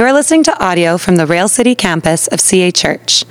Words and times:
You 0.00 0.06
are 0.06 0.14
listening 0.14 0.44
to 0.44 0.64
audio 0.64 0.96
from 0.96 1.16
the 1.16 1.26
Rail 1.26 1.46
City 1.46 1.74
campus 1.74 2.26
of 2.28 2.40
CA 2.40 2.70
Church. 2.70 3.26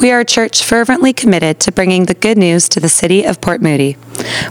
We 0.00 0.12
are 0.12 0.20
a 0.20 0.24
church 0.24 0.62
fervently 0.62 1.12
committed 1.12 1.58
to 1.58 1.72
bringing 1.72 2.04
the 2.04 2.14
good 2.14 2.38
news 2.38 2.68
to 2.68 2.78
the 2.78 2.88
city 2.88 3.24
of 3.24 3.40
Port 3.40 3.60
Moody. 3.60 3.96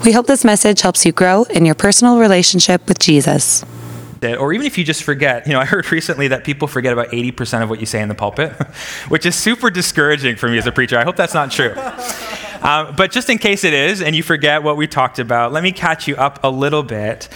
We 0.03 0.11
hope 0.11 0.27
this 0.27 0.43
message 0.43 0.81
helps 0.81 1.05
you 1.05 1.13
grow 1.13 1.43
in 1.43 1.65
your 1.65 1.73
personal 1.73 2.19
relationship 2.19 2.89
with 2.89 2.99
Jesus. 2.99 3.63
Or 4.21 4.51
even 4.51 4.67
if 4.67 4.77
you 4.77 4.83
just 4.83 5.01
forget, 5.01 5.47
you 5.47 5.53
know, 5.53 5.61
I 5.61 5.65
heard 5.65 5.89
recently 5.93 6.27
that 6.27 6.43
people 6.43 6.67
forget 6.67 6.91
about 6.91 7.07
80% 7.07 7.63
of 7.63 7.69
what 7.69 7.79
you 7.79 7.85
say 7.85 8.01
in 8.01 8.09
the 8.09 8.15
pulpit, 8.15 8.51
which 9.07 9.25
is 9.25 9.35
super 9.35 9.69
discouraging 9.69 10.35
for 10.35 10.49
me 10.49 10.57
as 10.57 10.67
a 10.67 10.73
preacher. 10.73 10.97
I 10.97 11.05
hope 11.05 11.15
that's 11.15 11.33
not 11.33 11.51
true. 11.51 11.73
Um, 12.61 12.95
but 12.95 13.11
just 13.11 13.29
in 13.29 13.37
case 13.37 13.63
it 13.63 13.73
is, 13.73 14.01
and 14.01 14.15
you 14.15 14.23
forget 14.23 14.61
what 14.63 14.77
we 14.77 14.87
talked 14.87 15.19
about, 15.19 15.51
let 15.51 15.63
me 15.63 15.71
catch 15.71 16.07
you 16.07 16.15
up 16.15 16.43
a 16.43 16.49
little 16.49 16.83
bit 16.83 17.27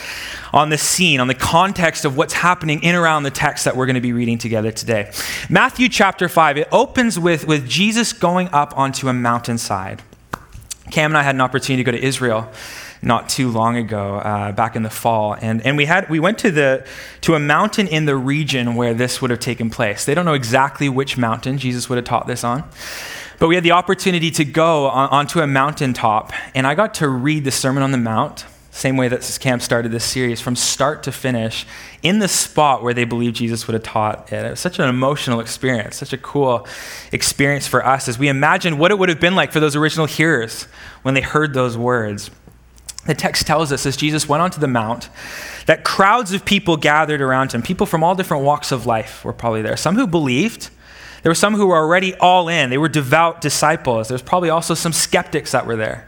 on 0.53 0.69
the 0.69 0.77
scene, 0.77 1.19
on 1.19 1.27
the 1.27 1.33
context 1.35 2.05
of 2.05 2.15
what's 2.15 2.33
happening 2.33 2.83
in 2.83 2.95
around 2.95 3.23
the 3.23 3.31
text 3.31 3.65
that 3.65 3.75
we're 3.75 3.85
going 3.85 3.95
to 3.95 4.01
be 4.01 4.13
reading 4.13 4.37
together 4.37 4.71
today. 4.71 5.11
Matthew 5.49 5.89
chapter 5.89 6.29
5, 6.29 6.57
it 6.57 6.67
opens 6.71 7.19
with, 7.19 7.47
with 7.47 7.67
Jesus 7.67 8.13
going 8.13 8.49
up 8.49 8.77
onto 8.77 9.07
a 9.09 9.13
mountainside. 9.13 10.03
Cam 10.91 11.11
and 11.11 11.17
I 11.17 11.23
had 11.23 11.35
an 11.35 11.41
opportunity 11.41 11.83
to 11.83 11.91
go 11.91 11.97
to 11.97 12.03
Israel 12.03 12.51
not 13.01 13.29
too 13.29 13.49
long 13.51 13.77
ago, 13.77 14.15
uh, 14.17 14.51
back 14.51 14.75
in 14.75 14.83
the 14.83 14.89
fall, 14.89 15.35
and, 15.39 15.63
and 15.65 15.77
we 15.77 15.85
had 15.85 16.09
we 16.09 16.19
went 16.19 16.39
to 16.39 16.49
the 16.49 16.85
to 17.21 17.35
a 17.35 17.39
mountain 17.39 17.87
in 17.87 18.05
the 18.05 18.15
region 18.15 18.75
where 18.75 18.93
this 18.93 19.21
would 19.21 19.29
have 19.29 19.39
taken 19.39 19.69
place. 19.69 20.05
They 20.05 20.15
don't 20.15 20.25
know 20.25 20.33
exactly 20.33 20.89
which 20.89 21.17
mountain 21.17 21.57
Jesus 21.59 21.87
would 21.87 21.97
have 21.97 22.05
taught 22.05 22.25
this 22.25 22.43
on, 22.43 22.63
but 23.39 23.47
we 23.47 23.55
had 23.55 23.63
the 23.63 23.71
opportunity 23.71 24.31
to 24.31 24.45
go 24.45 24.87
on, 24.87 25.09
onto 25.09 25.39
a 25.39 25.47
mountaintop, 25.47 26.33
and 26.53 26.65
I 26.65 26.75
got 26.75 26.93
to 26.95 27.07
read 27.09 27.43
the 27.43 27.51
Sermon 27.51 27.83
on 27.83 27.91
the 27.91 27.97
Mount 27.97 28.45
same 28.75 28.97
way 28.97 29.07
that 29.07 29.21
this 29.21 29.37
camp 29.37 29.61
started 29.61 29.89
this 29.93 30.03
series, 30.03 30.41
from 30.41 30.53
start 30.53 31.01
to 31.03 31.11
finish, 31.11 31.65
in 32.03 32.19
the 32.19 32.27
spot 32.27 32.83
where 32.83 32.93
they 32.93 33.05
believed 33.05 33.37
Jesus 33.37 33.67
would 33.67 33.73
have 33.73 33.83
taught 33.83 34.33
it. 34.33 34.45
It 34.45 34.49
was 34.49 34.59
such 34.59 34.79
an 34.79 34.89
emotional 34.89 35.39
experience, 35.39 35.95
such 35.95 36.11
a 36.11 36.17
cool 36.17 36.67
experience 37.13 37.67
for 37.67 37.85
us 37.85 38.09
as 38.09 38.19
we 38.19 38.27
imagine 38.27 38.77
what 38.77 38.91
it 38.91 38.99
would 38.99 39.07
have 39.07 39.21
been 39.21 39.33
like 39.33 39.53
for 39.53 39.61
those 39.61 39.77
original 39.77 40.07
hearers 40.07 40.63
when 41.03 41.13
they 41.13 41.21
heard 41.21 41.53
those 41.53 41.77
words. 41.77 42.29
The 43.05 43.13
text 43.13 43.47
tells 43.47 43.71
us 43.71 43.85
as 43.85 43.95
Jesus 43.95 44.27
went 44.27 44.43
onto 44.43 44.59
the 44.59 44.67
mount 44.67 45.09
that 45.67 45.85
crowds 45.85 46.33
of 46.33 46.43
people 46.43 46.75
gathered 46.75 47.21
around 47.21 47.53
him. 47.53 47.61
People 47.61 47.85
from 47.85 48.03
all 48.03 48.13
different 48.13 48.43
walks 48.43 48.73
of 48.73 48.85
life 48.85 49.23
were 49.23 49.31
probably 49.31 49.61
there. 49.61 49.77
Some 49.77 49.95
who 49.95 50.05
believed, 50.05 50.69
there 51.25 51.31
were 51.31 51.33
some 51.33 51.55
who 51.55 51.65
were 51.65 51.77
already 51.77 52.13
all 52.13 52.47
in. 52.49 52.69
They 52.69 52.77
were 52.77 52.87
devout 52.87 53.41
disciples. 53.41 54.09
There 54.09 54.13
was 54.13 54.21
probably 54.21 54.51
also 54.51 54.75
some 54.75 54.93
skeptics 54.93 55.53
that 55.53 55.65
were 55.65 55.75
there. 55.75 56.07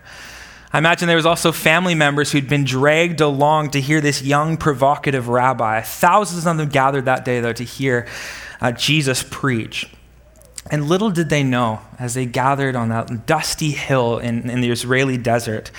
I 0.71 0.77
imagine 0.77 1.07
there 1.07 1.15
was 1.15 1.25
also 1.25 1.51
family 1.51 1.95
members 1.95 2.31
who'd 2.31 2.47
been 2.47 2.65
dragged 2.65 3.19
along 3.19 3.71
to 3.71 3.81
hear 3.81 3.99
this 3.99 4.21
young, 4.21 4.57
provocative 4.57 5.27
rabbi. 5.27 5.81
Thousands 5.81 6.45
of 6.45 6.57
them 6.57 6.69
gathered 6.69 7.05
that 7.05 7.25
day, 7.25 7.39
though, 7.39 7.51
to 7.51 7.63
hear 7.63 8.07
uh, 8.61 8.73
Jesus 8.73 9.25
preach. 9.27 9.89
And 10.69 10.87
little 10.87 11.09
did 11.09 11.29
they 11.29 11.43
know, 11.43 11.79
as 11.97 12.13
they 12.13 12.27
gathered 12.27 12.75
on 12.75 12.89
that 12.89 13.25
dusty 13.25 13.71
hill 13.71 14.19
in, 14.19 14.47
in 14.51 14.61
the 14.61 14.69
Israeli 14.69 15.17
desert, 15.17 15.71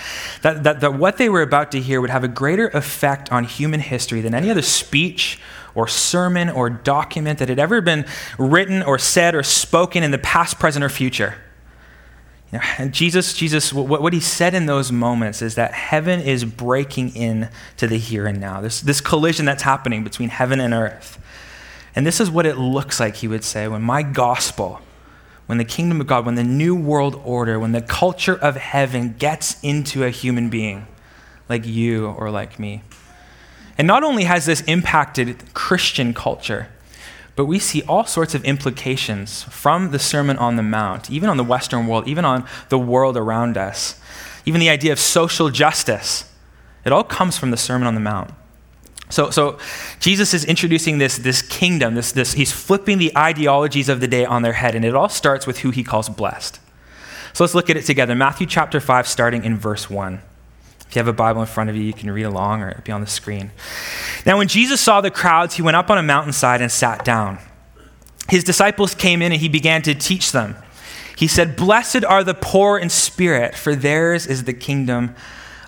that, 0.42 0.64
that, 0.64 0.80
that 0.80 0.94
what 0.94 1.16
they 1.16 1.28
were 1.28 1.42
about 1.42 1.70
to 1.70 1.80
hear 1.80 2.00
would 2.00 2.10
have 2.10 2.24
a 2.24 2.28
greater 2.28 2.66
effect 2.70 3.30
on 3.30 3.44
human 3.44 3.78
history 3.78 4.20
than 4.20 4.34
any 4.34 4.50
other 4.50 4.62
speech 4.62 5.38
or 5.74 5.86
sermon 5.86 6.48
or 6.48 6.70
document 6.70 7.38
that 7.38 7.48
had 7.48 7.58
ever 7.58 7.80
been 7.80 8.04
written 8.38 8.82
or 8.82 8.98
said 8.98 9.34
or 9.34 9.42
spoken 9.42 10.02
in 10.02 10.10
the 10.10 10.18
past, 10.18 10.58
present, 10.58 10.84
or 10.84 10.88
future. 10.88 11.36
You 12.52 12.58
know, 12.58 12.64
and 12.78 12.94
Jesus, 12.94 13.34
Jesus, 13.34 13.72
what, 13.72 14.00
what 14.00 14.12
he 14.12 14.20
said 14.20 14.54
in 14.54 14.66
those 14.66 14.90
moments 14.90 15.42
is 15.42 15.54
that 15.56 15.72
heaven 15.72 16.20
is 16.20 16.44
breaking 16.44 17.14
in 17.14 17.50
to 17.76 17.86
the 17.86 17.98
here 17.98 18.26
and 18.26 18.40
now. 18.40 18.60
This, 18.60 18.80
this 18.80 19.00
collision 19.00 19.44
that's 19.44 19.62
happening 19.62 20.02
between 20.02 20.30
heaven 20.30 20.58
and 20.58 20.72
earth. 20.72 21.22
And 21.94 22.06
this 22.06 22.20
is 22.20 22.30
what 22.30 22.46
it 22.46 22.56
looks 22.56 23.00
like, 23.00 23.16
he 23.16 23.28
would 23.28 23.44
say, 23.44 23.68
when 23.68 23.82
my 23.82 24.02
gospel, 24.02 24.80
when 25.46 25.58
the 25.58 25.64
kingdom 25.64 26.00
of 26.00 26.06
God, 26.06 26.24
when 26.26 26.36
the 26.36 26.44
new 26.44 26.74
world 26.74 27.20
order, 27.24 27.58
when 27.58 27.72
the 27.72 27.82
culture 27.82 28.36
of 28.36 28.56
heaven 28.56 29.14
gets 29.18 29.62
into 29.62 30.04
a 30.04 30.10
human 30.10 30.48
being 30.48 30.86
like 31.48 31.66
you 31.66 32.06
or 32.06 32.30
like 32.30 32.58
me. 32.58 32.82
And 33.78 33.86
not 33.86 34.02
only 34.02 34.24
has 34.24 34.44
this 34.44 34.60
impacted 34.62 35.54
Christian 35.54 36.12
culture, 36.12 36.68
but 37.36 37.46
we 37.46 37.60
see 37.60 37.82
all 37.82 38.04
sorts 38.04 38.34
of 38.34 38.44
implications 38.44 39.44
from 39.44 39.92
the 39.92 40.00
Sermon 40.00 40.36
on 40.38 40.56
the 40.56 40.62
Mount, 40.64 41.08
even 41.08 41.30
on 41.30 41.36
the 41.36 41.44
Western 41.44 41.86
world, 41.86 42.08
even 42.08 42.24
on 42.24 42.44
the 42.68 42.78
world 42.78 43.16
around 43.16 43.56
us. 43.56 44.00
Even 44.44 44.60
the 44.60 44.68
idea 44.68 44.90
of 44.90 44.98
social 44.98 45.48
justice. 45.48 46.28
It 46.84 46.92
all 46.92 47.04
comes 47.04 47.38
from 47.38 47.52
the 47.52 47.56
Sermon 47.56 47.86
on 47.86 47.94
the 47.94 48.00
Mount. 48.00 48.32
So, 49.10 49.30
so 49.30 49.58
Jesus 50.00 50.34
is 50.34 50.44
introducing 50.44 50.98
this, 50.98 51.16
this 51.16 51.40
kingdom, 51.40 51.94
this, 51.94 52.10
this, 52.10 52.32
he's 52.32 52.50
flipping 52.50 52.98
the 52.98 53.16
ideologies 53.16 53.88
of 53.88 54.00
the 54.00 54.08
day 54.08 54.24
on 54.24 54.42
their 54.42 54.54
head, 54.54 54.74
and 54.74 54.84
it 54.84 54.96
all 54.96 55.08
starts 55.08 55.46
with 55.46 55.60
who 55.60 55.70
he 55.70 55.84
calls 55.84 56.08
blessed. 56.08 56.58
So 57.32 57.44
let's 57.44 57.54
look 57.54 57.70
at 57.70 57.76
it 57.76 57.84
together. 57.84 58.16
Matthew 58.16 58.46
chapter 58.46 58.80
5, 58.80 59.06
starting 59.06 59.44
in 59.44 59.56
verse 59.56 59.88
1. 59.88 60.20
If 60.88 60.96
you 60.96 61.00
have 61.00 61.08
a 61.08 61.12
Bible 61.12 61.42
in 61.42 61.46
front 61.46 61.68
of 61.68 61.76
you, 61.76 61.82
you 61.82 61.92
can 61.92 62.10
read 62.10 62.22
along 62.22 62.62
or 62.62 62.70
it'll 62.70 62.82
be 62.82 62.92
on 62.92 63.02
the 63.02 63.06
screen. 63.06 63.50
Now, 64.24 64.38
when 64.38 64.48
Jesus 64.48 64.80
saw 64.80 65.00
the 65.00 65.10
crowds, 65.10 65.56
he 65.56 65.62
went 65.62 65.76
up 65.76 65.90
on 65.90 65.98
a 65.98 66.02
mountainside 66.02 66.62
and 66.62 66.72
sat 66.72 67.04
down. 67.04 67.38
His 68.28 68.42
disciples 68.42 68.94
came 68.94 69.20
in 69.20 69.32
and 69.32 69.40
he 69.40 69.48
began 69.48 69.82
to 69.82 69.94
teach 69.94 70.32
them. 70.32 70.56
He 71.16 71.26
said, 71.26 71.56
Blessed 71.56 72.04
are 72.04 72.24
the 72.24 72.34
poor 72.34 72.78
in 72.78 72.90
spirit, 72.90 73.54
for 73.54 73.74
theirs 73.74 74.26
is 74.26 74.44
the 74.44 74.54
kingdom 74.54 75.14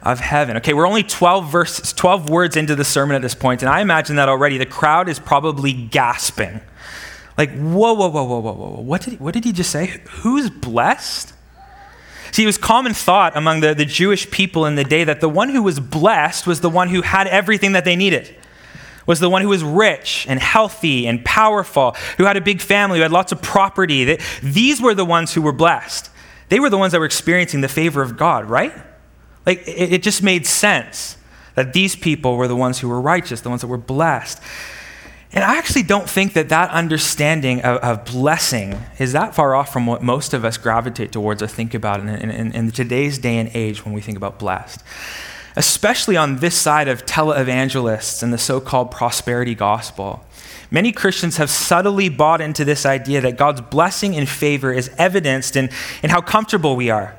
of 0.02 0.20
heaven. 0.20 0.56
Okay, 0.58 0.72
we're 0.72 0.86
only 0.86 1.02
12 1.02 1.50
verses, 1.50 1.92
12 1.92 2.30
words 2.30 2.56
into 2.56 2.74
the 2.74 2.84
sermon 2.84 3.16
at 3.16 3.22
this 3.22 3.34
point, 3.34 3.62
and 3.62 3.68
I 3.68 3.80
imagine 3.80 4.16
that 4.16 4.28
already 4.28 4.58
the 4.58 4.66
crowd 4.66 5.08
is 5.08 5.18
probably 5.18 5.72
gasping. 5.72 6.60
Like, 7.36 7.50
whoa, 7.58 7.94
whoa, 7.94 8.08
whoa, 8.08 8.24
whoa, 8.24 8.40
whoa, 8.40 8.52
whoa. 8.52 8.80
What 8.80 9.02
did 9.02 9.20
what 9.20 9.34
did 9.34 9.44
he 9.44 9.52
just 9.52 9.70
say? 9.70 10.02
Who's 10.08 10.50
blessed? 10.50 11.34
See, 12.32 12.44
it 12.44 12.46
was 12.46 12.58
common 12.58 12.94
thought 12.94 13.36
among 13.36 13.60
the, 13.60 13.74
the 13.74 13.84
Jewish 13.84 14.30
people 14.30 14.66
in 14.66 14.74
the 14.76 14.84
day 14.84 15.04
that 15.04 15.20
the 15.20 15.28
one 15.28 15.48
who 15.48 15.62
was 15.62 15.80
blessed 15.80 16.46
was 16.46 16.60
the 16.60 16.70
one 16.70 16.88
who 16.88 17.02
had 17.02 17.26
everything 17.26 17.72
that 17.72 17.84
they 17.84 17.96
needed, 17.96 18.34
was 19.06 19.20
the 19.20 19.30
one 19.30 19.42
who 19.42 19.48
was 19.48 19.64
rich 19.64 20.26
and 20.28 20.38
healthy 20.38 21.06
and 21.06 21.24
powerful, 21.24 21.96
who 22.18 22.24
had 22.24 22.36
a 22.36 22.40
big 22.40 22.60
family, 22.60 22.98
who 22.98 23.02
had 23.02 23.12
lots 23.12 23.32
of 23.32 23.42
property. 23.42 24.04
That, 24.04 24.20
these 24.42 24.80
were 24.80 24.94
the 24.94 25.04
ones 25.04 25.34
who 25.34 25.42
were 25.42 25.52
blessed. 25.52 26.10
They 26.48 26.60
were 26.60 26.70
the 26.70 26.78
ones 26.78 26.92
that 26.92 26.98
were 26.98 27.06
experiencing 27.06 27.60
the 27.60 27.68
favor 27.68 28.02
of 28.02 28.16
God, 28.16 28.44
right? 28.48 28.72
Like, 29.46 29.66
it, 29.66 29.94
it 29.94 30.02
just 30.02 30.22
made 30.22 30.46
sense 30.46 31.16
that 31.54 31.72
these 31.72 31.96
people 31.96 32.36
were 32.36 32.48
the 32.48 32.56
ones 32.56 32.78
who 32.78 32.88
were 32.88 33.00
righteous, 33.00 33.40
the 33.40 33.48
ones 33.48 33.60
that 33.62 33.66
were 33.66 33.78
blessed. 33.78 34.40
And 35.32 35.44
I 35.44 35.58
actually 35.58 35.84
don't 35.84 36.10
think 36.10 36.32
that 36.32 36.48
that 36.48 36.70
understanding 36.70 37.60
of, 37.62 37.76
of, 37.78 38.04
blessing 38.04 38.76
is 38.98 39.12
that 39.12 39.32
far 39.34 39.54
off 39.54 39.72
from 39.72 39.86
what 39.86 40.02
most 40.02 40.34
of 40.34 40.44
us 40.44 40.56
gravitate 40.56 41.12
towards 41.12 41.40
or 41.40 41.46
think 41.46 41.72
about 41.72 42.00
in, 42.00 42.08
in, 42.08 42.52
in, 42.52 42.70
today's 42.72 43.18
day 43.18 43.38
and 43.38 43.48
age 43.54 43.84
when 43.84 43.94
we 43.94 44.00
think 44.00 44.16
about 44.16 44.40
blessed. 44.40 44.82
Especially 45.54 46.16
on 46.16 46.36
this 46.36 46.56
side 46.56 46.88
of 46.88 47.06
televangelists 47.06 48.24
and 48.24 48.32
the 48.32 48.38
so 48.38 48.60
called 48.60 48.90
prosperity 48.90 49.54
gospel. 49.54 50.24
Many 50.68 50.90
Christians 50.90 51.36
have 51.36 51.50
subtly 51.50 52.08
bought 52.08 52.40
into 52.40 52.64
this 52.64 52.84
idea 52.84 53.20
that 53.20 53.36
God's 53.36 53.60
blessing 53.60 54.16
and 54.16 54.28
favor 54.28 54.72
is 54.72 54.90
evidenced 54.98 55.54
in, 55.54 55.70
in 56.02 56.10
how 56.10 56.20
comfortable 56.20 56.74
we 56.74 56.90
are 56.90 57.16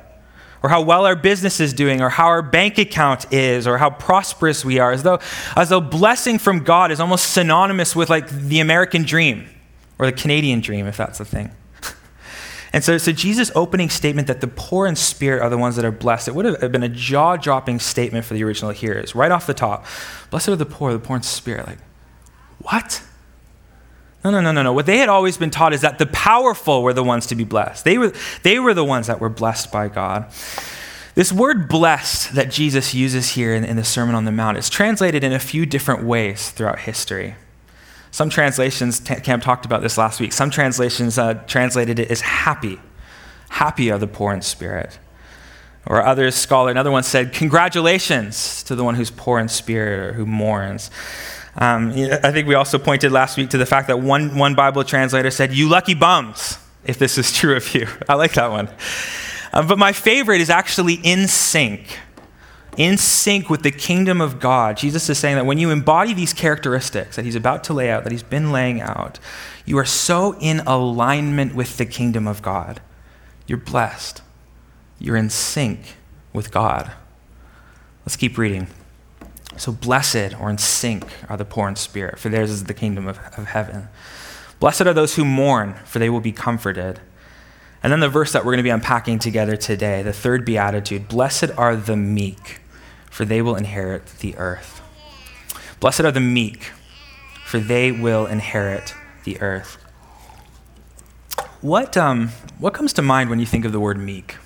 or 0.62 0.68
how 0.68 0.80
well 0.80 1.04
our 1.06 1.16
business 1.16 1.60
is 1.60 1.72
doing, 1.72 2.00
or 2.00 2.08
how 2.08 2.26
our 2.26 2.42
bank 2.42 2.78
account 2.78 3.32
is, 3.32 3.66
or 3.66 3.78
how 3.78 3.90
prosperous 3.90 4.64
we 4.64 4.78
are, 4.78 4.92
as 4.92 5.02
though, 5.02 5.18
as 5.56 5.68
though 5.68 5.80
blessing 5.80 6.38
from 6.38 6.62
God 6.64 6.90
is 6.90 7.00
almost 7.00 7.32
synonymous 7.32 7.96
with 7.96 8.08
like 8.10 8.28
the 8.28 8.60
American 8.60 9.02
dream 9.02 9.48
or 9.98 10.06
the 10.06 10.12
Canadian 10.12 10.60
dream, 10.60 10.86
if 10.86 10.96
that's 10.96 11.18
the 11.18 11.24
thing. 11.24 11.50
And 12.74 12.82
so, 12.82 12.96
so 12.96 13.12
Jesus' 13.12 13.52
opening 13.54 13.90
statement 13.90 14.28
that 14.28 14.40
the 14.40 14.48
poor 14.48 14.86
in 14.86 14.96
spirit 14.96 15.42
are 15.42 15.50
the 15.50 15.58
ones 15.58 15.76
that 15.76 15.84
are 15.84 15.92
blessed, 15.92 16.28
it 16.28 16.34
would 16.34 16.46
have 16.46 16.72
been 16.72 16.82
a 16.82 16.88
jaw 16.88 17.36
dropping 17.36 17.78
statement 17.78 18.24
for 18.24 18.32
the 18.32 18.42
original 18.42 18.70
hearers, 18.70 19.14
right 19.14 19.30
off 19.30 19.46
the 19.46 19.52
top. 19.52 19.84
Blessed 20.30 20.48
are 20.48 20.56
the 20.56 20.64
poor, 20.64 20.90
the 20.90 20.98
poor 20.98 21.16
in 21.16 21.22
spirit. 21.22 21.66
Like, 21.66 21.80
what? 22.60 23.02
No, 24.24 24.30
no, 24.30 24.40
no, 24.40 24.52
no, 24.52 24.62
no. 24.62 24.72
What 24.72 24.86
they 24.86 24.98
had 24.98 25.08
always 25.08 25.36
been 25.36 25.50
taught 25.50 25.72
is 25.72 25.80
that 25.80 25.98
the 25.98 26.06
powerful 26.06 26.82
were 26.82 26.92
the 26.92 27.02
ones 27.02 27.26
to 27.26 27.34
be 27.34 27.44
blessed. 27.44 27.84
They 27.84 27.98
were, 27.98 28.12
they 28.42 28.58
were 28.58 28.74
the 28.74 28.84
ones 28.84 29.08
that 29.08 29.20
were 29.20 29.28
blessed 29.28 29.72
by 29.72 29.88
God. 29.88 30.32
This 31.14 31.32
word 31.32 31.68
blessed 31.68 32.34
that 32.34 32.50
Jesus 32.50 32.94
uses 32.94 33.30
here 33.30 33.54
in, 33.54 33.64
in 33.64 33.76
the 33.76 33.84
Sermon 33.84 34.14
on 34.14 34.24
the 34.24 34.32
Mount 34.32 34.56
is 34.56 34.70
translated 34.70 35.22
in 35.24 35.32
a 35.32 35.38
few 35.38 35.66
different 35.66 36.04
ways 36.04 36.50
throughout 36.50 36.80
history. 36.80 37.34
Some 38.12 38.30
translations, 38.30 39.00
Cam 39.00 39.40
talked 39.40 39.64
about 39.64 39.82
this 39.82 39.98
last 39.98 40.20
week, 40.20 40.32
some 40.32 40.50
translations 40.50 41.18
uh, 41.18 41.34
translated 41.46 41.98
it 41.98 42.10
as 42.10 42.20
happy. 42.20 42.78
Happy 43.48 43.90
are 43.90 43.98
the 43.98 44.06
poor 44.06 44.32
in 44.32 44.42
spirit. 44.42 44.98
Or 45.84 46.02
other 46.04 46.30
scholar, 46.30 46.70
another 46.70 46.90
one 46.90 47.02
said, 47.02 47.32
Congratulations 47.32 48.62
to 48.64 48.74
the 48.74 48.84
one 48.84 48.94
who's 48.94 49.10
poor 49.10 49.38
in 49.38 49.48
spirit 49.48 49.98
or 49.98 50.12
who 50.12 50.24
mourns. 50.24 50.90
Um, 51.56 51.90
I 51.90 52.32
think 52.32 52.48
we 52.48 52.54
also 52.54 52.78
pointed 52.78 53.12
last 53.12 53.36
week 53.36 53.50
to 53.50 53.58
the 53.58 53.66
fact 53.66 53.88
that 53.88 54.00
one, 54.00 54.38
one 54.38 54.54
Bible 54.54 54.84
translator 54.84 55.30
said, 55.30 55.52
You 55.52 55.68
lucky 55.68 55.94
bums, 55.94 56.58
if 56.84 56.98
this 56.98 57.18
is 57.18 57.32
true 57.36 57.56
of 57.56 57.74
you. 57.74 57.86
I 58.08 58.14
like 58.14 58.34
that 58.34 58.50
one. 58.50 58.68
Um, 59.52 59.66
but 59.66 59.78
my 59.78 59.92
favorite 59.92 60.40
is 60.40 60.48
actually 60.48 60.94
in 60.94 61.28
sync. 61.28 61.98
in 62.78 62.96
sync 62.96 63.50
with 63.50 63.62
the 63.62 63.70
kingdom 63.70 64.22
of 64.22 64.40
God. 64.40 64.78
Jesus 64.78 65.10
is 65.10 65.18
saying 65.18 65.36
that 65.36 65.44
when 65.44 65.58
you 65.58 65.70
embody 65.70 66.14
these 66.14 66.32
characteristics 66.32 67.16
that 67.16 67.24
he's 67.26 67.36
about 67.36 67.64
to 67.64 67.74
lay 67.74 67.90
out, 67.90 68.04
that 68.04 68.12
he's 68.12 68.22
been 68.22 68.50
laying 68.50 68.80
out, 68.80 69.18
you 69.66 69.76
are 69.76 69.84
so 69.84 70.36
in 70.40 70.60
alignment 70.60 71.54
with 71.54 71.76
the 71.76 71.84
kingdom 71.84 72.26
of 72.26 72.40
God. 72.40 72.80
You're 73.46 73.58
blessed. 73.58 74.22
You're 74.98 75.16
in 75.16 75.28
sync 75.28 75.96
with 76.32 76.50
God. 76.50 76.92
Let's 78.06 78.16
keep 78.16 78.38
reading. 78.38 78.68
So, 79.56 79.72
blessed 79.72 80.40
or 80.40 80.50
in 80.50 80.58
sync 80.58 81.04
are 81.28 81.36
the 81.36 81.44
poor 81.44 81.68
in 81.68 81.76
spirit, 81.76 82.18
for 82.18 82.28
theirs 82.28 82.50
is 82.50 82.64
the 82.64 82.74
kingdom 82.74 83.06
of, 83.06 83.18
of 83.36 83.46
heaven. 83.46 83.88
Blessed 84.58 84.82
are 84.82 84.94
those 84.94 85.16
who 85.16 85.24
mourn, 85.24 85.74
for 85.84 85.98
they 85.98 86.08
will 86.08 86.20
be 86.20 86.32
comforted. 86.32 87.00
And 87.82 87.92
then 87.92 88.00
the 88.00 88.08
verse 88.08 88.32
that 88.32 88.44
we're 88.44 88.52
going 88.52 88.58
to 88.58 88.62
be 88.62 88.70
unpacking 88.70 89.18
together 89.18 89.56
today, 89.56 90.02
the 90.02 90.12
third 90.12 90.44
beatitude 90.44 91.08
Blessed 91.08 91.50
are 91.56 91.74
the 91.74 91.96
meek, 91.96 92.60
for 93.10 93.24
they 93.24 93.42
will 93.42 93.56
inherit 93.56 94.06
the 94.20 94.36
earth. 94.36 94.80
Blessed 95.80 96.02
are 96.02 96.12
the 96.12 96.20
meek, 96.20 96.70
for 97.44 97.58
they 97.58 97.90
will 97.90 98.26
inherit 98.26 98.94
the 99.24 99.40
earth. 99.40 99.78
What, 101.60 101.96
um, 101.96 102.28
what 102.58 102.72
comes 102.72 102.92
to 102.94 103.02
mind 103.02 103.30
when 103.30 103.40
you 103.40 103.46
think 103.46 103.64
of 103.64 103.72
the 103.72 103.80
word 103.80 103.98
meek? 103.98 104.36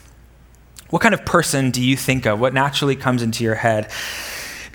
What 0.90 1.02
kind 1.02 1.14
of 1.14 1.24
person 1.24 1.70
do 1.70 1.82
you 1.82 1.96
think 1.96 2.26
of? 2.26 2.40
What 2.40 2.54
naturally 2.54 2.96
comes 2.96 3.22
into 3.22 3.44
your 3.44 3.56
head? 3.56 3.90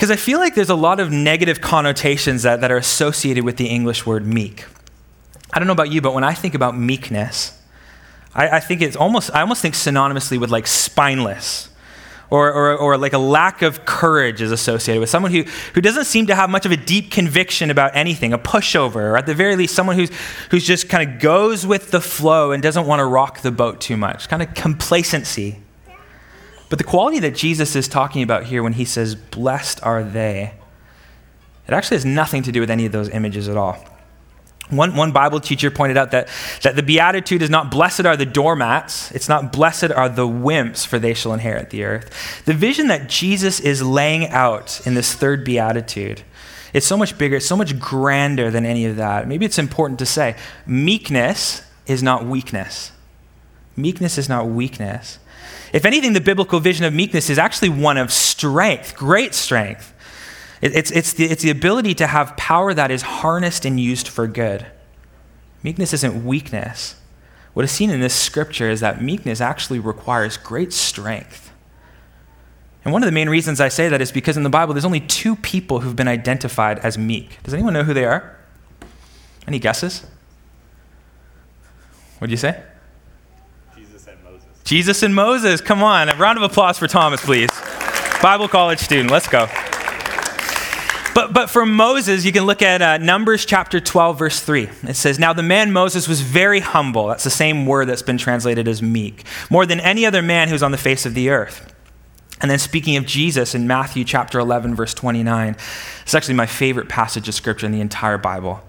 Because 0.01 0.09
I 0.09 0.15
feel 0.15 0.39
like 0.39 0.55
there's 0.55 0.71
a 0.71 0.75
lot 0.75 0.99
of 0.99 1.11
negative 1.11 1.61
connotations 1.61 2.41
that, 2.41 2.61
that 2.61 2.71
are 2.71 2.77
associated 2.77 3.43
with 3.43 3.57
the 3.57 3.67
English 3.67 4.03
word 4.03 4.25
meek. 4.25 4.65
I 5.53 5.59
don't 5.59 5.67
know 5.67 5.73
about 5.73 5.91
you, 5.91 6.01
but 6.01 6.15
when 6.15 6.23
I 6.23 6.33
think 6.33 6.55
about 6.55 6.75
meekness, 6.75 7.55
I, 8.33 8.49
I 8.49 8.59
think 8.61 8.81
it's 8.81 8.95
almost, 8.95 9.29
I 9.31 9.41
almost 9.41 9.61
think 9.61 9.75
synonymously 9.75 10.39
with 10.39 10.49
like 10.49 10.65
spineless 10.65 11.69
or, 12.31 12.51
or, 12.51 12.75
or 12.75 12.97
like 12.97 13.13
a 13.13 13.19
lack 13.19 13.61
of 13.61 13.85
courage 13.85 14.41
is 14.41 14.51
associated 14.51 15.01
with 15.01 15.11
someone 15.11 15.31
who, 15.31 15.43
who 15.75 15.81
doesn't 15.81 16.05
seem 16.05 16.25
to 16.25 16.33
have 16.33 16.49
much 16.49 16.65
of 16.65 16.71
a 16.71 16.77
deep 16.77 17.11
conviction 17.11 17.69
about 17.69 17.95
anything, 17.95 18.33
a 18.33 18.39
pushover, 18.39 18.95
or 18.95 19.17
at 19.17 19.27
the 19.27 19.35
very 19.35 19.55
least, 19.55 19.75
someone 19.75 19.97
who's, 19.97 20.09
who's 20.49 20.65
just 20.65 20.89
kind 20.89 21.07
of 21.07 21.19
goes 21.19 21.67
with 21.67 21.91
the 21.91 22.01
flow 22.01 22.51
and 22.51 22.63
doesn't 22.63 22.87
want 22.87 23.01
to 23.01 23.05
rock 23.05 23.41
the 23.41 23.51
boat 23.51 23.79
too 23.79 23.97
much, 23.97 24.29
kind 24.29 24.41
of 24.41 24.51
complacency. 24.55 25.59
But 26.71 26.77
the 26.79 26.85
quality 26.85 27.19
that 27.19 27.35
Jesus 27.35 27.75
is 27.75 27.89
talking 27.89 28.23
about 28.23 28.45
here 28.45 28.63
when 28.63 28.73
he 28.73 28.85
says, 28.85 29.13
Blessed 29.13 29.83
are 29.83 30.03
they, 30.03 30.53
it 31.67 31.73
actually 31.73 31.97
has 31.97 32.05
nothing 32.05 32.41
to 32.43 32.51
do 32.51 32.61
with 32.61 32.71
any 32.71 32.85
of 32.85 32.91
those 32.91 33.09
images 33.09 33.47
at 33.47 33.57
all. 33.57 33.77
One, 34.69 34.95
one 34.95 35.11
Bible 35.11 35.41
teacher 35.41 35.69
pointed 35.69 35.97
out 35.97 36.11
that, 36.11 36.29
that 36.63 36.77
the 36.77 36.81
beatitude 36.81 37.41
is 37.41 37.49
not 37.49 37.69
blessed 37.69 38.05
are 38.05 38.15
the 38.15 38.25
doormats, 38.25 39.11
it's 39.11 39.27
not 39.27 39.51
blessed 39.51 39.91
are 39.91 40.07
the 40.07 40.25
wimps, 40.25 40.87
for 40.87 40.97
they 40.97 41.13
shall 41.13 41.33
inherit 41.33 41.71
the 41.71 41.83
earth. 41.83 42.43
The 42.45 42.53
vision 42.53 42.87
that 42.87 43.09
Jesus 43.09 43.59
is 43.59 43.83
laying 43.83 44.29
out 44.29 44.79
in 44.87 44.93
this 44.93 45.13
third 45.13 45.43
beatitude 45.43 46.23
it's 46.73 46.87
so 46.87 46.95
much 46.95 47.17
bigger, 47.17 47.35
it's 47.35 47.45
so 47.45 47.57
much 47.57 47.77
grander 47.79 48.49
than 48.49 48.65
any 48.65 48.85
of 48.85 48.95
that. 48.95 49.27
Maybe 49.27 49.45
it's 49.45 49.59
important 49.59 49.99
to 49.99 50.05
say 50.05 50.37
meekness 50.65 51.63
is 51.85 52.01
not 52.01 52.25
weakness. 52.25 52.93
Meekness 53.75 54.17
is 54.17 54.29
not 54.29 54.47
weakness. 54.47 55.19
If 55.73 55.85
anything, 55.85 56.13
the 56.13 56.21
biblical 56.21 56.59
vision 56.59 56.85
of 56.85 56.93
meekness 56.93 57.29
is 57.29 57.39
actually 57.39 57.69
one 57.69 57.97
of 57.97 58.11
strength, 58.11 58.95
great 58.95 59.33
strength. 59.33 59.93
It's, 60.61 60.91
it's, 60.91 61.13
the, 61.13 61.25
it's 61.25 61.41
the 61.41 61.49
ability 61.49 61.95
to 61.95 62.07
have 62.07 62.37
power 62.37 62.73
that 62.73 62.91
is 62.91 63.01
harnessed 63.01 63.65
and 63.65 63.79
used 63.79 64.07
for 64.07 64.27
good. 64.27 64.65
Meekness 65.63 65.93
isn't 65.93 66.25
weakness. 66.25 66.95
What 67.53 67.65
is 67.65 67.71
seen 67.71 67.89
in 67.89 67.99
this 67.99 68.13
scripture 68.13 68.69
is 68.69 68.79
that 68.79 69.01
meekness 69.01 69.41
actually 69.41 69.79
requires 69.79 70.37
great 70.37 70.71
strength. 70.71 71.51
And 72.83 72.93
one 72.93 73.03
of 73.03 73.07
the 73.07 73.11
main 73.11 73.29
reasons 73.29 73.61
I 73.61 73.69
say 73.69 73.89
that 73.89 74.01
is 74.01 74.11
because 74.11 74.37
in 74.37 74.43
the 74.43 74.49
Bible, 74.49 74.73
there's 74.73 74.85
only 74.85 75.01
two 75.01 75.35
people 75.35 75.81
who've 75.81 75.95
been 75.95 76.07
identified 76.07 76.79
as 76.79 76.97
meek. 76.97 77.41
Does 77.43 77.53
anyone 77.53 77.73
know 77.73 77.83
who 77.83 77.93
they 77.93 78.05
are? 78.05 78.37
Any 79.47 79.59
guesses? 79.59 80.05
What 82.19 82.27
did 82.27 82.31
you 82.31 82.37
say? 82.37 82.63
Jesus 84.71 85.03
and 85.03 85.13
Moses. 85.13 85.59
Come 85.59 85.83
on. 85.83 86.07
A 86.07 86.15
round 86.15 86.37
of 86.37 86.43
applause 86.45 86.79
for 86.79 86.87
Thomas, 86.87 87.19
please. 87.19 87.49
Bible 88.21 88.47
college 88.47 88.79
student. 88.79 89.11
Let's 89.11 89.27
go. 89.27 89.47
But, 91.13 91.33
but 91.33 91.49
for 91.49 91.65
Moses, 91.65 92.23
you 92.23 92.31
can 92.31 92.45
look 92.45 92.61
at 92.61 92.81
uh, 92.81 92.97
Numbers 92.97 93.43
chapter 93.43 93.81
12, 93.81 94.17
verse 94.17 94.39
3. 94.39 94.69
It 94.83 94.93
says, 94.93 95.19
Now 95.19 95.33
the 95.33 95.43
man 95.43 95.73
Moses 95.73 96.07
was 96.07 96.21
very 96.21 96.61
humble. 96.61 97.07
That's 97.07 97.25
the 97.25 97.29
same 97.29 97.65
word 97.65 97.89
that's 97.89 98.01
been 98.01 98.17
translated 98.17 98.65
as 98.69 98.81
meek, 98.81 99.25
more 99.49 99.65
than 99.65 99.81
any 99.81 100.05
other 100.05 100.21
man 100.21 100.47
who's 100.47 100.63
on 100.63 100.71
the 100.71 100.77
face 100.77 101.05
of 101.05 101.15
the 101.15 101.31
earth. 101.31 101.75
And 102.39 102.49
then 102.49 102.57
speaking 102.57 102.95
of 102.95 103.05
Jesus 103.05 103.53
in 103.53 103.67
Matthew 103.67 104.05
chapter 104.05 104.39
11, 104.39 104.73
verse 104.73 104.93
29, 104.93 105.57
it's 106.03 106.15
actually 106.15 106.35
my 106.35 106.45
favorite 106.45 106.87
passage 106.87 107.27
of 107.27 107.33
scripture 107.33 107.65
in 107.65 107.73
the 107.73 107.81
entire 107.81 108.17
Bible. 108.17 108.61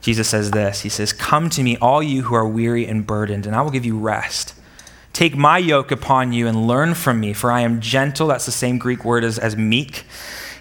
Jesus 0.00 0.26
says 0.26 0.52
this 0.52 0.80
He 0.80 0.88
says, 0.88 1.12
Come 1.12 1.50
to 1.50 1.62
me, 1.62 1.76
all 1.82 2.02
you 2.02 2.22
who 2.22 2.34
are 2.34 2.48
weary 2.48 2.86
and 2.86 3.06
burdened, 3.06 3.44
and 3.46 3.54
I 3.54 3.60
will 3.60 3.70
give 3.70 3.84
you 3.84 3.98
rest. 3.98 4.54
Take 5.14 5.34
my 5.34 5.56
yoke 5.56 5.90
upon 5.90 6.34
you 6.34 6.46
and 6.46 6.66
learn 6.66 6.92
from 6.92 7.20
me, 7.20 7.32
for 7.32 7.50
I 7.50 7.62
am 7.62 7.80
gentle. 7.80 8.26
That's 8.26 8.44
the 8.44 8.52
same 8.52 8.76
Greek 8.76 9.02
word 9.02 9.24
as, 9.24 9.38
as 9.38 9.56
meek 9.56 10.04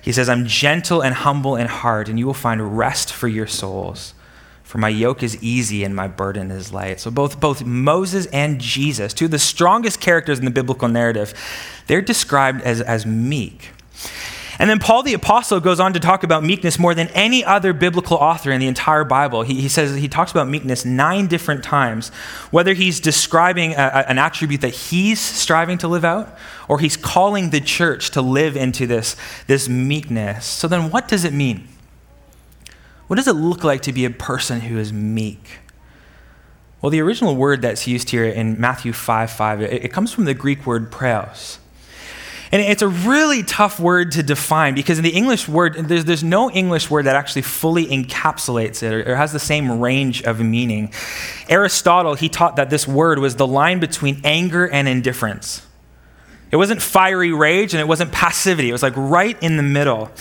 he 0.04 0.12
says, 0.12 0.28
I'm 0.28 0.46
gentle 0.46 1.02
and 1.02 1.16
humble 1.16 1.56
in 1.56 1.68
heart, 1.68 2.10
and 2.10 2.20
you 2.20 2.26
will 2.26 2.34
find 2.34 2.78
rest 2.78 3.14
for 3.14 3.30
your 3.30 3.48
souls. 3.48 4.14
For 4.62 4.78
my 4.78 4.90
yoke 4.90 5.24
is 5.24 5.42
easy 5.42 5.86
and 5.86 5.96
my 5.96 6.10
burden 6.10 6.52
is 6.52 6.74
light. 6.74 7.00
So 7.00 7.10
both, 7.10 7.40
both 7.40 7.64
Moses 7.64 8.26
and 8.28 8.60
Jesus, 8.60 9.14
two 9.14 9.26
of 9.26 9.32
the 9.32 9.40
strongest 9.40 10.02
characters 10.02 10.40
in 10.40 10.46
the 10.46 10.52
biblical 10.52 10.90
narrative, 10.90 11.34
they're 11.88 12.02
described 12.02 12.62
as, 12.64 12.82
as 12.82 13.06
meek. 13.06 13.72
And 14.60 14.70
then 14.70 14.80
Paul 14.80 15.04
the 15.04 15.14
Apostle 15.14 15.60
goes 15.60 15.80
on 15.80 15.94
to 15.94 16.00
talk 16.00 16.24
about 16.24 16.44
meekness 16.44 16.78
more 16.78 16.94
than 16.94 17.08
any 17.10 17.44
other 17.44 17.74
biblical 17.74 18.18
author 18.18 18.52
in 18.52 18.60
the 18.60 18.68
entire 18.68 19.04
Bible. 19.04 19.42
He, 19.42 19.62
he 19.62 19.68
says 19.68 19.96
he 19.96 20.08
talks 20.08 20.32
about 20.32 20.48
meekness 20.48 20.86
nine 20.86 21.28
different 21.28 21.64
times, 21.64 22.10
whether 22.52 22.74
he's 22.74 23.00
describing 23.00 23.74
a, 23.74 23.76
a, 23.76 24.10
an 24.10 24.20
attribute 24.20 24.62
that 24.62 24.70
he's 24.70 25.20
striving 25.20 25.78
to 25.80 25.88
live 25.88 26.06
out 26.06 26.38
or 26.68 26.80
he's 26.80 26.96
calling 26.96 27.50
the 27.50 27.62
church 27.62 28.12
to 28.12 28.22
live 28.22 28.56
into 28.56 28.86
this, 28.86 29.16
this 29.48 29.68
meekness. 29.68 30.46
So 30.46 30.68
then, 30.68 30.92
what 30.92 31.08
does 31.08 31.24
it 31.24 31.34
mean? 31.34 31.68
What 33.08 33.16
does 33.16 33.28
it 33.28 33.34
look 33.34 33.64
like 33.64 33.82
to 33.84 33.94
be 33.94 34.06
a 34.06 34.10
person 34.10 34.62
who 34.62 34.78
is 34.78 34.94
meek? 34.94 35.60
Well, 36.82 36.90
the 36.90 37.02
original 37.02 37.36
word 37.36 37.62
that's 37.62 37.88
used 37.88 38.10
here 38.10 38.26
in 38.26 38.60
Matthew 38.60 38.94
5 38.94 39.32
5, 39.32 39.62
it, 39.62 39.86
it 39.86 39.94
comes 39.94 40.12
from 40.12 40.26
the 40.26 40.34
Greek 40.34 40.66
word 40.66 40.92
praos. 40.92 41.60
And 42.54 42.62
it's 42.62 42.84
a 42.84 42.88
really 42.88 43.42
tough 43.42 43.80
word 43.80 44.12
to 44.12 44.22
define 44.22 44.76
because 44.76 45.00
in 45.00 45.04
the 45.04 45.10
English 45.10 45.48
word, 45.48 45.74
there's, 45.74 46.06
there's 46.06 46.24
no 46.24 46.52
English 46.52 46.88
word 46.88 47.08
that 47.08 47.16
actually 47.16 47.42
fully 47.42 47.88
encapsulates 47.88 48.84
it 48.84 48.94
or, 48.94 49.14
or 49.14 49.16
has 49.16 49.34
the 49.34 49.40
same 49.40 49.82
range 49.82 50.22
of 50.22 50.40
meaning. 50.40 50.94
Aristotle, 51.50 52.14
he 52.14 52.30
taught 52.30 52.58
that 52.58 52.70
this 52.70 52.88
word 52.88 53.18
was 53.18 53.38
the 53.38 53.48
line 53.48 53.80
between 53.80 54.22
anger 54.24 54.68
and 54.68 54.88
indifference. 54.88 55.66
It 56.52 56.58
wasn't 56.58 56.80
fiery 56.80 57.34
rage 57.34 57.74
and 57.74 57.82
it 57.82 57.88
wasn't 57.88 58.12
passivity. 58.12 58.70
It 58.70 58.74
was 58.74 58.84
like 58.84 58.94
right 58.96 59.36
in 59.42 59.58
the 59.58 59.64
middle. 59.64 60.12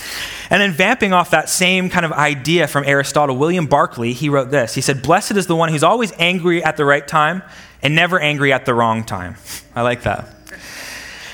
And 0.49 0.59
then, 0.59 0.71
vamping 0.71 1.13
off 1.13 1.29
that 1.29 1.49
same 1.49 1.91
kind 1.91 2.03
of 2.03 2.11
idea 2.13 2.65
from 2.65 2.83
Aristotle, 2.85 3.37
William 3.37 3.67
Barclay, 3.67 4.13
he 4.13 4.29
wrote 4.29 4.49
this. 4.49 4.73
He 4.73 4.81
said, 4.81 5.03
Blessed 5.03 5.33
is 5.33 5.45
the 5.45 5.55
one 5.55 5.69
who's 5.69 5.83
always 5.83 6.11
angry 6.17 6.63
at 6.63 6.77
the 6.77 6.85
right 6.85 7.07
time 7.07 7.43
and 7.83 7.93
never 7.93 8.19
angry 8.19 8.51
at 8.51 8.65
the 8.65 8.73
wrong 8.73 9.03
time. 9.03 9.35
I 9.75 9.83
like 9.83 10.01
that. 10.01 10.42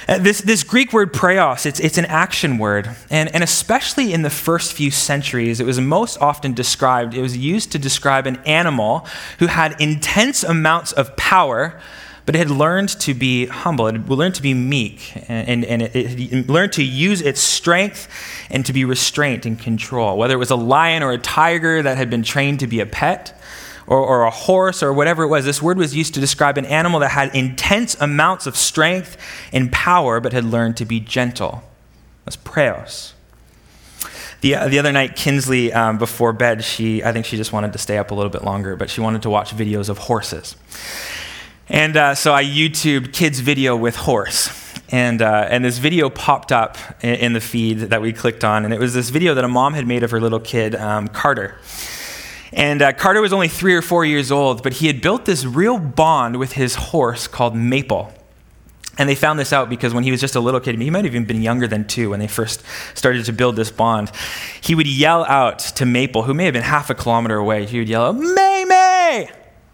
Uh, 0.09 0.17
this, 0.17 0.41
this 0.41 0.63
Greek 0.63 0.91
word 0.91 1.13
praos, 1.13 1.67
it's, 1.67 1.79
it's 1.79 1.99
an 1.99 2.05
action 2.05 2.57
word. 2.57 2.89
And, 3.11 3.31
and 3.31 3.43
especially 3.43 4.11
in 4.11 4.23
the 4.23 4.31
first 4.31 4.73
few 4.73 4.89
centuries, 4.89 5.59
it 5.59 5.67
was 5.67 5.79
most 5.79 6.17
often 6.19 6.55
described, 6.55 7.13
it 7.13 7.21
was 7.21 7.37
used 7.37 7.71
to 7.73 7.77
describe 7.77 8.25
an 8.25 8.37
animal 8.37 9.05
who 9.37 9.45
had 9.45 9.79
intense 9.79 10.43
amounts 10.43 10.93
of 10.93 11.15
power, 11.15 11.79
but 12.25 12.33
it 12.33 12.39
had 12.39 12.49
learned 12.49 12.89
to 13.01 13.13
be 13.13 13.45
humble. 13.45 13.85
It 13.85 13.97
had 13.97 14.09
learned 14.09 14.33
to 14.33 14.41
be 14.41 14.55
meek, 14.55 15.13
and, 15.29 15.63
and 15.63 15.83
it, 15.83 15.95
it 15.95 16.49
learned 16.49 16.73
to 16.73 16.83
use 16.83 17.21
its 17.21 17.39
strength 17.39 18.07
and 18.49 18.65
to 18.65 18.73
be 18.73 18.85
restraint 18.85 19.45
and 19.45 19.59
control. 19.59 20.17
Whether 20.17 20.33
it 20.33 20.37
was 20.37 20.49
a 20.49 20.55
lion 20.55 21.03
or 21.03 21.11
a 21.11 21.19
tiger 21.19 21.83
that 21.83 21.97
had 21.97 22.09
been 22.09 22.23
trained 22.23 22.61
to 22.61 22.67
be 22.67 22.79
a 22.79 22.87
pet, 22.87 23.38
or, 23.89 23.97
or 23.97 24.23
a 24.23 24.29
horse 24.29 24.81
or 24.83 24.93
whatever 24.93 25.23
it 25.23 25.27
was. 25.27 25.43
This 25.43 25.61
word 25.61 25.77
was 25.77 25.95
used 25.95 26.13
to 26.13 26.19
describe 26.19 26.57
an 26.57 26.65
animal 26.65 26.99
that 26.99 27.09
had 27.09 27.35
intense 27.35 27.95
amounts 27.99 28.45
of 28.45 28.55
strength 28.55 29.17
and 29.51 29.71
power 29.71 30.19
but 30.21 30.31
had 30.31 30.45
learned 30.45 30.77
to 30.77 30.85
be 30.85 30.99
gentle. 30.99 31.63
That's 32.23 32.37
praos. 32.37 33.13
The, 34.41 34.55
uh, 34.55 34.67
the 34.69 34.79
other 34.79 34.91
night, 34.91 35.15
Kinsley, 35.15 35.73
um, 35.73 35.97
before 35.97 36.31
bed, 36.31 36.63
she, 36.63 37.03
I 37.03 37.11
think 37.11 37.25
she 37.25 37.35
just 37.35 37.51
wanted 37.51 37.73
to 37.73 37.79
stay 37.79 37.97
up 37.97 38.11
a 38.11 38.15
little 38.15 38.29
bit 38.29 38.43
longer, 38.43 38.75
but 38.77 38.89
she 38.89 39.01
wanted 39.01 39.23
to 39.23 39.29
watch 39.29 39.51
videos 39.51 39.89
of 39.89 39.97
horses. 39.97 40.55
And 41.67 41.97
uh, 41.97 42.15
so 42.15 42.33
I 42.33 42.43
YouTubed 42.43 43.11
kids' 43.11 43.39
video 43.41 43.75
with 43.75 43.95
horse. 43.95 44.49
And, 44.91 45.21
uh, 45.21 45.47
and 45.49 45.65
this 45.65 45.77
video 45.77 46.09
popped 46.09 46.51
up 46.51 46.77
in, 47.01 47.15
in, 47.15 47.33
the 47.33 47.41
feed 47.41 47.79
that 47.79 48.01
we 48.01 48.13
clicked 48.13 48.43
on. 48.43 48.65
And 48.65 48.73
it 48.73 48.79
was 48.79 48.93
this 48.93 49.09
video 49.09 49.33
that 49.33 49.43
a 49.43 49.47
mom 49.47 49.73
had 49.73 49.85
made 49.85 50.03
of 50.03 50.11
her 50.11 50.21
little 50.21 50.39
kid, 50.39 50.73
um, 50.73 51.07
Carter. 51.09 51.57
And 52.51 52.81
uh, 52.81 52.93
Carter 52.93 53.21
was 53.21 53.33
only 53.33 53.47
three 53.47 53.75
or 53.75 53.81
four 53.81 54.05
years 54.05 54.31
old, 54.31 54.63
but 54.63 54.73
he 54.73 54.87
had 54.87 55.01
built 55.01 55.25
this 55.25 55.45
real 55.45 55.77
bond 55.77 56.37
with 56.37 56.53
his 56.53 56.75
horse 56.75 57.27
called 57.27 57.55
Maple. 57.55 58.11
And 58.97 59.07
they 59.07 59.15
found 59.15 59.39
this 59.39 59.53
out 59.53 59.69
because 59.69 59.93
when 59.93 60.03
he 60.03 60.11
was 60.11 60.19
just 60.19 60.35
a 60.35 60.41
little 60.41 60.59
kid, 60.59 60.79
he 60.79 60.89
might 60.89 61.05
have 61.05 61.13
even 61.13 61.25
been 61.25 61.41
younger 61.41 61.67
than 61.67 61.87
two 61.87 62.09
when 62.09 62.19
they 62.19 62.27
first 62.27 62.63
started 62.95 63.23
to 63.25 63.33
build 63.33 63.55
this 63.55 63.71
bond, 63.71 64.11
he 64.59 64.75
would 64.75 64.87
yell 64.87 65.23
out 65.25 65.59
to 65.59 65.85
Maple, 65.85 66.23
who 66.23 66.33
may 66.33 66.45
have 66.45 66.53
been 66.53 66.63
half 66.63 66.89
a 66.89 66.95
kilometer 66.95 67.37
away, 67.37 67.65
he 67.65 67.79
would 67.79 67.87
yell 67.87 68.07
out, 68.07 68.17
May 68.17 68.65
May! 68.67 69.29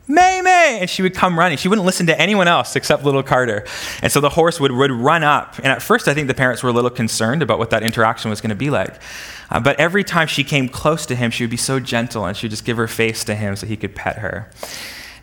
May 0.07 0.41
May! 0.41 0.79
And 0.81 0.89
she 0.89 1.01
would 1.01 1.15
come 1.15 1.37
running. 1.37 1.57
She 1.57 1.67
wouldn't 1.67 1.85
listen 1.85 2.05
to 2.07 2.19
anyone 2.19 2.47
else 2.47 2.75
except 2.75 3.03
little 3.03 3.23
Carter. 3.23 3.65
And 4.01 4.11
so 4.11 4.21
the 4.21 4.29
horse 4.29 4.59
would, 4.59 4.71
would 4.71 4.91
run 4.91 5.23
up. 5.23 5.57
And 5.57 5.67
at 5.67 5.81
first, 5.81 6.07
I 6.07 6.13
think 6.13 6.27
the 6.27 6.33
parents 6.33 6.61
were 6.61 6.69
a 6.69 6.73
little 6.73 6.89
concerned 6.89 7.41
about 7.41 7.57
what 7.57 7.71
that 7.71 7.81
interaction 7.81 8.29
was 8.29 8.41
going 8.41 8.49
to 8.49 8.55
be 8.55 8.69
like. 8.69 9.01
Uh, 9.49 9.59
but 9.59 9.79
every 9.79 10.03
time 10.03 10.27
she 10.27 10.43
came 10.43 10.69
close 10.69 11.05
to 11.07 11.15
him, 11.15 11.31
she 11.31 11.43
would 11.43 11.51
be 11.51 11.57
so 11.57 11.79
gentle 11.79 12.25
and 12.25 12.37
she 12.37 12.45
would 12.45 12.51
just 12.51 12.65
give 12.65 12.77
her 12.77 12.87
face 12.87 13.23
to 13.23 13.35
him 13.35 13.55
so 13.55 13.65
he 13.65 13.77
could 13.77 13.95
pet 13.95 14.19
her. 14.19 14.49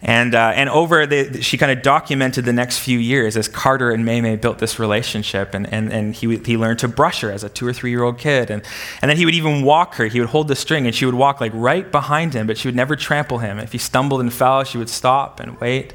And, 0.04 0.34
uh, 0.34 0.52
and 0.56 0.68
over, 0.68 1.06
the, 1.06 1.42
she 1.42 1.56
kind 1.56 1.70
of 1.70 1.80
documented 1.80 2.44
the 2.44 2.52
next 2.52 2.80
few 2.80 2.98
years 2.98 3.36
as 3.36 3.46
Carter 3.46 3.92
and 3.92 4.04
Maymay 4.04 4.40
built 4.40 4.58
this 4.58 4.80
relationship. 4.80 5.54
And, 5.54 5.72
and, 5.72 5.92
and 5.92 6.12
he, 6.12 6.36
he 6.38 6.56
learned 6.56 6.80
to 6.80 6.88
brush 6.88 7.20
her 7.20 7.30
as 7.30 7.44
a 7.44 7.48
two 7.48 7.64
or 7.66 7.72
three 7.72 7.90
year 7.90 8.02
old 8.02 8.18
kid. 8.18 8.50
And, 8.50 8.62
and 9.00 9.08
then 9.08 9.16
he 9.16 9.24
would 9.24 9.34
even 9.34 9.62
walk 9.62 9.94
her. 9.94 10.06
He 10.06 10.18
would 10.18 10.30
hold 10.30 10.48
the 10.48 10.56
string 10.56 10.86
and 10.86 10.94
she 10.94 11.06
would 11.06 11.14
walk 11.14 11.40
like 11.40 11.52
right 11.54 11.88
behind 11.90 12.34
him, 12.34 12.48
but 12.48 12.58
she 12.58 12.66
would 12.66 12.74
never 12.74 12.96
trample 12.96 13.38
him. 13.38 13.60
If 13.60 13.70
he 13.70 13.78
stumbled 13.78 14.20
and 14.20 14.32
fell, 14.32 14.64
she 14.64 14.76
would 14.76 14.90
stop 14.90 15.38
and 15.38 15.60
wait. 15.60 15.94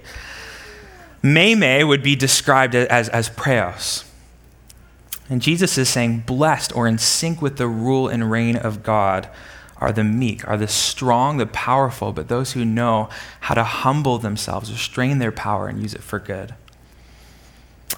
Maymay 1.21 1.85
would 1.85 2.01
be 2.01 2.15
described 2.15 2.75
as, 2.75 3.09
as 3.09 3.29
praos. 3.29 4.05
And 5.29 5.41
Jesus 5.41 5.77
is 5.77 5.89
saying, 5.89 6.23
blessed 6.25 6.73
or 6.73 6.87
in 6.87 6.97
sync 6.97 7.41
with 7.41 7.57
the 7.57 7.67
rule 7.67 8.07
and 8.07 8.31
reign 8.31 8.55
of 8.55 8.83
God 8.83 9.27
are 9.79 9.91
the 9.91 10.03
meek, 10.03 10.47
are 10.47 10.57
the 10.57 10.67
strong, 10.67 11.37
the 11.37 11.45
powerful, 11.45 12.11
but 12.11 12.27
those 12.27 12.53
who 12.53 12.65
know 12.65 13.09
how 13.41 13.55
to 13.55 13.63
humble 13.63 14.17
themselves, 14.17 14.71
restrain 14.71 15.19
their 15.19 15.31
power, 15.31 15.67
and 15.67 15.81
use 15.81 15.93
it 15.93 16.03
for 16.03 16.19
good. 16.19 16.55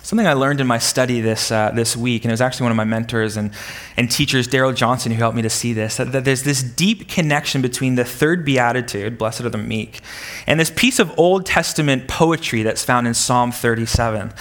Something 0.01 0.27
I 0.27 0.33
learned 0.33 0.61
in 0.61 0.67
my 0.67 0.77
study 0.77 1.21
this, 1.21 1.51
uh, 1.51 1.71
this 1.73 1.95
week, 1.97 2.23
and 2.23 2.31
it 2.31 2.33
was 2.33 2.41
actually 2.41 2.65
one 2.65 2.71
of 2.71 2.77
my 2.77 2.83
mentors 2.83 3.37
and, 3.37 3.51
and 3.97 4.09
teachers, 4.09 4.47
Darrell 4.47 4.73
Johnson, 4.73 5.11
who 5.11 5.17
helped 5.17 5.35
me 5.35 5.41
to 5.41 5.49
see 5.49 5.73
this, 5.73 5.97
that, 5.97 6.11
that 6.11 6.25
there's 6.25 6.43
this 6.43 6.63
deep 6.63 7.07
connection 7.07 7.61
between 7.61 7.95
the 7.95 8.05
third 8.05 8.45
beatitude, 8.45 9.17
blessed 9.17 9.41
are 9.41 9.49
the 9.49 9.57
meek, 9.57 10.01
and 10.47 10.59
this 10.59 10.71
piece 10.71 10.99
of 10.99 11.17
Old 11.17 11.45
Testament 11.45 12.07
poetry 12.07 12.63
that's 12.63 12.83
found 12.83 13.07
in 13.07 13.13
Psalm 13.13 13.51
37. 13.51 14.33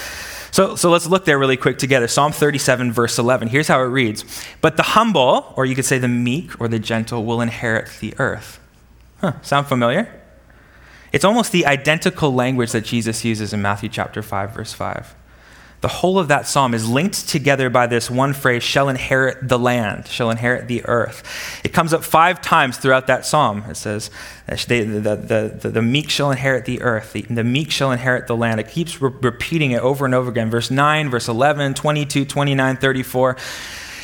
So, 0.51 0.77
so 0.77 0.91
let's 0.91 1.07
look 1.07 1.25
there 1.25 1.39
really 1.39 1.57
quick 1.57 1.79
together. 1.79 2.09
Psalm 2.09 2.33
37, 2.33 2.93
verse 2.93 3.19
11. 3.19 3.49
Here's 3.49 3.69
how 3.69 3.81
it 3.81 3.87
reads 3.87 4.25
But 4.61 4.77
the 4.77 4.83
humble, 4.83 5.53
or 5.57 5.67
you 5.67 5.75
could 5.75 5.85
say 5.85 5.99
the 5.99 6.09
meek 6.09 6.61
or 6.61 6.69
the 6.69 6.79
gentle, 6.79 7.25
will 7.25 7.41
inherit 7.41 7.91
the 8.01 8.15
earth. 8.19 8.61
Huh, 9.21 9.41
sound 9.43 9.67
familiar? 9.67 10.15
It's 11.13 11.25
almost 11.25 11.53
the 11.53 11.67
identical 11.67 12.33
language 12.33 12.73
that 12.73 12.85
Jesus 12.85 13.25
uses 13.25 13.53
in 13.53 13.63
Matthew 13.63 13.89
chapter 13.89 14.23
5, 14.23 14.55
verse 14.55 14.73
5 14.73 15.15
the 15.81 15.89
whole 15.89 16.19
of 16.19 16.29
that 16.29 16.47
psalm 16.47 16.75
is 16.75 16.89
linked 16.89 17.29
together 17.29 17.71
by 17.71 17.87
this 17.87 18.11
one 18.11 18.33
phrase 18.33 18.65
shall 18.65 18.89
inherit 18.89 19.49
the 19.49 19.59
land, 19.59 20.09
shall 20.09 20.31
inherit 20.31 20.67
the 20.67 20.85
earth. 20.87 21.23
It 21.63 21.73
comes 21.73 21.93
up 21.93 22.03
five 22.03 22.43
times 22.43 22.79
throughout 22.79 23.07
that 23.07 23.25
psalm. 23.25 23.63
It 23.69 23.77
says, 23.77 24.11
the, 24.49 24.83
the, 24.83 25.59
the, 25.61 25.69
the 25.71 25.83
meek 25.83 26.11
shall 26.11 26.33
inherit 26.33 26.65
the 26.65 26.83
earth, 26.83 27.13
the, 27.13 27.23
the, 27.23 27.45
meek 27.45 27.71
shall 27.71 27.93
inherit 27.93 28.27
the 28.27 28.37
land. 28.37 28.59
It 28.59 28.69
keeps 28.69 29.01
re- 29.01 29.13
repeating 29.23 29.71
it 29.71 29.81
over 29.81 30.05
and 30.05 30.15
over 30.15 30.31
again. 30.31 30.51
Verse 30.51 30.71
9, 30.71 31.11
verse 31.11 31.29
11, 31.29 31.75
22, 31.75 32.25
29, 32.25 32.77
34. 32.77 33.37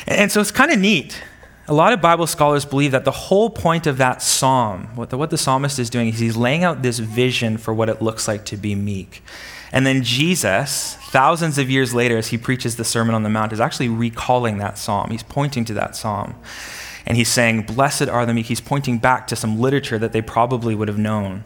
And 0.07 0.31
so 0.31 0.39
it's 0.39 0.51
kind 0.51 0.71
of 0.71 0.79
neat. 0.79 1.21
A 1.67 1.73
lot 1.73 1.93
of 1.93 2.01
Bible 2.01 2.27
scholars 2.27 2.63
believe 2.63 2.91
that 2.91 3.05
the 3.05 3.11
whole 3.11 3.49
point 3.49 3.87
of 3.87 3.97
that 3.97 4.21
psalm, 4.21 4.87
what 4.95 5.09
the, 5.09 5.17
what 5.17 5.31
the 5.31 5.37
psalmist 5.37 5.79
is 5.79 5.89
doing, 5.89 6.09
is 6.09 6.19
he's 6.19 6.37
laying 6.37 6.63
out 6.63 6.83
this 6.83 6.99
vision 6.99 7.57
for 7.57 7.73
what 7.73 7.89
it 7.89 8.03
looks 8.03 8.27
like 8.27 8.45
to 8.45 8.57
be 8.57 8.75
meek. 8.75 9.23
And 9.71 9.85
then 9.85 10.03
Jesus, 10.03 10.95
thousands 11.09 11.57
of 11.57 11.69
years 11.69 11.93
later, 11.93 12.17
as 12.17 12.27
he 12.27 12.37
preaches 12.37 12.75
the 12.75 12.83
Sermon 12.83 13.15
on 13.15 13.23
the 13.23 13.29
Mount, 13.29 13.51
is 13.51 13.59
actually 13.59 13.89
recalling 13.89 14.59
that 14.59 14.77
psalm. 14.77 15.09
He's 15.09 15.23
pointing 15.23 15.65
to 15.65 15.73
that 15.73 15.95
psalm. 15.95 16.35
And 17.07 17.17
he's 17.17 17.29
saying, 17.29 17.63
Blessed 17.63 18.09
are 18.09 18.27
the 18.27 18.33
meek. 18.33 18.45
He's 18.45 18.61
pointing 18.61 18.99
back 18.99 19.25
to 19.27 19.35
some 19.35 19.59
literature 19.59 19.97
that 19.97 20.11
they 20.11 20.21
probably 20.21 20.75
would 20.75 20.87
have 20.87 20.99
known. 20.99 21.45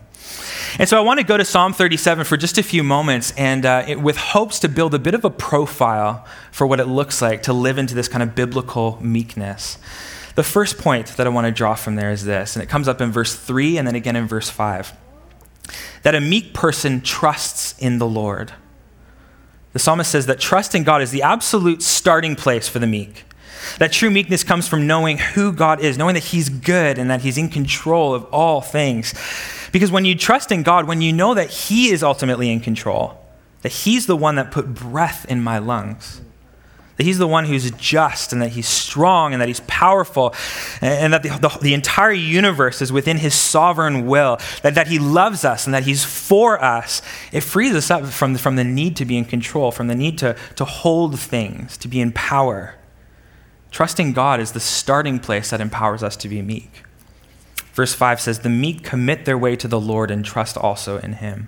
And 0.78 0.88
so 0.88 0.98
I 0.98 1.02
want 1.02 1.20
to 1.20 1.26
go 1.26 1.38
to 1.38 1.46
Psalm 1.46 1.74
37 1.74 2.26
for 2.26 2.38
just 2.38 2.58
a 2.58 2.64
few 2.64 2.84
moments 2.84 3.34
and 3.38 3.66
uh, 3.66 3.84
it, 3.88 4.00
with 4.00 4.18
hopes 4.18 4.60
to 4.60 4.70
build 4.70 4.94
a 4.94 5.00
bit 5.00 5.14
of 5.14 5.26
a 5.26 5.30
profile 5.30 6.26
for 6.52 6.68
what 6.68 6.80
it 6.80 6.86
looks 6.86 7.22
like 7.22 7.44
to 7.44 7.54
live 7.54 7.78
into 7.78 7.96
this 7.96 8.08
kind 8.08 8.24
of 8.24 8.36
biblical 8.36 8.98
meekness. 9.02 9.78
The 10.36 10.44
first 10.44 10.78
point 10.78 11.08
that 11.18 11.28
I 11.28 11.30
want 11.30 11.46
to 11.46 11.52
draw 11.52 11.76
from 11.76 11.96
there 11.96 12.12
is 12.12 12.24
this, 12.24 12.56
and 12.56 12.64
it 12.64 12.68
comes 12.68 12.88
up 12.88 13.02
in 13.02 13.12
verse 13.12 13.36
3 13.36 13.78
and 13.78 13.88
then 13.88 13.96
again 13.96 14.16
in 14.16 14.28
verse 14.28 14.50
5 14.50 14.94
that 16.04 16.16
a 16.16 16.22
meek 16.22 16.54
person 16.54 17.02
trusts 17.02 17.78
in 17.80 17.98
the 17.98 18.08
Lord. 18.08 18.54
The 19.74 19.80
psalmist 19.80 20.12
says 20.12 20.26
that 20.26 20.40
trust 20.40 20.74
in 20.74 20.84
God 20.84 21.02
is 21.02 21.12
the 21.12 21.22
absolute 21.22 21.84
starting 21.84 22.36
place 22.36 22.68
for 22.68 22.80
the 22.80 22.88
meek. 22.88 23.26
That 23.78 23.92
true 23.92 24.10
meekness 24.10 24.44
comes 24.44 24.68
from 24.68 24.88
knowing 24.88 25.18
who 25.18 25.52
God 25.52 25.82
is, 25.82 25.98
knowing 25.98 26.16
that 26.16 26.24
He's 26.24 26.50
good 26.50 26.98
and 26.98 27.10
that 27.10 27.22
He's 27.22 27.38
in 27.38 27.50
control 27.50 28.14
of 28.14 28.24
all 28.26 28.62
things. 28.62 29.14
Because 29.72 29.92
when 29.92 30.06
you 30.06 30.16
trust 30.16 30.52
in 30.52 30.64
God, 30.64 30.88
when 30.88 31.02
you 31.02 31.14
know 31.14 31.34
that 31.34 31.50
He 31.50 31.90
is 31.90 32.04
ultimately 32.04 32.52
in 32.52 32.60
control, 32.60 33.18
that 33.62 33.72
He's 33.72 34.06
the 34.06 34.16
one 34.16 34.36
that 34.36 34.52
put 34.52 34.74
breath 34.74 35.26
in 35.26 35.42
my 35.42 35.58
lungs, 35.58 36.22
that 37.00 37.06
he's 37.06 37.18
the 37.18 37.28
one 37.28 37.46
who's 37.46 37.72
just 37.72 38.34
and 38.34 38.42
that 38.42 38.50
he's 38.50 38.68
strong 38.68 39.32
and 39.32 39.42
that 39.42 39.48
he's 39.48 39.62
powerful 39.62 40.36
and 40.82 41.14
that 41.14 41.24
the, 41.24 41.30
the, 41.30 41.58
the, 41.62 41.74
entire 41.74 42.12
universe 42.12 42.82
is 42.82 42.92
within 42.92 43.16
his 43.16 43.34
sovereign 43.34 44.06
will, 44.06 44.38
that, 44.64 44.76
that 44.76 44.90
he 44.90 45.00
loves 45.00 45.46
us 45.46 45.66
and 45.66 45.74
that 45.74 45.84
he's 45.84 46.04
for 46.04 46.62
us, 46.62 47.02
it 47.32 47.40
frees 47.40 47.74
us 47.74 47.90
up 47.90 48.06
from, 48.06 48.36
from 48.36 48.58
the 48.58 48.66
need 48.66 48.98
to 48.98 49.06
be 49.06 49.18
in 49.18 49.24
control, 49.24 49.72
from 49.72 49.88
the 49.88 49.96
need 49.96 50.18
to, 50.18 50.36
to 50.58 50.66
hold 50.66 51.18
things, 51.18 51.78
to 51.78 51.88
be 51.88 52.02
in 52.02 52.12
power. 52.12 52.76
Trusting 53.72 54.12
God 54.12 54.42
is 54.42 54.52
the 54.52 54.60
starting 54.60 55.20
place 55.20 55.52
that 55.52 55.62
empowers 55.62 56.04
us 56.04 56.18
to 56.18 56.28
be 56.28 56.42
meek. 56.42 56.84
Verse 57.74 57.94
5 57.94 58.20
says, 58.20 58.40
The 58.40 58.50
meek 58.50 58.84
commit 58.84 59.26
their 59.26 59.38
way 59.38 59.56
to 59.56 59.68
the 59.68 59.80
Lord 59.80 60.12
and 60.12 60.26
trust 60.26 60.58
also 60.58 60.98
in 61.00 61.14
him. 61.14 61.48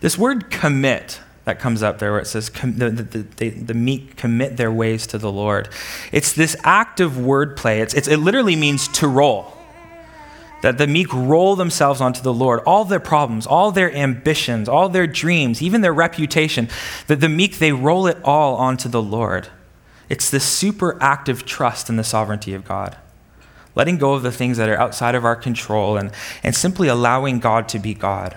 This 0.00 0.18
word 0.18 0.50
commit 0.50 1.20
that 1.46 1.60
comes 1.60 1.80
up 1.80 2.00
there 2.00 2.10
where 2.10 2.20
it 2.20 2.26
says 2.26 2.50
the, 2.50 2.90
the, 2.90 3.18
the, 3.36 3.50
the, 3.50 3.74
meek 3.74 4.16
commit 4.16 4.56
their 4.56 4.70
ways 4.70 5.06
to 5.06 5.16
the 5.16 5.30
Lord. 5.30 5.68
It's 6.10 6.32
this 6.32 6.56
active 6.64 7.12
wordplay. 7.12 7.78
It's, 7.78 7.94
it's, 7.94 8.08
it 8.08 8.16
literally 8.16 8.56
means 8.56 8.88
to 8.88 9.06
roll. 9.06 9.52
That 10.62 10.76
the 10.76 10.88
meek 10.88 11.12
roll 11.14 11.54
themselves 11.54 12.00
onto 12.00 12.20
the 12.20 12.34
Lord, 12.34 12.60
all 12.66 12.84
their 12.84 12.98
problems, 12.98 13.46
all 13.46 13.70
their 13.70 13.94
ambitions, 13.94 14.68
all 14.68 14.88
their 14.88 15.06
dreams, 15.06 15.62
even 15.62 15.82
their 15.82 15.94
reputation, 15.94 16.68
that 17.06 17.20
the 17.20 17.28
meek, 17.28 17.58
they 17.58 17.70
roll 17.70 18.08
it 18.08 18.18
all 18.24 18.56
onto 18.56 18.88
the 18.88 19.02
Lord. 19.02 19.46
It's 20.08 20.28
this 20.28 20.44
super 20.44 21.00
active 21.00 21.44
trust 21.44 21.88
in 21.88 21.94
the 21.94 22.02
sovereignty 22.02 22.54
of 22.54 22.64
God. 22.64 22.96
Letting 23.76 23.98
go 23.98 24.14
of 24.14 24.24
the 24.24 24.32
things 24.32 24.56
that 24.56 24.68
are 24.68 24.76
outside 24.76 25.14
of 25.14 25.24
our 25.24 25.36
control 25.36 25.96
and, 25.96 26.10
and 26.42 26.54
simply 26.54 26.88
allowing 26.88 27.38
God 27.38 27.68
to 27.68 27.78
be 27.78 27.94
God. 27.94 28.36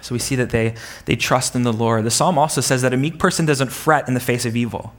So 0.00 0.14
we 0.14 0.18
see 0.18 0.36
that 0.36 0.50
they, 0.50 0.74
they 1.04 1.16
trust 1.16 1.54
in 1.54 1.62
the 1.62 1.72
Lord. 1.72 2.04
The 2.04 2.10
psalm 2.10 2.38
also 2.38 2.60
says 2.60 2.82
that 2.82 2.94
a 2.94 2.96
meek 2.96 3.18
person 3.18 3.44
doesn't 3.44 3.72
fret 3.72 4.08
in 4.08 4.14
the 4.14 4.20
face 4.20 4.46
of 4.46 4.54
evil. 4.54 4.94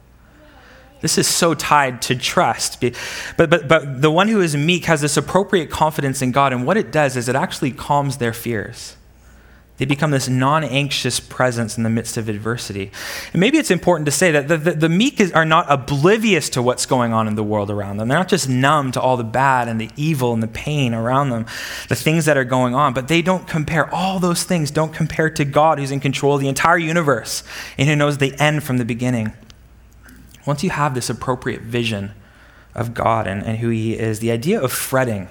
This 1.01 1.17
is 1.17 1.27
so 1.27 1.53
tied 1.53 2.01
to 2.03 2.15
trust. 2.15 2.81
But, 2.81 3.50
but, 3.50 3.67
but 3.67 4.01
the 4.01 4.10
one 4.10 4.27
who 4.27 4.41
is 4.41 4.55
meek 4.55 4.86
has 4.86 5.01
this 5.01 5.17
appropriate 5.17 5.69
confidence 5.69 6.22
in 6.22 6.31
God, 6.31 6.51
and 6.51 6.65
what 6.65 6.77
it 6.77 6.91
does 6.91 7.15
is 7.15 7.29
it 7.29 7.36
actually 7.36 7.72
calms 7.72 8.17
their 8.17 8.34
fears. 8.34 8.95
They 9.77 9.84
become 9.84 10.12
this 10.12 10.29
non 10.29 10.63
anxious 10.63 11.20
presence 11.20 11.75
in 11.75 11.84
the 11.84 11.89
midst 11.89 12.15
of 12.15 12.29
adversity. 12.29 12.91
And 13.34 13.41
maybe 13.41 13.58
it's 13.58 13.72
important 13.72 14.05
to 14.05 14.12
say 14.12 14.32
that 14.32 14.48
the, 14.48 14.58
the, 14.58 14.72
the 14.72 14.89
meek 14.89 15.20
is, 15.20 15.34
are 15.34 15.44
not 15.44 15.65
oblivious 15.70 16.50
to 16.51 16.62
what's 16.62 16.86
going 16.86 17.12
on 17.12 17.27
in 17.27 17.36
the 17.36 17.44
world 17.44 17.70
around 17.70 17.98
them. 17.98 18.08
They're 18.08 18.17
not 18.17 18.29
just 18.29 18.48
numb 18.48 18.94
to 18.94 19.01
all 19.01 19.17
the 19.17 19.25
bad 19.25 19.67
and 19.67 19.79
the 19.79 19.89
evil 19.98 20.34
and 20.34 20.41
the 20.41 20.48
pain 20.48 20.94
around 20.94 21.29
them, 21.29 21.46
the 21.89 21.96
things 21.96 22.24
that 22.24 22.38
are 22.38 22.46
going 22.46 22.74
on, 22.74 22.94
but 22.94 23.10
they 23.10 23.22
don't 23.22 23.48
compare. 23.48 23.94
All 23.94 24.20
those 24.20 24.44
things 24.44 24.72
don't 24.72 24.94
compare 24.94 25.29
to 25.32 25.44
God 25.44 25.77
who's 25.77 25.91
in 25.91 26.00
control 26.00 26.36
of 26.36 26.41
the 26.41 26.48
entire 26.48 26.77
universe 26.77 27.44
and 27.77 27.89
who 27.89 27.98
knows 27.98 28.17
the 28.17 28.34
end 28.39 28.63
from 28.63 28.77
the 28.77 28.86
beginning. 28.86 29.34
Once 30.46 30.63
you 30.63 30.70
have 30.70 30.94
this 30.94 31.10
appropriate 31.10 31.63
vision 31.63 32.13
of 32.74 32.94
God 32.94 33.27
and, 33.27 33.44
and 33.44 33.58
who 33.58 33.70
He 33.70 33.98
is, 33.98 34.20
the 34.20 34.32
idea 34.32 34.62
of 34.62 34.72
fretting 34.72 35.27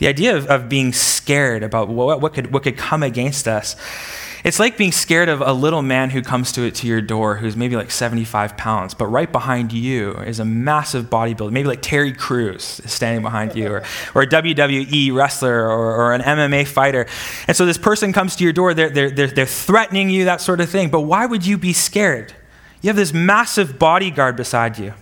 the 0.00 0.08
idea 0.08 0.34
of, 0.36 0.46
of 0.46 0.68
being 0.68 0.92
scared 0.92 1.62
about 1.62 1.88
what, 1.88 2.20
what, 2.20 2.32
could, 2.32 2.52
what 2.52 2.62
could 2.64 2.76
come 2.76 3.02
against 3.02 3.46
us. 3.46 3.76
It's 4.42 4.58
like 4.58 4.78
being 4.78 4.92
scared 4.92 5.28
of 5.28 5.42
a 5.42 5.52
little 5.52 5.82
man 5.82 6.08
who 6.08 6.22
comes 6.22 6.52
to, 6.52 6.70
to 6.70 6.86
your 6.86 7.02
door 7.02 7.36
who's 7.36 7.54
maybe 7.54 7.76
like 7.76 7.90
75 7.90 8.56
pounds, 8.56 8.94
but 8.94 9.06
right 9.08 9.30
behind 9.30 9.70
you 9.74 10.12
is 10.12 10.40
a 10.40 10.46
massive 10.46 11.10
bodybuilder, 11.10 11.52
maybe 11.52 11.68
like 11.68 11.82
Terry 11.82 12.14
Crews 12.14 12.80
is 12.80 12.90
standing 12.90 13.20
behind 13.20 13.54
you, 13.54 13.70
or, 13.70 13.82
or 14.14 14.22
a 14.22 14.26
WWE 14.26 15.14
wrestler, 15.14 15.68
or, 15.68 15.94
or 15.94 16.14
an 16.14 16.22
MMA 16.22 16.66
fighter. 16.66 17.06
And 17.46 17.54
so 17.54 17.66
this 17.66 17.76
person 17.76 18.14
comes 18.14 18.34
to 18.36 18.44
your 18.44 18.54
door, 18.54 18.72
they're, 18.72 18.88
they're, 18.88 19.10
they're, 19.10 19.26
they're 19.26 19.44
threatening 19.44 20.08
you, 20.08 20.24
that 20.24 20.40
sort 20.40 20.62
of 20.62 20.70
thing. 20.70 20.88
But 20.88 21.02
why 21.02 21.26
would 21.26 21.44
you 21.44 21.58
be 21.58 21.74
scared? 21.74 22.32
You 22.80 22.88
have 22.88 22.96
this 22.96 23.12
massive 23.12 23.78
bodyguard 23.78 24.36
beside 24.36 24.78
you. 24.78 24.94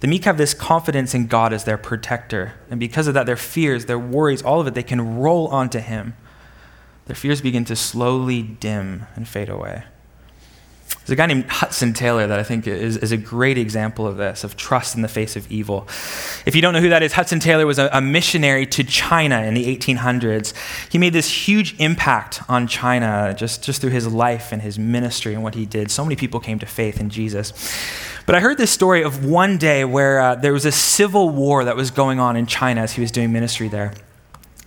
The 0.00 0.06
meek 0.06 0.24
have 0.24 0.38
this 0.38 0.54
confidence 0.54 1.14
in 1.14 1.26
God 1.26 1.52
as 1.52 1.64
their 1.64 1.78
protector. 1.78 2.54
And 2.70 2.78
because 2.78 3.08
of 3.08 3.14
that, 3.14 3.26
their 3.26 3.36
fears, 3.36 3.86
their 3.86 3.98
worries, 3.98 4.42
all 4.42 4.60
of 4.60 4.66
it, 4.66 4.74
they 4.74 4.82
can 4.82 5.18
roll 5.18 5.48
onto 5.48 5.80
Him. 5.80 6.14
Their 7.06 7.16
fears 7.16 7.40
begin 7.40 7.64
to 7.64 7.76
slowly 7.76 8.42
dim 8.42 9.06
and 9.16 9.26
fade 9.26 9.48
away. 9.48 9.84
There's 11.08 11.14
a 11.14 11.22
guy 11.22 11.26
named 11.26 11.48
Hudson 11.48 11.94
Taylor 11.94 12.26
that 12.26 12.38
I 12.38 12.42
think 12.42 12.66
is, 12.66 12.98
is 12.98 13.12
a 13.12 13.16
great 13.16 13.56
example 13.56 14.06
of 14.06 14.18
this, 14.18 14.44
of 14.44 14.58
trust 14.58 14.94
in 14.94 15.00
the 15.00 15.08
face 15.08 15.36
of 15.36 15.50
evil. 15.50 15.88
If 16.44 16.54
you 16.54 16.60
don't 16.60 16.74
know 16.74 16.82
who 16.82 16.90
that 16.90 17.02
is, 17.02 17.14
Hudson 17.14 17.40
Taylor 17.40 17.64
was 17.64 17.78
a, 17.78 17.88
a 17.94 18.02
missionary 18.02 18.66
to 18.66 18.84
China 18.84 19.40
in 19.40 19.54
the 19.54 19.74
1800s. 19.74 20.52
He 20.92 20.98
made 20.98 21.14
this 21.14 21.48
huge 21.48 21.80
impact 21.80 22.42
on 22.46 22.66
China 22.66 23.34
just, 23.38 23.64
just 23.64 23.80
through 23.80 23.92
his 23.92 24.06
life 24.06 24.52
and 24.52 24.60
his 24.60 24.78
ministry 24.78 25.32
and 25.32 25.42
what 25.42 25.54
he 25.54 25.64
did. 25.64 25.90
So 25.90 26.04
many 26.04 26.14
people 26.14 26.40
came 26.40 26.58
to 26.58 26.66
faith 26.66 27.00
in 27.00 27.08
Jesus. 27.08 27.54
But 28.26 28.34
I 28.34 28.40
heard 28.40 28.58
this 28.58 28.70
story 28.70 29.02
of 29.02 29.24
one 29.24 29.56
day 29.56 29.86
where 29.86 30.20
uh, 30.20 30.34
there 30.34 30.52
was 30.52 30.66
a 30.66 30.72
civil 30.72 31.30
war 31.30 31.64
that 31.64 31.74
was 31.74 31.90
going 31.90 32.20
on 32.20 32.36
in 32.36 32.44
China 32.44 32.82
as 32.82 32.92
he 32.92 33.00
was 33.00 33.10
doing 33.10 33.32
ministry 33.32 33.68
there. 33.68 33.94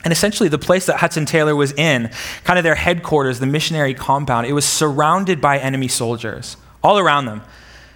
And 0.04 0.12
essentially, 0.12 0.50
the 0.50 0.58
place 0.58 0.88
that 0.88 0.98
Hudson 0.98 1.26
Taylor 1.26 1.56
was 1.56 1.74
in, 1.74 2.10
kind 2.44 2.58
of 2.58 2.64
their 2.64 2.76
headquarters, 2.76 3.40
the 3.40 3.46
missionary 3.46 3.94
compound, 3.94 4.48
it 4.48 4.54
was 4.54 4.66
surrounded 4.66 5.40
by 5.42 5.60
enemy 5.60 5.88
soldiers 5.88 6.58
all 6.84 6.98
around 6.98 7.26
them. 7.26 7.42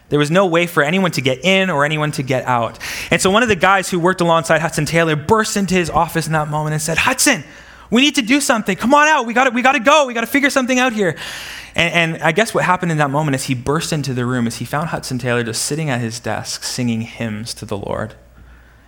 There 0.10 0.20
was 0.20 0.30
no 0.30 0.46
way 0.46 0.68
for 0.68 0.84
anyone 0.84 1.12
to 1.12 1.22
get 1.22 1.44
in 1.44 1.72
or 1.72 1.84
anyone 1.84 2.12
to 2.12 2.24
get 2.24 2.46
out. 2.46 2.78
And 3.10 3.20
so, 3.20 3.32
one 3.32 3.42
of 3.42 3.50
the 3.50 3.56
guys 3.56 3.90
who 3.90 4.00
worked 4.00 4.22
alongside 4.22 4.62
Hudson 4.62 4.86
Taylor 4.86 5.16
burst 5.16 5.58
into 5.58 5.74
his 5.74 5.90
office 5.90 6.28
in 6.28 6.34
that 6.34 6.48
moment 6.48 6.74
and 6.74 6.82
said, 6.82 7.00
Hudson, 7.00 7.44
we 7.90 8.02
need 8.02 8.16
to 8.16 8.22
do 8.22 8.40
something. 8.40 8.76
Come 8.76 8.94
on 8.94 9.08
out. 9.08 9.26
We 9.26 9.34
got 9.34 9.52
we 9.54 9.64
to 9.64 9.80
go. 9.80 10.06
We 10.06 10.14
got 10.14 10.22
to 10.22 10.28
figure 10.28 10.52
something 10.52 10.78
out 10.78 10.94
here. 10.94 11.18
And, 11.74 12.14
and 12.14 12.24
I 12.24 12.32
guess 12.32 12.54
what 12.54 12.64
happened 12.64 12.92
in 12.92 13.00
that 13.00 13.10
moment 13.10 13.36
as 13.36 13.46
he 13.46 13.56
burst 13.56 13.92
into 13.92 14.14
the 14.14 14.26
room 14.26 14.46
is 14.46 14.58
he 14.58 14.66
found 14.66 14.90
Hudson 14.90 15.18
Taylor 15.18 15.44
just 15.44 15.64
sitting 15.64 15.90
at 15.90 16.02
his 16.02 16.20
desk 16.20 16.64
singing 16.64 17.02
hymns 17.02 17.54
to 17.56 17.66
the 17.66 17.78
Lord 17.78 18.16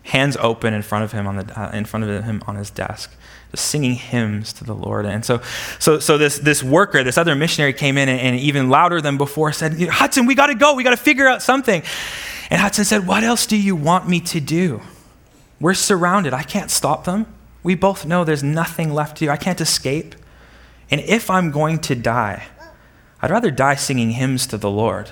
hands 0.08 0.38
open 0.40 0.74
in 0.74 0.82
front 0.82 1.04
of 1.04 1.12
him 1.12 1.28
on, 1.28 1.36
the, 1.38 1.60
uh, 1.60 1.72
in 1.72 1.84
front 1.86 2.06
of 2.06 2.24
him 2.24 2.42
on 2.48 2.56
his 2.56 2.70
desk, 2.70 3.14
just 3.52 3.66
singing 3.66 3.94
hymns 3.94 4.54
to 4.54 4.64
the 4.64 4.74
Lord. 4.74 5.06
And 5.06 5.24
so, 5.24 5.42
so, 5.80 6.00
so 6.00 6.18
this, 6.18 6.40
this 6.40 6.64
worker, 6.64 7.04
this 7.04 7.18
other 7.18 7.36
missionary 7.36 7.74
came 7.74 7.98
in 7.98 8.08
and, 8.08 8.20
and 8.20 8.40
even 8.40 8.70
louder 8.70 9.02
than 9.02 9.18
before 9.18 9.52
said, 9.52 9.80
Hudson, 9.90 10.26
we 10.26 10.34
got 10.34 10.48
to 10.48 10.56
go. 10.56 10.76
We 10.76 10.84
got 10.84 10.92
to 10.92 10.98
figure 10.98 11.28
out 11.28 11.42
something. 11.42 11.84
And 12.50 12.62
Hudson 12.62 12.86
said, 12.86 13.06
What 13.06 13.24
else 13.24 13.46
do 13.46 13.58
you 13.58 13.76
want 13.76 14.08
me 14.08 14.22
to 14.22 14.40
do? 14.40 14.82
We're 15.60 15.74
surrounded. 15.74 16.34
I 16.34 16.44
can't 16.44 16.72
stop 16.72 17.04
them. 17.04 17.26
We 17.62 17.76
both 17.76 18.06
know 18.06 18.24
there's 18.24 18.44
nothing 18.44 18.94
left 18.94 19.18
to 19.18 19.26
do. 19.26 19.32
I 19.32 19.38
can't 19.38 19.60
escape. 19.60 20.16
And 20.90 21.02
if 21.02 21.30
I'm 21.30 21.52
going 21.52 21.80
to 21.80 21.96
die, 21.96 22.48
I'd 23.22 23.32
rather 23.32 23.52
die 23.52 23.76
singing 23.76 24.12
hymns 24.12 24.48
to 24.48 24.58
the 24.58 24.70
Lord 24.70 25.10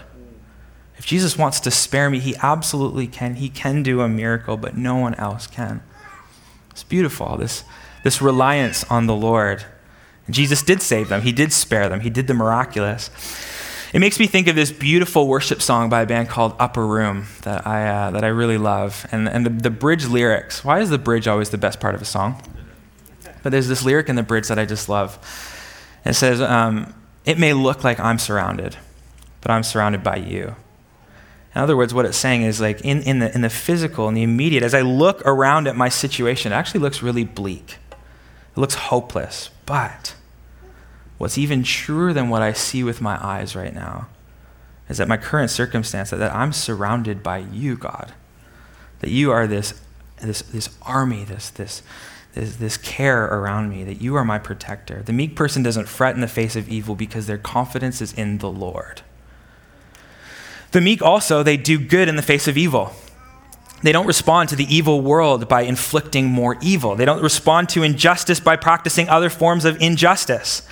if 0.98 1.06
Jesus 1.06 1.38
wants 1.38 1.60
to 1.62 1.72
spare 1.72 2.10
me, 2.10 2.20
he 2.20 2.36
absolutely 2.42 3.08
can. 3.08 3.36
He 3.36 3.50
can 3.50 3.84
do 3.84 4.02
a 4.02 4.08
miracle, 4.08 4.58
but 4.58 4.78
no 4.78 4.96
one 4.96 5.16
else 5.16 5.48
can. 5.48 5.82
It's 6.72 6.84
beautiful, 6.84 7.38
this, 7.38 7.64
this 8.04 8.22
reliance 8.22 8.84
on 8.86 9.08
the 9.08 9.16
Lord. 9.16 9.66
Jesus 10.30 10.64
did 10.64 10.82
save 10.82 11.10
them, 11.10 11.22
he 11.22 11.32
did 11.32 11.54
spare 11.54 11.90
them, 11.90 12.02
he 12.02 12.10
did 12.10 12.28
the 12.28 12.34
miraculous. 12.34 13.10
It 13.94 14.00
makes 14.00 14.20
me 14.20 14.28
think 14.28 14.48
of 14.48 14.56
this 14.56 14.72
beautiful 14.72 15.28
worship 15.28 15.62
song 15.62 15.90
by 15.90 16.02
a 16.02 16.06
band 16.06 16.28
called 16.28 16.54
Upper 16.60 16.86
Room 16.86 17.28
that 17.44 17.66
I, 17.66 17.88
uh, 17.88 18.12
that 18.12 18.26
I 18.26 18.28
really 18.28 18.58
love. 18.58 19.08
And, 19.12 19.30
and 19.30 19.46
the, 19.46 19.50
the 19.50 19.70
bridge 19.70 20.06
lyrics 20.06 20.66
why 20.66 20.82
is 20.82 20.90
the 20.90 20.98
bridge 20.98 21.28
always 21.30 21.50
the 21.52 21.58
best 21.58 21.80
part 21.80 21.96
of 21.96 22.02
a 22.02 22.06
song? 22.06 22.42
But 23.42 23.52
there's 23.52 23.68
this 23.68 23.86
lyric 23.86 24.10
in 24.10 24.16
the 24.16 24.24
bridge 24.24 24.48
that 24.48 24.60
I 24.60 24.66
just 24.66 24.90
love. 24.90 25.18
It 26.04 26.16
says, 26.16 26.42
um, 26.42 26.94
It 27.26 27.40
may 27.40 27.54
look 27.54 27.84
like 27.84 28.00
I'm 28.00 28.20
surrounded, 28.20 28.76
but 29.40 29.52
I'm 29.52 29.64
surrounded 29.64 30.04
by 30.04 30.18
you. 30.18 30.56
In 31.56 31.62
other 31.62 31.78
words, 31.78 31.94
what 31.94 32.06
it's 32.06 32.18
saying 32.18 32.42
is 32.42 32.60
like 32.60 32.82
in, 32.82 33.02
in, 33.04 33.20
the, 33.20 33.34
in 33.34 33.42
the 33.42 33.50
physical, 33.50 34.10
in 34.10 34.14
the 34.14 34.24
immediate, 34.24 34.62
as 34.62 34.74
I 34.74 34.82
look 34.82 35.22
around 35.26 35.68
at 35.68 35.78
my 35.78 35.88
situation, 35.88 36.52
it 36.52 36.56
actually 36.56 36.82
looks 36.82 37.02
really 37.02 37.24
bleak. 37.24 37.78
It 37.92 38.60
looks 38.60 38.76
hopeless. 38.76 39.50
But 39.66 40.16
what's 41.18 41.38
even 41.38 41.64
truer 41.64 42.12
than 42.12 42.28
what 42.28 42.42
I 42.42 42.52
see 42.52 42.84
with 42.84 43.00
my 43.00 43.24
eyes 43.26 43.56
right 43.56 43.74
now 43.74 44.08
is 44.90 44.98
that 44.98 45.08
my 45.08 45.16
current 45.16 45.50
circumstance, 45.50 46.10
that, 46.10 46.18
that 46.18 46.34
I'm 46.34 46.52
surrounded 46.52 47.24
by 47.24 47.38
you, 47.38 47.78
God. 47.78 48.14
That 49.00 49.10
you 49.10 49.32
are 49.32 49.48
this, 49.48 49.82
this, 50.22 50.42
this 50.42 50.70
army, 50.82 51.24
this, 51.24 51.50
this, 51.50 51.84
this, 52.34 52.58
this 52.58 52.76
care 52.76 53.26
around 53.26 53.70
me, 53.70 53.86
that 53.86 54.02
you 54.02 54.16
are 54.16 54.26
my 54.26 54.40
protector. 54.40 55.02
The 55.04 55.14
meek 55.14 55.38
person 55.38 55.64
doesn't 55.64 55.88
fret 55.88 56.16
in 56.16 56.22
the 56.22 56.28
face 56.28 56.58
of 56.58 56.68
evil 56.68 56.96
because 56.96 57.28
their 57.28 57.38
confidence 57.38 58.02
is 58.02 58.12
in 58.12 58.40
the 58.40 58.52
Lord. 58.52 59.04
The 60.76 60.82
meek 60.82 61.02
also, 61.02 61.42
they 61.42 61.56
do 61.56 61.80
good 61.80 62.10
in 62.10 62.18
the 62.18 62.22
face 62.22 62.50
of 62.50 62.58
evil. 62.58 62.92
They 63.82 63.94
don't 63.94 64.08
respond 64.08 64.50
to 64.50 64.58
the 64.58 64.66
evil 64.66 65.00
world 65.00 65.48
by 65.48 65.62
inflicting 65.62 66.26
more 66.26 66.58
evil. 66.62 66.98
They 66.98 67.06
don't 67.06 67.24
respond 67.24 67.70
to 67.70 67.84
injustice 67.84 68.42
by 68.42 68.58
practicing 68.58 69.08
other 69.08 69.30
forms 69.30 69.64
of 69.64 69.82
injustice. 69.82 70.68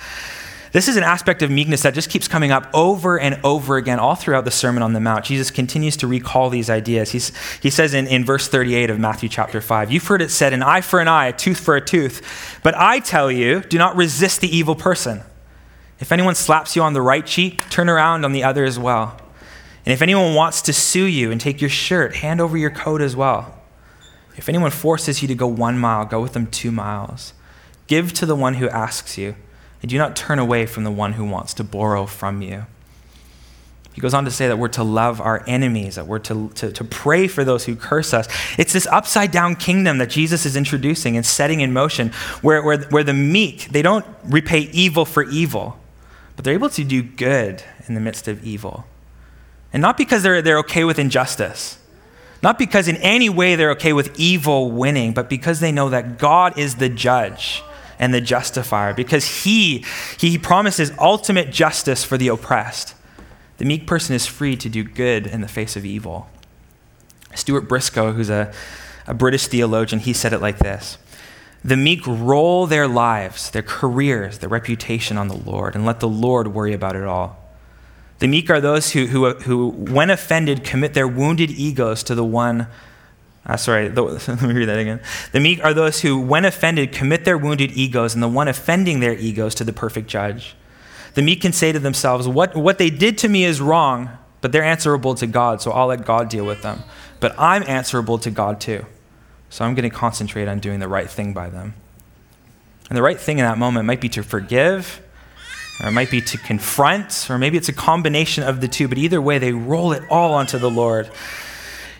This 0.72 0.88
is 0.88 0.98
an 0.98 1.04
aspect 1.04 1.40
of 1.40 1.50
meekness 1.50 1.84
that 1.84 1.94
just 1.94 2.10
keeps 2.10 2.28
coming 2.28 2.52
up 2.52 2.68
over 2.74 3.18
and 3.18 3.40
over 3.42 3.78
again 3.78 3.98
all 3.98 4.14
throughout 4.14 4.44
the 4.44 4.50
Sermon 4.50 4.82
on 4.82 4.92
the 4.92 5.00
Mount. 5.00 5.24
Jesus 5.24 5.50
continues 5.50 5.96
to 5.96 6.06
recall 6.06 6.50
these 6.50 6.68
ideas. 6.68 7.12
He's, 7.12 7.32
he 7.62 7.70
says 7.70 7.94
in, 7.94 8.06
in 8.06 8.26
verse 8.26 8.46
38 8.46 8.90
of 8.90 8.98
Matthew 8.98 9.30
chapter 9.30 9.62
5, 9.62 9.90
You've 9.90 10.06
heard 10.06 10.20
it 10.20 10.30
said, 10.30 10.52
an 10.52 10.62
eye 10.62 10.82
for 10.82 11.00
an 11.00 11.08
eye, 11.08 11.28
a 11.28 11.32
tooth 11.32 11.60
for 11.60 11.76
a 11.76 11.80
tooth. 11.80 12.60
But 12.62 12.74
I 12.74 13.00
tell 13.00 13.32
you, 13.32 13.62
do 13.62 13.78
not 13.78 13.96
resist 13.96 14.42
the 14.42 14.54
evil 14.54 14.74
person. 14.74 15.22
If 15.98 16.12
anyone 16.12 16.34
slaps 16.34 16.76
you 16.76 16.82
on 16.82 16.92
the 16.92 17.00
right 17.00 17.24
cheek, 17.24 17.70
turn 17.70 17.88
around 17.88 18.26
on 18.26 18.32
the 18.32 18.44
other 18.44 18.66
as 18.66 18.78
well. 18.78 19.18
And 19.84 19.92
if 19.92 20.00
anyone 20.00 20.34
wants 20.34 20.62
to 20.62 20.72
sue 20.72 21.04
you 21.04 21.30
and 21.30 21.40
take 21.40 21.60
your 21.60 21.70
shirt, 21.70 22.16
hand 22.16 22.40
over 22.40 22.56
your 22.56 22.70
coat 22.70 23.02
as 23.02 23.14
well. 23.14 23.58
If 24.36 24.48
anyone 24.48 24.70
forces 24.70 25.20
you 25.22 25.28
to 25.28 25.34
go 25.34 25.46
one 25.46 25.78
mile, 25.78 26.04
go 26.06 26.20
with 26.20 26.32
them 26.32 26.46
two 26.46 26.72
miles. 26.72 27.34
Give 27.86 28.12
to 28.14 28.26
the 28.26 28.34
one 28.34 28.54
who 28.54 28.68
asks 28.68 29.18
you, 29.18 29.36
and 29.82 29.90
do 29.90 29.98
not 29.98 30.16
turn 30.16 30.38
away 30.38 30.64
from 30.66 30.84
the 30.84 30.90
one 30.90 31.12
who 31.12 31.24
wants 31.24 31.52
to 31.54 31.64
borrow 31.64 32.06
from 32.06 32.40
you. 32.40 32.66
He 33.92 34.00
goes 34.00 34.14
on 34.14 34.24
to 34.24 34.30
say 34.30 34.48
that 34.48 34.58
we're 34.58 34.68
to 34.68 34.82
love 34.82 35.20
our 35.20 35.44
enemies, 35.46 35.94
that 35.94 36.08
we're 36.08 36.18
to, 36.20 36.48
to, 36.48 36.72
to 36.72 36.82
pray 36.82 37.28
for 37.28 37.44
those 37.44 37.64
who 37.64 37.76
curse 37.76 38.12
us. 38.12 38.26
It's 38.58 38.72
this 38.72 38.88
upside 38.88 39.30
down 39.30 39.54
kingdom 39.54 39.98
that 39.98 40.10
Jesus 40.10 40.44
is 40.46 40.56
introducing 40.56 41.16
and 41.16 41.24
setting 41.24 41.60
in 41.60 41.72
motion, 41.72 42.08
where, 42.40 42.60
where, 42.60 42.78
where 42.84 43.04
the 43.04 43.12
meek, 43.12 43.68
they 43.68 43.82
don't 43.82 44.04
repay 44.24 44.60
evil 44.72 45.04
for 45.04 45.22
evil, 45.24 45.78
but 46.34 46.44
they're 46.44 46.54
able 46.54 46.70
to 46.70 46.82
do 46.82 47.04
good 47.04 47.62
in 47.86 47.94
the 47.94 48.00
midst 48.00 48.26
of 48.26 48.44
evil. 48.44 48.84
And 49.74 49.80
not 49.80 49.98
because 49.98 50.22
they're, 50.22 50.40
they're 50.40 50.60
okay 50.60 50.84
with 50.84 51.00
injustice, 51.00 51.78
not 52.44 52.58
because 52.58 52.86
in 52.86 52.96
any 52.98 53.28
way 53.28 53.56
they're 53.56 53.72
okay 53.72 53.92
with 53.92 54.16
evil 54.18 54.70
winning, 54.70 55.12
but 55.12 55.28
because 55.28 55.58
they 55.58 55.72
know 55.72 55.88
that 55.88 56.16
God 56.16 56.56
is 56.56 56.76
the 56.76 56.88
judge 56.88 57.60
and 57.98 58.14
the 58.14 58.20
justifier, 58.20 58.94
because 58.94 59.42
He, 59.42 59.84
He 60.16 60.38
promises 60.38 60.92
ultimate 61.00 61.50
justice 61.50 62.04
for 62.04 62.16
the 62.16 62.28
oppressed. 62.28 62.94
The 63.58 63.64
meek 63.64 63.84
person 63.84 64.14
is 64.14 64.26
free 64.26 64.56
to 64.56 64.68
do 64.68 64.84
good 64.84 65.26
in 65.26 65.40
the 65.40 65.48
face 65.48 65.74
of 65.74 65.84
evil. 65.84 66.28
Stuart 67.34 67.62
Briscoe, 67.62 68.12
who's 68.12 68.30
a, 68.30 68.52
a 69.08 69.14
British 69.14 69.48
theologian, 69.48 69.98
he 70.00 70.12
said 70.12 70.32
it 70.32 70.40
like 70.40 70.58
this 70.58 70.98
The 71.64 71.76
meek 71.76 72.06
roll 72.06 72.68
their 72.68 72.86
lives, 72.86 73.50
their 73.50 73.62
careers, 73.62 74.38
their 74.38 74.48
reputation 74.48 75.18
on 75.18 75.26
the 75.26 75.36
Lord, 75.36 75.74
and 75.74 75.84
let 75.84 75.98
the 75.98 76.08
Lord 76.08 76.48
worry 76.48 76.74
about 76.74 76.94
it 76.94 77.02
all. 77.02 77.43
The 78.24 78.28
meek 78.28 78.48
are 78.48 78.58
those 78.58 78.92
who, 78.92 79.04
who, 79.04 79.34
who 79.34 79.68
when 79.68 80.08
offended, 80.08 80.64
commit 80.64 80.94
their 80.94 81.06
wounded 81.06 81.50
egos 81.50 82.02
to 82.04 82.14
the 82.14 82.24
one. 82.24 82.68
Uh, 83.44 83.58
sorry, 83.58 83.88
the, 83.88 84.00
let 84.02 84.40
me 84.40 84.54
read 84.54 84.70
that 84.70 84.78
again. 84.78 85.02
The 85.32 85.40
meek 85.40 85.62
are 85.62 85.74
those 85.74 86.00
who, 86.00 86.18
when 86.18 86.46
offended, 86.46 86.90
commit 86.90 87.26
their 87.26 87.36
wounded 87.36 87.72
egos 87.72 88.14
and 88.14 88.22
the 88.22 88.28
one 88.28 88.48
offending 88.48 89.00
their 89.00 89.12
egos 89.12 89.54
to 89.56 89.64
the 89.64 89.74
perfect 89.74 90.08
judge. 90.08 90.56
The 91.12 91.20
meek 91.20 91.42
can 91.42 91.52
say 91.52 91.70
to 91.72 91.78
themselves, 91.78 92.26
what, 92.26 92.56
what 92.56 92.78
they 92.78 92.88
did 92.88 93.18
to 93.18 93.28
me 93.28 93.44
is 93.44 93.60
wrong, 93.60 94.08
but 94.40 94.52
they're 94.52 94.64
answerable 94.64 95.14
to 95.16 95.26
God, 95.26 95.60
so 95.60 95.70
I'll 95.72 95.88
let 95.88 96.06
God 96.06 96.30
deal 96.30 96.46
with 96.46 96.62
them. 96.62 96.82
But 97.20 97.38
I'm 97.38 97.62
answerable 97.64 98.16
to 98.20 98.30
God 98.30 98.58
too, 98.58 98.86
so 99.50 99.66
I'm 99.66 99.74
going 99.74 99.90
to 99.90 99.94
concentrate 99.94 100.48
on 100.48 100.60
doing 100.60 100.80
the 100.80 100.88
right 100.88 101.10
thing 101.10 101.34
by 101.34 101.50
them. 101.50 101.74
And 102.88 102.96
the 102.96 103.02
right 103.02 103.20
thing 103.20 103.38
in 103.38 103.44
that 103.44 103.58
moment 103.58 103.84
might 103.84 104.00
be 104.00 104.08
to 104.08 104.22
forgive 104.22 105.02
or 105.80 105.88
it 105.88 105.92
might 105.92 106.10
be 106.10 106.20
to 106.20 106.38
confront, 106.38 107.28
or 107.28 107.38
maybe 107.38 107.56
it's 107.56 107.68
a 107.68 107.72
combination 107.72 108.44
of 108.44 108.60
the 108.60 108.68
two, 108.68 108.88
but 108.88 108.98
either 108.98 109.20
way, 109.20 109.38
they 109.38 109.52
roll 109.52 109.92
it 109.92 110.02
all 110.08 110.34
onto 110.34 110.58
the 110.58 110.70
Lord. 110.70 111.10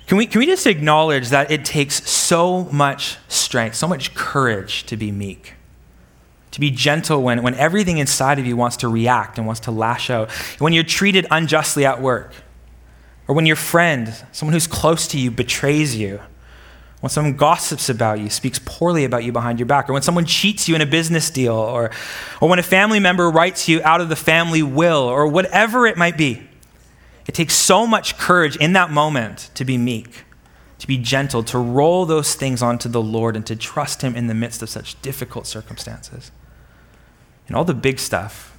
Can 0.07 0.19
we, 0.19 0.27
can 0.27 0.39
we 0.39 0.47
just 0.47 0.67
acknowledge 0.67 1.31
that 1.31 1.51
it 1.51 1.65
takes 1.65 2.09
so 2.09 2.65
much 2.65 3.17
strength, 3.29 3.75
so 3.75 3.89
much 3.89 4.15
courage 4.15 4.85
to 4.85 4.97
be 4.97 5.11
meek? 5.11 5.55
To 6.53 6.61
be 6.61 6.71
gentle 6.71 7.23
when, 7.23 7.43
when 7.43 7.55
everything 7.55 7.99
inside 7.99 8.39
of 8.39 8.47
you 8.47 8.57
wants 8.57 8.77
to 8.79 8.89
react 8.89 9.39
and 9.39 9.47
wants 9.47 9.61
to 9.63 9.71
lash 9.71 10.09
out. 10.09 10.31
When 10.61 10.73
you're 10.73 10.85
treated 10.85 11.27
unjustly 11.31 11.85
at 11.85 12.01
work, 12.01 12.33
or 13.27 13.35
when 13.35 13.47
your 13.47 13.57
friend, 13.57 14.15
someone 14.31 14.53
who's 14.53 14.67
close 14.67 15.09
to 15.09 15.19
you, 15.19 15.31
betrays 15.31 15.97
you 15.97 16.21
when 17.05 17.11
someone 17.11 17.35
gossips 17.35 17.90
about 17.90 18.19
you, 18.19 18.31
speaks 18.31 18.59
poorly 18.64 19.05
about 19.05 19.25
you 19.25 19.31
behind 19.31 19.59
your 19.59 19.67
back, 19.67 19.90
or 19.90 19.93
when 19.93 20.01
someone 20.01 20.25
cheats 20.25 20.71
you 20.71 20.75
in 20.75 20.81
a 20.81 20.87
business 20.87 21.29
deal, 21.29 21.53
or, 21.53 21.90
or 22.40 22.49
when 22.49 22.59
a 22.59 22.62
family 22.62 22.99
member 22.99 23.31
writes 23.31 23.69
you 23.69 23.83
out 23.83 24.01
of 24.01 24.09
the 24.09 24.17
family 24.17 24.62
will, 24.62 25.03
or 25.03 25.27
whatever 25.29 25.87
it 25.87 25.99
might 25.99 26.17
be. 26.17 26.49
It 27.27 27.35
takes 27.35 27.53
so 27.53 27.87
much 27.87 28.17
courage 28.17 28.57
in 28.57 28.73
that 28.73 28.90
moment 28.90 29.51
to 29.53 29.67
be 29.67 29.77
meek, 29.77 30.25
to 30.79 30.87
be 30.87 30.97
gentle, 30.97 31.43
to 31.43 31.59
roll 31.59 32.07
those 32.07 32.37
things 32.37 32.62
onto 32.62 32.88
the 32.88 33.03
Lord, 33.03 33.37
and 33.37 33.45
to 33.49 33.55
trust 33.55 34.01
Him 34.01 34.17
in 34.17 34.27
the 34.27 34.35
midst 34.35 34.62
of 34.62 34.71
such 34.71 34.99
difficult 35.03 35.47
circumstances. 35.47 36.31
And 37.49 37.55
all 37.55 37.67
the 37.67 37.75
big 37.75 37.99
stuff, 37.99 38.57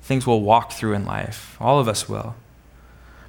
things 0.00 0.26
we'll 0.26 0.40
walk 0.40 0.72
through 0.72 0.94
in 0.94 1.04
life, 1.04 1.58
all 1.60 1.78
of 1.78 1.86
us 1.86 2.08
will. 2.08 2.34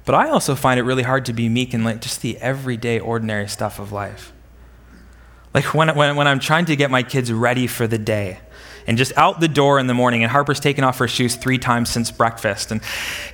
But 0.06 0.14
I 0.14 0.30
also 0.30 0.54
find 0.54 0.80
it 0.80 0.84
really 0.84 1.02
hard 1.02 1.26
to 1.26 1.34
be 1.34 1.50
meek 1.50 1.74
in 1.74 1.84
like 1.84 2.00
just 2.00 2.22
the 2.22 2.38
everyday, 2.38 2.98
ordinary 2.98 3.48
stuff 3.48 3.78
of 3.78 3.92
life. 3.92 4.32
Like 5.56 5.72
when, 5.72 5.88
when, 5.96 6.16
when 6.16 6.28
I'm 6.28 6.38
trying 6.38 6.66
to 6.66 6.76
get 6.76 6.90
my 6.90 7.02
kids 7.02 7.32
ready 7.32 7.66
for 7.66 7.86
the 7.86 7.96
day 7.96 8.40
and 8.86 8.98
just 8.98 9.16
out 9.16 9.40
the 9.40 9.48
door 9.48 9.78
in 9.78 9.86
the 9.86 9.94
morning, 9.94 10.22
and 10.22 10.30
Harper's 10.30 10.60
taken 10.60 10.84
off 10.84 10.98
her 10.98 11.08
shoes 11.08 11.34
three 11.34 11.56
times 11.56 11.88
since 11.88 12.10
breakfast, 12.10 12.70
and 12.70 12.82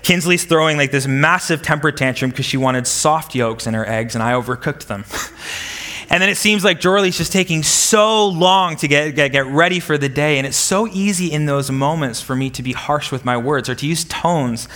Kinsley's 0.03 0.45
throwing 0.45 0.77
like 0.77 0.93
this 0.93 1.09
massive 1.09 1.63
temper 1.63 1.91
tantrum 1.91 2.31
because 2.31 2.47
she 2.47 2.57
wanted 2.57 2.87
soft 2.87 3.35
yolks 3.35 3.67
in 3.67 3.75
her 3.75 3.85
eggs, 3.85 4.15
and 4.15 4.23
I 4.23 4.35
overcooked 4.35 4.87
them. 4.87 5.05
And 6.13 6.21
then 6.21 6.29
it 6.29 6.37
seems 6.37 6.63
like 6.63 6.79
Jorley's 6.79 7.17
just 7.17 7.33
taking 7.33 7.63
so 7.63 8.27
long 8.27 8.77
to 8.77 8.87
get, 8.87 9.15
get, 9.15 9.33
get 9.33 9.47
ready 9.47 9.81
for 9.81 9.97
the 9.97 10.11
day. 10.11 10.37
And 10.37 10.47
it's 10.47 10.59
so 10.59 10.87
easy 10.89 11.33
in 11.33 11.47
those 11.47 11.71
moments 11.71 12.21
for 12.21 12.37
me 12.37 12.51
to 12.51 12.63
be 12.63 12.75
harsh 12.75 13.11
with 13.11 13.25
my 13.25 13.39
words 13.39 13.71
or 13.71 13.75
to 13.75 13.87
use 13.87 14.05
tones 14.05 14.69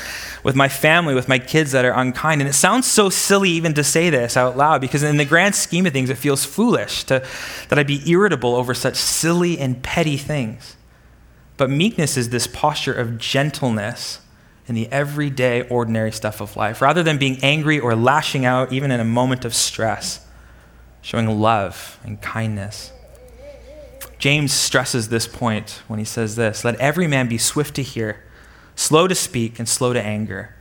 with 0.42 0.57
my 0.57 0.70
family, 0.70 1.14
with 1.14 1.29
my 1.29 1.38
kids 1.38 1.72
that 1.72 1.85
are 1.85 1.92
unkind. 1.92 2.40
And 2.40 2.49
it 2.49 2.55
sounds 2.55 2.90
so 2.90 3.11
silly 3.11 3.51
even 3.51 3.75
to 3.75 3.85
say 3.85 4.09
this 4.09 4.35
out 4.35 4.57
loud 4.57 4.81
because, 4.81 5.03
in 5.03 5.18
the 5.18 5.27
grand 5.27 5.55
scheme 5.55 5.85
of 5.85 5.92
things, 5.92 6.09
it 6.09 6.16
feels 6.16 6.46
foolish 6.46 7.05
to, 7.05 7.22
that 7.68 7.79
I'd 7.79 7.87
be 7.87 8.11
irritable 8.11 8.55
over 8.55 8.72
such 8.72 8.96
silly 8.96 9.59
and 9.59 9.83
petty 9.83 10.16
things. 10.16 10.75
But 11.59 11.68
meekness 11.68 12.16
is 12.16 12.31
this 12.31 12.46
posture 12.46 12.94
of 12.94 13.18
gentleness 13.18 14.20
in 14.68 14.75
the 14.75 14.90
everyday, 14.90 15.68
ordinary 15.68 16.12
stuff 16.12 16.40
of 16.40 16.57
life, 16.57 16.81
rather 16.81 17.03
than 17.03 17.18
being 17.18 17.38
angry 17.42 17.79
or 17.79 17.94
lashing 17.94 18.46
out, 18.46 18.72
even 18.72 18.90
in 18.90 19.01
a 19.01 19.05
moment 19.05 19.44
of 19.44 19.55
stress 19.55 20.26
showing 21.07 21.38
love 21.38 22.01
and 22.03 22.21
kindness. 22.21 22.90
James 24.19 24.53
stresses 24.53 25.09
this 25.09 25.29
point 25.29 25.83
when 25.87 26.01
he 26.01 26.05
says 26.05 26.35
this 26.35 26.64
Let 26.64 26.75
every 26.81 27.07
man 27.07 27.29
be 27.29 27.38
swift 27.38 27.77
to 27.77 27.83
hear, 27.83 28.25
slow 28.75 29.07
to 29.07 29.14
speak, 29.14 29.61
and 29.61 29.69
slow 29.69 29.92
to 29.92 30.03
anger. 30.03 30.57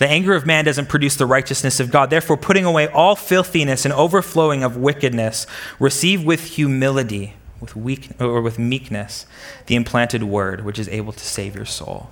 The 0.00 0.08
anger 0.08 0.34
of 0.34 0.44
man 0.44 0.64
doesn't 0.64 0.88
produce 0.88 1.14
the 1.14 1.26
righteousness 1.26 1.78
of 1.78 1.92
God. 1.92 2.10
Therefore, 2.10 2.36
putting 2.36 2.64
away 2.64 2.88
all 2.88 3.14
filthiness 3.14 3.84
and 3.84 3.94
overflowing 3.94 4.64
of 4.64 4.76
wickedness, 4.76 5.46
receive 5.78 6.24
with 6.24 6.42
humility, 6.56 7.34
with 7.60 7.76
weak, 7.76 8.10
or 8.18 8.42
with 8.42 8.58
meekness, 8.58 9.26
the 9.66 9.76
implanted 9.76 10.24
word, 10.24 10.64
which 10.64 10.80
is 10.80 10.88
able 10.88 11.12
to 11.12 11.24
save 11.24 11.54
your 11.54 11.64
soul. 11.64 12.10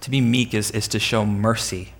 To 0.00 0.10
be 0.10 0.20
meek 0.20 0.54
is, 0.54 0.72
is 0.72 0.88
to 0.88 0.98
show 0.98 1.24
mercy 1.24 1.92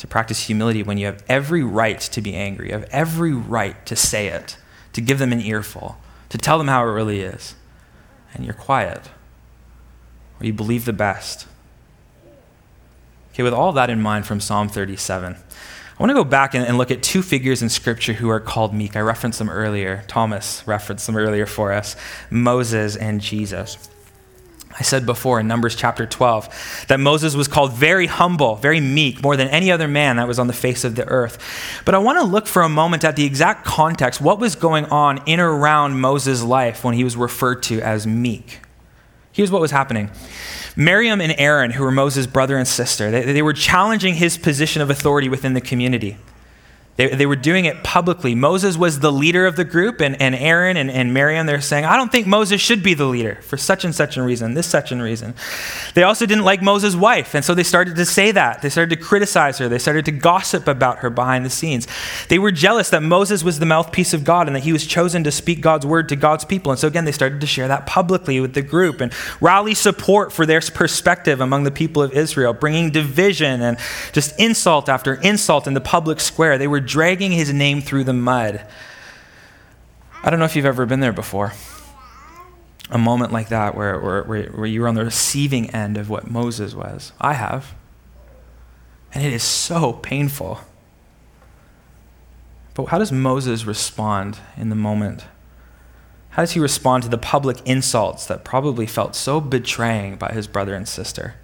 to 0.00 0.06
practice 0.06 0.46
humility 0.46 0.82
when 0.82 0.96
you 0.96 1.04
have 1.04 1.22
every 1.28 1.62
right 1.62 2.00
to 2.00 2.22
be 2.22 2.34
angry. 2.34 2.68
You 2.68 2.72
have 2.72 2.88
every 2.90 3.34
right 3.34 3.84
to 3.84 3.94
say 3.94 4.28
it, 4.28 4.56
to 4.94 5.02
give 5.02 5.18
them 5.18 5.30
an 5.30 5.42
earful, 5.42 5.98
to 6.30 6.38
tell 6.38 6.56
them 6.56 6.68
how 6.68 6.82
it 6.82 6.90
really 6.90 7.20
is. 7.20 7.54
And 8.32 8.42
you're 8.42 8.54
quiet, 8.54 9.10
or 10.40 10.46
you 10.46 10.54
believe 10.54 10.86
the 10.86 10.94
best. 10.94 11.46
Okay, 13.34 13.42
with 13.42 13.52
all 13.52 13.72
that 13.72 13.90
in 13.90 14.00
mind 14.00 14.24
from 14.24 14.40
Psalm 14.40 14.70
37, 14.70 15.34
I 15.34 16.02
want 16.02 16.08
to 16.08 16.14
go 16.14 16.24
back 16.24 16.54
and, 16.54 16.64
and 16.64 16.78
look 16.78 16.90
at 16.90 17.02
two 17.02 17.20
figures 17.20 17.60
in 17.60 17.68
Scripture 17.68 18.14
who 18.14 18.30
are 18.30 18.40
called 18.40 18.72
meek. 18.72 18.96
I 18.96 19.00
referenced 19.00 19.38
them 19.38 19.50
earlier. 19.50 20.02
Thomas 20.08 20.66
referenced 20.66 21.06
them 21.06 21.16
earlier 21.16 21.44
for 21.44 21.72
us 21.72 21.94
Moses 22.30 22.96
and 22.96 23.20
Jesus. 23.20 23.90
I 24.80 24.82
said 24.82 25.04
before 25.04 25.38
in 25.38 25.46
Numbers 25.46 25.76
chapter 25.76 26.06
12 26.06 26.86
that 26.88 26.98
Moses 26.98 27.36
was 27.36 27.48
called 27.48 27.74
very 27.74 28.06
humble, 28.06 28.56
very 28.56 28.80
meek, 28.80 29.22
more 29.22 29.36
than 29.36 29.46
any 29.48 29.70
other 29.70 29.86
man 29.86 30.16
that 30.16 30.26
was 30.26 30.38
on 30.38 30.46
the 30.46 30.54
face 30.54 30.84
of 30.84 30.96
the 30.96 31.06
earth. 31.06 31.36
But 31.84 31.94
I 31.94 31.98
want 31.98 32.18
to 32.18 32.24
look 32.24 32.46
for 32.46 32.62
a 32.62 32.68
moment 32.68 33.04
at 33.04 33.14
the 33.14 33.26
exact 33.26 33.66
context, 33.66 34.22
what 34.22 34.38
was 34.38 34.54
going 34.54 34.86
on 34.86 35.22
in 35.26 35.38
or 35.38 35.52
around 35.52 36.00
Moses' 36.00 36.42
life 36.42 36.82
when 36.82 36.94
he 36.94 37.04
was 37.04 37.14
referred 37.14 37.62
to 37.64 37.82
as 37.82 38.06
meek. 38.06 38.60
Here's 39.32 39.50
what 39.50 39.60
was 39.60 39.70
happening 39.70 40.10
Miriam 40.76 41.20
and 41.20 41.34
Aaron, 41.36 41.72
who 41.72 41.84
were 41.84 41.90
Moses' 41.90 42.26
brother 42.26 42.56
and 42.56 42.66
sister, 42.66 43.10
they, 43.10 43.34
they 43.34 43.42
were 43.42 43.52
challenging 43.52 44.14
his 44.14 44.38
position 44.38 44.80
of 44.80 44.88
authority 44.88 45.28
within 45.28 45.52
the 45.52 45.60
community. 45.60 46.16
They, 47.00 47.08
they 47.08 47.24
were 47.24 47.34
doing 47.34 47.64
it 47.64 47.82
publicly. 47.82 48.34
Moses 48.34 48.76
was 48.76 49.00
the 49.00 49.10
leader 49.10 49.46
of 49.46 49.56
the 49.56 49.64
group, 49.64 50.02
and, 50.02 50.20
and 50.20 50.34
Aaron 50.34 50.76
and, 50.76 50.90
and 50.90 51.14
Miriam, 51.14 51.46
they're 51.46 51.62
saying, 51.62 51.86
I 51.86 51.96
don't 51.96 52.12
think 52.12 52.26
Moses 52.26 52.60
should 52.60 52.82
be 52.82 52.92
the 52.92 53.06
leader 53.06 53.36
for 53.40 53.56
such 53.56 53.86
and 53.86 53.94
such 53.94 54.18
a 54.18 54.22
reason, 54.22 54.52
this 54.52 54.66
such 54.66 54.92
and 54.92 55.00
reason. 55.00 55.34
They 55.94 56.02
also 56.02 56.26
didn't 56.26 56.44
like 56.44 56.60
Moses' 56.60 56.94
wife, 56.94 57.34
and 57.34 57.42
so 57.42 57.54
they 57.54 57.62
started 57.62 57.96
to 57.96 58.04
say 58.04 58.32
that. 58.32 58.60
They 58.60 58.68
started 58.68 58.90
to 58.90 59.02
criticize 59.02 59.56
her. 59.56 59.66
They 59.66 59.78
started 59.78 60.04
to 60.04 60.12
gossip 60.12 60.68
about 60.68 60.98
her 60.98 61.08
behind 61.08 61.46
the 61.46 61.48
scenes. 61.48 61.88
They 62.28 62.38
were 62.38 62.52
jealous 62.52 62.90
that 62.90 63.02
Moses 63.02 63.42
was 63.42 63.60
the 63.60 63.64
mouthpiece 63.64 64.12
of 64.12 64.22
God 64.22 64.46
and 64.46 64.54
that 64.54 64.64
he 64.64 64.72
was 64.74 64.86
chosen 64.86 65.24
to 65.24 65.30
speak 65.30 65.62
God's 65.62 65.86
word 65.86 66.06
to 66.10 66.16
God's 66.16 66.44
people. 66.44 66.70
And 66.70 66.78
so 66.78 66.86
again, 66.86 67.06
they 67.06 67.12
started 67.12 67.40
to 67.40 67.46
share 67.46 67.68
that 67.68 67.86
publicly 67.86 68.40
with 68.40 68.52
the 68.52 68.60
group 68.60 69.00
and 69.00 69.10
rally 69.40 69.72
support 69.72 70.34
for 70.34 70.44
their 70.44 70.60
perspective 70.60 71.40
among 71.40 71.64
the 71.64 71.70
people 71.70 72.02
of 72.02 72.12
Israel, 72.12 72.52
bringing 72.52 72.90
division 72.90 73.62
and 73.62 73.78
just 74.12 74.38
insult 74.38 74.90
after 74.90 75.14
insult 75.14 75.66
in 75.66 75.72
the 75.72 75.80
public 75.80 76.20
square. 76.20 76.58
They 76.58 76.68
were 76.68 76.89
dragging 76.90 77.30
his 77.30 77.52
name 77.52 77.80
through 77.80 78.04
the 78.04 78.12
mud. 78.12 78.66
I 80.22 80.28
don't 80.28 80.38
know 80.38 80.44
if 80.44 80.56
you've 80.56 80.66
ever 80.66 80.84
been 80.84 81.00
there 81.00 81.12
before. 81.12 81.52
A 82.90 82.98
moment 82.98 83.32
like 83.32 83.48
that 83.48 83.76
where, 83.76 83.98
where, 84.00 84.24
where, 84.24 84.66
you 84.66 84.82
were 84.82 84.88
on 84.88 84.96
the 84.96 85.04
receiving 85.04 85.70
end 85.70 85.96
of 85.96 86.10
what 86.10 86.28
Moses 86.28 86.74
was. 86.74 87.12
I 87.20 87.34
have. 87.34 87.74
And 89.14 89.24
it 89.24 89.32
is 89.32 89.44
so 89.44 89.92
painful. 89.92 90.60
But 92.74 92.86
how 92.86 92.98
does 92.98 93.12
Moses 93.12 93.64
respond 93.64 94.38
in 94.56 94.68
the 94.68 94.76
moment? 94.76 95.26
How 96.30 96.42
does 96.42 96.52
he 96.52 96.60
respond 96.60 97.04
to 97.04 97.08
the 97.08 97.18
public 97.18 97.58
insults 97.64 98.26
that 98.26 98.44
probably 98.44 98.86
felt 98.86 99.14
so 99.14 99.40
betraying 99.40 100.16
by 100.16 100.32
his 100.32 100.48
brother 100.48 100.74
and 100.74 100.88
sister? 100.88 101.36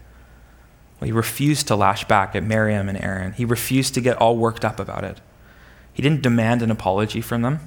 Well, 1.01 1.07
he 1.07 1.13
refused 1.13 1.69
to 1.69 1.77
lash 1.77 2.05
back 2.05 2.35
at 2.35 2.43
Miriam 2.43 2.89
and 2.89 3.01
Aaron. 3.01 3.33
He 3.33 3.45
refused 3.45 3.95
to 3.95 4.01
get 4.01 4.17
all 4.17 4.37
worked 4.37 4.65
up 4.65 4.81
about 4.81 5.05
it. 5.05 5.21
He 5.97 6.03
didn't 6.03 6.21
demand 6.21 6.61
an 6.61 6.71
apology 6.71 7.23
from 7.23 7.41
them. 7.41 7.59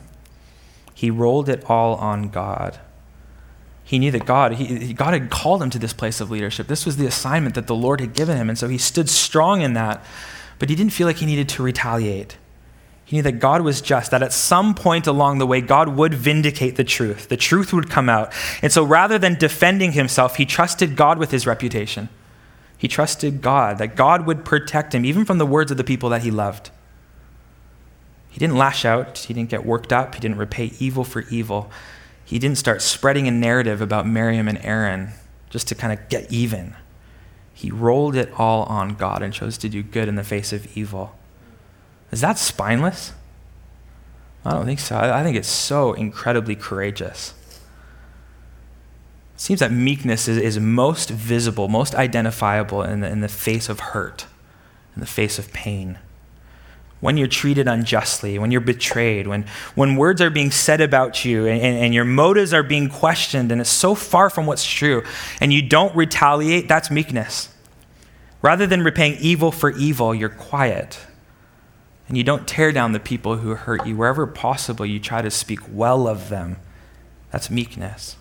He 0.93 1.09
rolled 1.09 1.49
it 1.49 1.67
all 1.67 1.95
on 1.95 2.29
God. 2.29 2.79
He 3.83 3.97
knew 3.97 4.11
that 4.11 4.27
God, 4.27 4.53
he, 4.53 4.93
God 4.93 5.15
had 5.15 5.31
called 5.31 5.63
him 5.63 5.71
to 5.71 5.79
this 5.79 5.93
place 5.93 6.21
of 6.21 6.29
leadership. 6.29 6.67
This 6.67 6.85
was 6.85 6.97
the 6.97 7.07
assignment 7.07 7.55
that 7.55 7.65
the 7.65 7.73
Lord 7.73 7.99
had 7.99 8.13
given 8.13 8.37
him. 8.37 8.47
And 8.47 8.55
so 8.55 8.67
he 8.67 8.77
stood 8.77 9.09
strong 9.09 9.63
in 9.63 9.73
that, 9.73 10.05
but 10.59 10.69
he 10.69 10.75
didn't 10.75 10.93
feel 10.93 11.07
like 11.07 11.15
he 11.15 11.25
needed 11.25 11.49
to 11.49 11.63
retaliate. 11.63 12.37
He 13.03 13.15
knew 13.15 13.23
that 13.23 13.39
God 13.39 13.61
was 13.61 13.81
just, 13.81 14.11
that 14.11 14.21
at 14.21 14.31
some 14.31 14.75
point 14.75 15.07
along 15.07 15.39
the 15.39 15.47
way, 15.47 15.59
God 15.59 15.89
would 15.89 16.13
vindicate 16.13 16.75
the 16.75 16.83
truth. 16.83 17.29
The 17.29 17.35
truth 17.35 17.73
would 17.73 17.89
come 17.89 18.09
out. 18.09 18.31
And 18.61 18.71
so 18.71 18.83
rather 18.83 19.17
than 19.17 19.39
defending 19.39 19.93
himself, 19.93 20.35
he 20.35 20.45
trusted 20.45 20.95
God 20.95 21.17
with 21.17 21.31
his 21.31 21.47
reputation. 21.47 22.09
He 22.77 22.87
trusted 22.87 23.41
God, 23.41 23.79
that 23.79 23.95
God 23.95 24.27
would 24.27 24.45
protect 24.45 24.93
him, 24.93 25.03
even 25.03 25.25
from 25.25 25.39
the 25.39 25.47
words 25.47 25.71
of 25.71 25.77
the 25.77 25.83
people 25.83 26.09
that 26.09 26.21
he 26.21 26.29
loved. 26.29 26.69
He 28.29 28.39
didn't 28.39 28.57
lash 28.57 28.85
out, 28.85 29.17
he 29.17 29.33
didn't 29.33 29.49
get 29.49 29.65
worked 29.65 29.91
up, 29.91 30.15
he 30.15 30.21
didn't 30.21 30.37
repay 30.37 30.71
evil 30.79 31.03
for 31.03 31.21
evil. 31.29 31.69
He 32.23 32.37
didn't 32.37 32.59
start 32.59 32.81
spreading 32.81 33.27
a 33.27 33.31
narrative 33.31 33.81
about 33.81 34.07
Miriam 34.07 34.47
and 34.47 34.63
Aaron 34.63 35.09
just 35.49 35.67
to 35.69 35.75
kind 35.75 35.91
of 35.91 36.09
get 36.09 36.31
even. 36.31 36.75
He 37.53 37.71
rolled 37.71 38.15
it 38.15 38.31
all 38.37 38.63
on 38.63 38.93
God 38.93 39.23
and 39.23 39.33
chose 39.33 39.57
to 39.57 39.67
do 39.69 39.81
good 39.81 40.07
in 40.07 40.15
the 40.15 40.23
face 40.23 40.53
of 40.53 40.77
evil. 40.77 41.17
Is 42.11 42.21
that 42.21 42.37
spineless? 42.37 43.13
I 44.45 44.51
don't 44.51 44.65
think 44.65 44.79
so. 44.79 44.97
I 44.97 45.23
think 45.23 45.35
it's 45.35 45.47
so 45.47 45.93
incredibly 45.93 46.55
courageous. 46.55 47.33
It 49.35 49.41
seems 49.41 49.59
that 49.59 49.71
meekness 49.71 50.27
is, 50.27 50.37
is 50.37 50.59
most 50.59 51.09
visible, 51.09 51.67
most 51.67 51.95
identifiable 51.95 52.83
in 52.83 52.99
the, 52.99 53.09
in 53.09 53.21
the 53.21 53.27
face 53.27 53.69
of 53.69 53.79
hurt, 53.79 54.27
in 54.95 54.99
the 54.99 55.07
face 55.07 55.39
of 55.39 55.51
pain 55.51 55.97
when 56.99 57.15
you're 57.17 57.27
treated 57.27 57.67
unjustly, 57.67 58.37
when 58.37 58.51
you're 58.51 58.61
betrayed, 58.61 59.27
when, 59.27 59.45
when 59.75 59.95
words 59.95 60.21
are 60.21 60.29
being 60.29 60.51
said 60.51 60.81
about 60.81 61.23
you 61.23 61.45
and, 61.45 61.61
and, 61.61 61.77
and, 61.77 61.93
your 61.93 62.03
motives 62.03 62.53
are 62.53 62.63
being 62.63 62.89
questioned 62.89 63.51
and 63.51 63.61
it's 63.61 63.69
so 63.69 63.95
far 63.95 64.29
from 64.29 64.45
what's 64.45 64.65
true, 64.65 65.03
and 65.39 65.53
you 65.53 65.61
don't 65.61 65.95
retaliate, 65.95 66.67
that's 66.67 66.91
meekness. 66.91 67.49
Rather 68.41 68.67
than 68.67 68.83
repaying 68.83 69.17
evil 69.19 69.51
for 69.51 69.71
evil, 69.71 70.13
you're 70.13 70.29
quiet. 70.29 70.99
And 72.07 72.17
you 72.17 72.23
don't 72.23 72.47
tear 72.47 72.71
down 72.71 72.93
the 72.93 72.99
people 72.99 73.37
who 73.37 73.55
hurt 73.55 73.85
you. 73.85 73.95
Wherever 73.95 74.25
possible, 74.25 74.85
you 74.85 74.99
try 74.99 75.21
to 75.21 75.29
speak 75.29 75.59
well 75.71 76.07
of 76.07 76.29
them. 76.29 76.57
That's 77.31 77.49
meekness. 77.49 78.15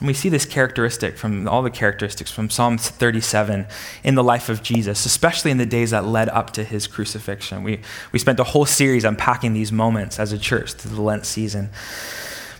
And 0.00 0.06
we 0.06 0.14
see 0.14 0.30
this 0.30 0.46
characteristic 0.46 1.18
from 1.18 1.46
all 1.46 1.62
the 1.62 1.70
characteristics 1.70 2.30
from 2.30 2.48
Psalm 2.48 2.78
37 2.78 3.66
in 4.02 4.14
the 4.14 4.24
life 4.24 4.48
of 4.48 4.62
Jesus, 4.62 5.04
especially 5.04 5.50
in 5.50 5.58
the 5.58 5.66
days 5.66 5.90
that 5.90 6.06
led 6.06 6.30
up 6.30 6.52
to 6.54 6.64
his 6.64 6.86
crucifixion. 6.86 7.62
We, 7.62 7.80
we 8.10 8.18
spent 8.18 8.40
a 8.40 8.44
whole 8.44 8.64
series 8.64 9.04
unpacking 9.04 9.52
these 9.52 9.70
moments 9.70 10.18
as 10.18 10.32
a 10.32 10.38
church 10.38 10.72
through 10.72 10.96
the 10.96 11.02
Lent 11.02 11.26
season. 11.26 11.68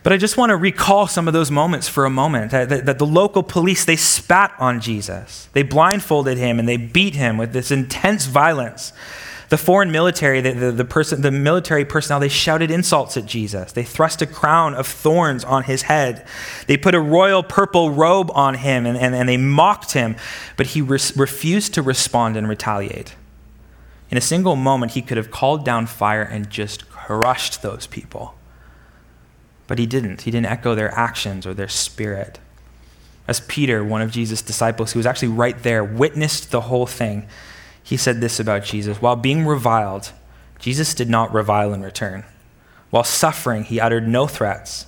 But 0.03 0.13
I 0.13 0.17
just 0.17 0.37
want 0.37 0.51
to 0.51 0.55
recall 0.55 1.07
some 1.07 1.27
of 1.27 1.33
those 1.33 1.49
moments 1.49 1.87
for 1.87 2.05
a 2.05 2.09
moment. 2.11 2.51
That, 2.51 2.69
that, 2.69 2.85
that, 2.85 2.99
the 2.99 3.07
local 3.07 3.41
police, 3.41 3.85
they 3.85 3.95
spat 3.95 4.53
on 4.59 4.79
Jesus. 4.79 5.47
They 5.53 5.63
blindfolded 5.63 6.37
him 6.37 6.59
and 6.59 6.69
they 6.69 6.77
beat 6.77 7.15
him 7.15 7.37
with 7.37 7.53
this 7.53 7.71
intense 7.71 8.27
violence 8.27 8.93
The 9.51 9.57
foreign 9.57 9.91
military, 9.91 10.39
the, 10.39 10.53
the, 10.53 10.71
the, 10.71 10.85
person, 10.85 11.23
the 11.23 11.29
military 11.29 11.83
personnel, 11.83 12.21
they 12.21 12.29
shouted 12.29 12.71
insults 12.71 13.17
at 13.17 13.25
Jesus. 13.25 13.73
They 13.73 13.83
thrust 13.83 14.21
a 14.21 14.25
crown 14.25 14.73
of 14.75 14.87
thorns 14.87 15.43
on 15.43 15.63
his 15.63 15.81
head. 15.81 16.25
They 16.67 16.77
put 16.77 16.95
a 16.95 17.01
royal 17.01 17.43
purple 17.43 17.91
robe 17.91 18.31
on 18.33 18.53
him 18.53 18.85
and, 18.85 18.97
and, 18.97 19.13
and 19.13 19.27
they 19.27 19.35
mocked 19.35 19.91
him, 19.91 20.15
but 20.55 20.67
he 20.67 20.81
re- 20.81 20.97
refused 21.17 21.73
to 21.73 21.81
respond 21.81 22.37
and 22.37 22.47
retaliate. 22.47 23.15
In 24.09 24.17
a 24.17 24.21
single 24.21 24.55
moment, 24.55 24.93
he 24.93 25.01
could 25.01 25.17
have 25.17 25.31
called 25.31 25.65
down 25.65 25.85
fire 25.85 26.23
and 26.23 26.49
just 26.49 26.89
crushed 26.89 27.61
those 27.61 27.87
people. 27.87 28.35
But 29.67 29.79
he 29.79 29.85
didn't. 29.85 30.21
He 30.21 30.31
didn't 30.31 30.47
echo 30.47 30.75
their 30.75 30.97
actions 30.97 31.45
or 31.45 31.53
their 31.53 31.67
spirit. 31.67 32.39
As 33.27 33.41
Peter, 33.41 33.83
one 33.83 34.01
of 34.01 34.11
Jesus' 34.11 34.41
disciples, 34.41 34.93
who 34.93 34.99
was 34.99 35.05
actually 35.05 35.27
right 35.27 35.61
there, 35.61 35.83
witnessed 35.83 36.51
the 36.51 36.61
whole 36.61 36.85
thing, 36.85 37.27
he 37.83 37.97
said 37.97 38.21
this 38.21 38.39
about 38.39 38.63
Jesus 38.63 39.01
While 39.01 39.15
being 39.15 39.45
reviled, 39.45 40.11
Jesus 40.59 40.93
did 40.93 41.09
not 41.09 41.33
revile 41.33 41.73
in 41.73 41.81
return. 41.81 42.23
While 42.89 43.03
suffering, 43.03 43.63
he 43.63 43.79
uttered 43.79 44.07
no 44.07 44.27
threats. 44.27 44.85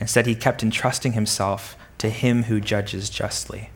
Instead, 0.00 0.26
he 0.26 0.34
kept 0.34 0.62
entrusting 0.62 1.12
himself 1.12 1.76
to 1.98 2.10
him 2.10 2.44
who 2.44 2.60
judges 2.60 3.10
justly. 3.10 3.70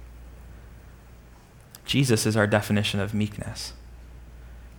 Jesus 1.85 2.27
is 2.27 2.37
our 2.37 2.47
definition 2.47 3.01
of 3.01 3.15
meekness. 3.15 3.73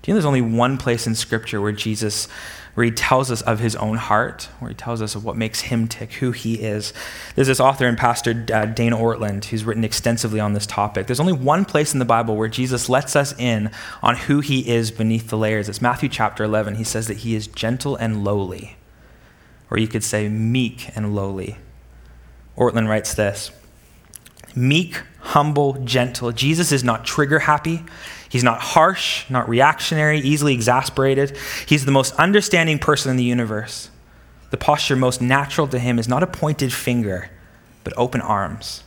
Do 0.02 0.12
you 0.12 0.14
know 0.14 0.18
there's 0.18 0.26
only 0.26 0.42
one 0.42 0.78
place 0.78 1.08
in 1.08 1.16
Scripture 1.16 1.62
where 1.62 1.72
Jesus 1.72 2.28
where 2.74 2.86
he 2.86 2.92
tells 2.92 3.30
us 3.30 3.42
of 3.44 3.60
his 3.60 3.76
own 3.76 3.98
heart, 3.98 4.50
where 4.60 4.70
he 4.70 4.76
tells 4.76 5.02
us 5.02 5.14
of 5.14 5.24
what 5.24 5.38
makes 5.38 5.62
him 5.62 5.88
tick, 5.88 6.14
who 6.14 6.32
he 6.32 6.56
is. 6.56 6.92
There's 7.36 7.48
this 7.48 7.60
author 7.60 7.86
and 7.86 7.98
pastor, 7.98 8.46
uh, 8.52 8.66
Dane 8.66 8.94
Ortlund, 8.94 9.46
who's 9.46 9.64
written 9.64 9.84
extensively 9.84 10.40
on 10.40 10.54
this 10.54 10.66
topic. 10.66 11.06
There's 11.06 11.20
only 11.20 11.34
one 11.34 11.66
place 11.66 11.94
in 11.94 12.00
the 12.00 12.06
Bible 12.06 12.36
where 12.36 12.48
Jesus 12.48 12.90
lets 12.90 13.16
us 13.16 13.38
in 13.38 13.70
on 14.02 14.16
who 14.16 14.40
he 14.40 14.68
is 14.68 14.90
beneath 14.90 15.30
the 15.30 15.38
layers. 15.38 15.70
It's 15.70 15.82
Matthew 15.82 16.10
chapter 16.10 16.44
11. 16.44 16.76
He 16.76 16.84
says 16.84 17.08
that 17.08 17.18
he 17.18 17.36
is 17.36 17.46
gentle 17.46 17.96
and 17.96 18.24
lowly, 18.24 18.76
or 19.70 19.78
you 19.78 19.88
could 19.88 20.04
say 20.04 20.28
meek 20.28 20.90
and 20.96 21.16
lowly. 21.16 21.58
Ortlund 22.58 22.88
writes 22.88 23.14
this 23.14 23.52
meek, 24.56 25.02
humble, 25.20 25.74
gentle. 25.84 26.32
Jesus 26.32 26.72
is 26.72 26.84
not 26.84 27.06
trigger 27.06 27.40
happy. 27.40 27.84
He's 28.34 28.44
not 28.44 28.62
harsh, 28.62 29.30
not 29.30 29.48
reactionary, 29.48 30.20
easily 30.20 30.56
exasperated. 30.56 31.38
He's 31.68 31.86
the 31.86 31.92
most 31.92 32.16
understanding 32.16 32.80
person 32.80 33.12
in 33.12 33.16
the 33.16 33.24
universe. 33.24 33.92
The 34.50 34.58
posture 34.58 34.96
most 34.96 35.22
natural 35.22 35.68
to 35.68 35.78
him 35.78 36.00
is 36.00 36.08
not 36.08 36.24
a 36.24 36.28
pointed 36.28 36.74
finger, 36.74 37.30
but 37.84 37.94
open 37.96 38.22
arms. 38.22 38.86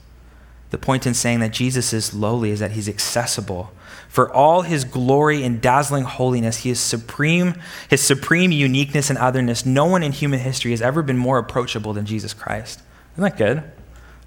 The 0.70 0.78
point 0.78 1.06
in 1.06 1.14
saying 1.14 1.38
that 1.38 1.52
Jesus 1.52 1.92
is 1.92 2.12
lowly 2.12 2.50
is 2.50 2.58
that 2.58 2.72
he's 2.72 2.88
accessible. 2.88 3.70
For 4.08 4.34
all 4.34 4.62
his 4.62 4.82
glory 4.84 5.44
and 5.44 5.62
dazzling 5.62 6.02
holiness, 6.02 6.64
he 6.64 6.70
is 6.70 6.80
supreme, 6.80 7.54
his 7.88 8.00
supreme 8.00 8.50
uniqueness 8.50 9.10
and 9.10 9.18
otherness. 9.18 9.64
No 9.64 9.84
one 9.84 10.02
in 10.02 10.10
human 10.10 10.40
history 10.40 10.72
has 10.72 10.82
ever 10.82 11.04
been 11.04 11.18
more 11.18 11.38
approachable 11.38 11.92
than 11.92 12.04
Jesus 12.04 12.34
Christ. 12.34 12.82
Isn't 13.12 13.22
that 13.22 13.38
good? 13.38 13.62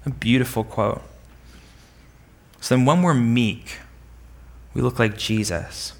A 0.06 0.10
beautiful 0.10 0.64
quote. 0.64 1.02
So 2.62 2.74
then, 2.74 2.86
when 2.86 3.02
we're 3.02 3.12
meek, 3.12 3.80
we 4.74 4.82
look 4.82 4.98
like 4.98 5.18
Jesus. 5.18 5.92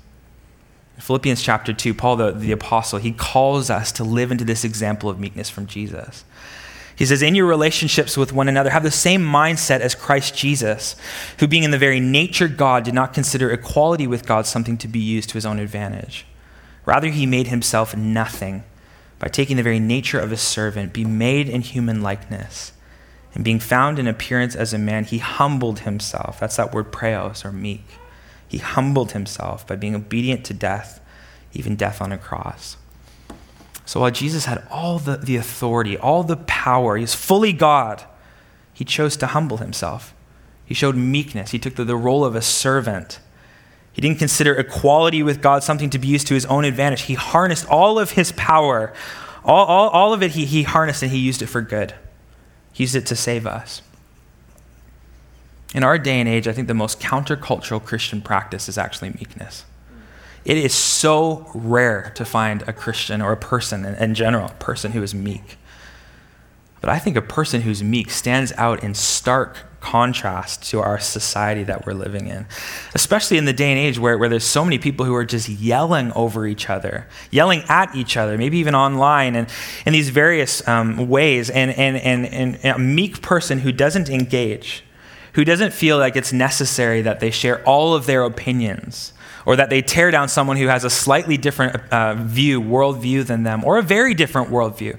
In 0.97 1.03
Philippians 1.03 1.43
chapter 1.43 1.73
2, 1.73 1.95
Paul 1.95 2.17
the, 2.17 2.31
the 2.33 2.53
apostle, 2.53 2.99
he 2.99 3.13
calls 3.13 3.71
us 3.71 3.91
to 3.93 4.05
live 4.05 4.31
into 4.31 4.45
this 4.45 4.65
example 4.65 5.09
of 5.09 5.19
meekness 5.19 5.49
from 5.51 5.67
Jesus. 5.67 6.25
He 6.95 7.07
says, 7.07 7.23
In 7.23 7.35
your 7.35 7.47
relationships 7.47 8.19
with 8.19 8.35
one 8.35 8.49
another, 8.49 8.69
have 8.69 8.83
the 8.83 8.91
same 8.91 9.23
mindset 9.23 9.81
as 9.81 9.95
Christ 9.95 10.37
Jesus, 10.37 10.97
who, 11.39 11.49
being 11.49 11.63
in 11.63 11.71
the 11.71 11.79
very 11.79 11.99
nature 11.99 12.49
God, 12.49 12.85
did 12.85 12.93
not 12.93 13.15
consider 13.15 13.51
equality 13.51 14.07
with 14.07 14.27
God 14.27 14.45
something 14.45 14.77
to 14.77 14.89
be 14.89 14.99
used 14.99 15.31
to 15.31 15.37
his 15.37 15.47
own 15.47 15.59
advantage. 15.59 16.27
Rather, 16.85 17.09
he 17.09 17.25
made 17.25 17.47
himself 17.47 17.97
nothing 17.97 18.65
by 19.19 19.29
taking 19.29 19.57
the 19.57 19.63
very 19.63 19.81
nature 19.81 20.21
of 20.21 20.33
a 20.33 20.37
servant, 20.37 20.93
be 20.93 21.07
made 21.07 21.49
in 21.49 21.63
human 21.63 22.03
likeness. 22.03 22.73
And 23.35 23.45
being 23.45 23.61
found 23.61 23.99
in 23.99 24.07
appearance 24.07 24.55
as 24.55 24.75
a 24.75 24.79
man, 24.79 25.05
he 25.05 25.19
humbled 25.19 25.81
himself. 25.81 26.39
That's 26.39 26.57
that 26.57 26.75
word 26.75 26.93
praos 26.93 27.45
or 27.45 27.53
meek. 27.53 27.85
He 28.51 28.59
humbled 28.59 29.13
himself 29.13 29.65
by 29.65 29.77
being 29.77 29.95
obedient 29.95 30.45
to 30.47 30.55
death, 30.55 31.01
even 31.53 31.77
death 31.77 32.03
on 32.03 32.11
a 32.11 32.19
cross. 32.19 32.77
So 33.87 34.01
while 34.01 34.11
Jesus 34.11 34.47
had 34.47 34.67
all 34.73 34.99
the, 34.99 35.19
the 35.19 35.37
authority, 35.37 35.97
all 35.97 36.25
the 36.25 36.37
power, 36.37 36.97
he 36.97 37.03
was 37.03 37.15
fully 37.15 37.53
God, 37.53 38.03
he 38.75 38.85
chose 38.85 39.17
to 39.19 39.29
humble 39.29 39.59
himself. 39.59 40.13
He 40.67 40.75
showed 40.75 40.97
meekness. 40.97 41.53
He 41.53 41.61
took 41.61 41.77
the, 41.77 41.85
the 41.85 41.97
role 41.97 42.25
of 42.25 42.35
a 42.35 42.43
servant. 42.43 43.21
He 43.93 44.03
didn't 44.03 44.19
consider 44.19 44.53
equality 44.55 45.23
with 45.23 45.41
God 45.41 45.63
something 45.63 45.91
to 45.91 45.99
be 45.99 46.09
used 46.09 46.27
to 46.27 46.35
his 46.35 46.47
own 46.47 46.65
advantage. 46.65 47.03
He 47.03 47.15
harnessed 47.15 47.69
all 47.69 48.01
of 48.01 48.13
his 48.13 48.33
power, 48.33 48.93
all, 49.45 49.65
all, 49.67 49.89
all 49.91 50.13
of 50.13 50.25
it, 50.25 50.33
he, 50.33 50.45
he 50.45 50.65
harnessed 50.65 51.05
and 51.05 51.13
he 51.13 51.19
used 51.19 51.41
it 51.41 51.47
for 51.47 51.61
good. 51.61 51.95
He 52.73 52.83
used 52.83 52.97
it 52.97 53.07
to 53.07 53.15
save 53.15 53.47
us. 53.47 53.83
In 55.75 55.85
our 55.85 55.99
day 55.99 56.19
and 56.19 56.29
age, 56.29 56.49
I 56.49 56.53
think 56.53 56.69
the 56.69 56.75
most 56.75 57.01
countercultural 57.01 57.85
Christian 57.85 58.21
practice 58.21 58.69
is 58.69 58.77
actually 58.77 59.11
meekness. 59.11 59.65
It 60.45 60.57
is 60.57 60.75
so 60.75 61.51
rare 61.55 62.13
to 62.15 62.25
find 62.25 62.63
a 62.63 62.73
Christian 62.73 63.21
or 63.21 63.33
a 63.33 63.37
person 63.37 63.85
in, 63.85 64.15
general, 64.15 64.47
a 64.47 64.55
person 64.55 64.93
who 64.93 65.03
is 65.03 65.15
meek. 65.15 65.59
But 66.81 66.89
I 66.89 66.99
think 66.99 67.17
a 67.17 67.23
person 67.23 67.61
who's 67.61 67.83
meek 67.83 68.11
stands 68.11 68.53
out 68.57 68.83
in 68.83 68.95
stark 68.95 69.59
contrast 69.81 70.63
to 70.71 70.81
our 70.81 70.99
society 70.99 71.63
that 71.65 71.87
we're 71.87 71.93
living 71.93 72.27
in, 72.27 72.47
especially 72.95 73.37
in 73.37 73.45
the 73.45 73.53
day 73.53 73.71
and 73.71 73.79
age 73.79 73.99
where, 73.99 74.17
where 74.17 74.31
there's 74.31 74.45
so 74.45 74.65
many 74.65 74.79
people 74.79 75.05
who 75.05 75.15
are 75.15 75.25
just 75.25 75.49
yelling 75.49 76.11
over 76.13 76.47
each 76.47 76.71
other, 76.71 77.07
yelling 77.31 77.63
at 77.69 77.95
each 77.95 78.17
other, 78.17 78.37
maybe 78.39 78.59
even 78.59 78.75
online 78.75 79.37
and 79.37 79.47
in 79.85 79.93
these 79.93 80.09
various 80.09 80.67
um, 80.67 81.09
ways. 81.09 81.51
And, 81.51 81.71
and, 81.73 81.99
and, 81.99 82.27
and 82.27 82.65
a 82.65 82.79
meek 82.79 83.21
person 83.21 83.59
who 83.61 83.73
doesn't 83.73 84.09
engage 84.09 84.83
who 85.35 85.45
doesn't 85.45 85.73
feel 85.73 85.99
like 85.99 86.17
it's 86.17 86.33
necessary 86.33 87.03
that 87.03 87.21
they 87.21 87.31
share 87.31 87.63
all 87.65 87.95
of 87.95 88.07
their 88.07 88.25
opinions 88.25 89.13
or 89.47 89.57
that 89.57 89.71
they 89.71 89.83
tear 89.83 90.11
down 90.11 90.29
someone 90.29 90.57
who 90.57 90.67
has 90.67 90.85
a 90.85 90.91
slightly 90.91 91.37
different 91.37 91.77
uh, 91.93 92.15
view, 92.15 92.61
worldview 92.61 93.27
than 93.27 93.43
them, 93.43 93.65
or 93.65 93.79
a 93.79 93.83
very 93.83 94.15
different 94.15 94.51
worldview. 94.51 94.99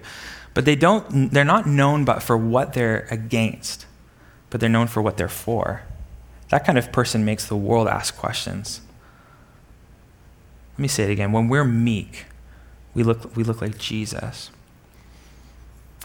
But 0.54 0.65
they 0.65 0.76
don't, 0.76 1.32
they're 1.32 1.46
not 1.46 1.67
known 1.67 2.06
but 2.06 2.24
for 2.24 2.38
what 2.38 2.74
they're 2.74 3.08
against, 3.12 3.86
but 4.50 4.60
they're 4.60 4.70
known 4.70 4.88
for 4.88 5.02
what 5.02 5.17
they're 5.17 5.30
for. 5.30 5.84
That 6.50 6.65
kind 6.65 6.78
of 6.78 6.91
person 6.91 7.24
makes 7.24 7.46
the 7.46 7.56
world 7.56 7.88
ask 7.88 8.17
questions. 8.17 8.82
Let 10.74 10.80
me 10.80 10.88
say 10.88 11.04
it 11.04 11.12
again. 11.12 11.32
When 11.32 11.48
we're 11.48 11.63
meek, 11.63 12.26
we 12.94 13.04
look, 13.04 13.36
we 13.36 13.44
look 13.44 13.62
like 13.62 13.78
Jesus. 13.78 14.52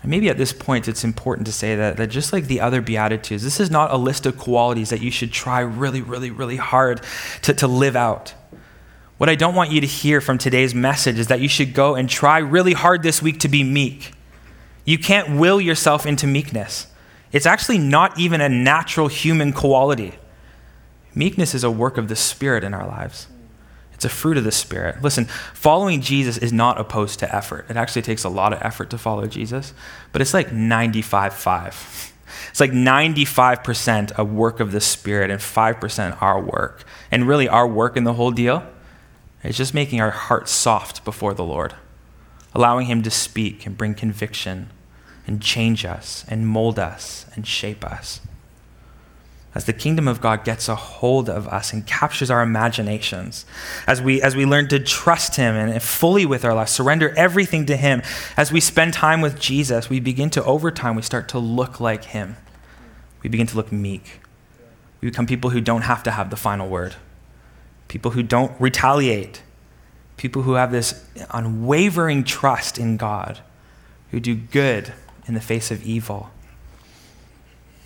And 0.06 0.12
maybe 0.12 0.28
at 0.28 0.38
this 0.38 0.52
point, 0.52 0.86
it's 0.86 1.02
important 1.02 1.48
to 1.48 1.52
say 1.52 1.74
that, 1.74 1.96
that 1.96 2.06
just 2.10 2.32
like 2.32 2.44
the 2.44 2.60
other 2.60 2.80
Beatitudes, 2.80 3.42
this 3.42 3.58
is 3.58 3.72
not 3.72 3.92
a 3.92 3.96
list 3.96 4.24
of 4.24 4.38
qualities 4.38 4.90
that 4.90 5.00
you 5.00 5.10
should 5.10 5.32
try 5.32 5.58
really, 5.58 6.00
really, 6.00 6.30
really 6.30 6.58
hard 6.58 7.00
to, 7.42 7.52
to 7.54 7.66
live 7.66 7.96
out. 7.96 8.32
What 9.18 9.28
I 9.28 9.34
don't 9.34 9.56
want 9.56 9.72
you 9.72 9.80
to 9.80 9.86
hear 9.86 10.20
from 10.20 10.38
today's 10.38 10.76
message 10.76 11.18
is 11.18 11.26
that 11.26 11.40
you 11.40 11.48
should 11.48 11.74
go 11.74 11.96
and 11.96 12.08
try 12.08 12.38
really 12.38 12.72
hard 12.72 13.02
this 13.02 13.20
week 13.20 13.40
to 13.40 13.48
be 13.48 13.64
meek. 13.64 14.12
You 14.84 14.96
can't 14.96 15.40
will 15.40 15.60
yourself 15.60 16.06
into 16.06 16.28
meekness. 16.28 16.86
It's 17.32 17.44
actually 17.44 17.78
not 17.78 18.16
even 18.16 18.40
a 18.40 18.48
natural 18.48 19.08
human 19.08 19.52
quality. 19.52 20.14
Meekness 21.16 21.52
is 21.52 21.64
a 21.64 21.70
work 21.72 21.98
of 21.98 22.06
the 22.06 22.14
Spirit 22.14 22.62
in 22.62 22.74
our 22.74 22.86
lives. 22.86 23.26
It's 23.96 24.04
a 24.04 24.10
fruit 24.10 24.36
of 24.36 24.44
the 24.44 24.52
Spirit. 24.52 25.00
Listen, 25.00 25.24
following 25.24 26.02
Jesus 26.02 26.36
is 26.36 26.52
not 26.52 26.78
opposed 26.78 27.18
to 27.20 27.34
effort. 27.34 27.64
It 27.70 27.78
actually 27.78 28.02
takes 28.02 28.24
a 28.24 28.28
lot 28.28 28.52
of 28.52 28.60
effort 28.60 28.90
to 28.90 28.98
follow 28.98 29.26
Jesus, 29.26 29.72
but 30.12 30.20
it's 30.20 30.34
like 30.34 30.52
95 30.52 31.34
5. 31.34 32.12
It's 32.50 32.60
like 32.60 32.72
95% 32.72 34.18
a 34.18 34.24
work 34.24 34.60
of 34.60 34.72
the 34.72 34.80
Spirit 34.80 35.30
and 35.30 35.40
5% 35.40 36.20
our 36.20 36.40
work. 36.40 36.84
And 37.10 37.26
really, 37.26 37.48
our 37.48 37.68
work 37.68 37.96
in 37.96 38.04
the 38.04 38.14
whole 38.14 38.32
deal 38.32 38.66
is 39.44 39.56
just 39.56 39.72
making 39.72 40.00
our 40.00 40.10
hearts 40.10 40.50
soft 40.50 41.04
before 41.04 41.34
the 41.34 41.44
Lord, 41.44 41.74
allowing 42.52 42.86
Him 42.86 43.02
to 43.04 43.10
speak 43.10 43.64
and 43.64 43.78
bring 43.78 43.94
conviction 43.94 44.70
and 45.26 45.40
change 45.40 45.84
us 45.84 46.24
and 46.28 46.48
mold 46.48 46.78
us 46.78 47.26
and 47.34 47.46
shape 47.46 47.84
us 47.84 48.20
as 49.56 49.64
the 49.64 49.72
kingdom 49.72 50.06
of 50.06 50.20
God 50.20 50.44
gets 50.44 50.68
a 50.68 50.74
hold 50.74 51.30
of 51.30 51.48
us 51.48 51.72
and 51.72 51.86
captures 51.86 52.30
our 52.30 52.42
imaginations, 52.42 53.46
as 53.86 54.02
we, 54.02 54.20
as 54.20 54.36
we 54.36 54.44
learn 54.44 54.68
to 54.68 54.78
trust 54.78 55.36
Him 55.36 55.54
and 55.56 55.82
fully 55.82 56.26
with 56.26 56.44
our 56.44 56.52
lives, 56.52 56.72
surrender 56.72 57.14
everything 57.16 57.64
to 57.64 57.74
Him, 57.74 58.02
as 58.36 58.52
we 58.52 58.60
spend 58.60 58.92
time 58.92 59.22
with 59.22 59.40
Jesus, 59.40 59.88
we 59.88 59.98
begin 59.98 60.28
to, 60.28 60.44
over 60.44 60.70
time, 60.70 60.94
we 60.94 61.00
start 61.00 61.26
to 61.30 61.38
look 61.38 61.80
like 61.80 62.04
Him. 62.04 62.36
We 63.22 63.30
begin 63.30 63.46
to 63.46 63.56
look 63.56 63.72
meek. 63.72 64.20
We 65.00 65.08
become 65.08 65.26
people 65.26 65.48
who 65.48 65.62
don't 65.62 65.82
have 65.82 66.02
to 66.02 66.10
have 66.10 66.28
the 66.28 66.36
final 66.36 66.68
word, 66.68 66.94
people 67.88 68.10
who 68.10 68.22
don't 68.22 68.52
retaliate, 68.60 69.42
people 70.18 70.42
who 70.42 70.52
have 70.52 70.70
this 70.70 71.02
unwavering 71.30 72.24
trust 72.24 72.76
in 72.76 72.98
God, 72.98 73.40
who 74.10 74.20
do 74.20 74.34
good 74.34 74.92
in 75.26 75.32
the 75.32 75.40
face 75.40 75.70
of 75.70 75.82
evil 75.82 76.28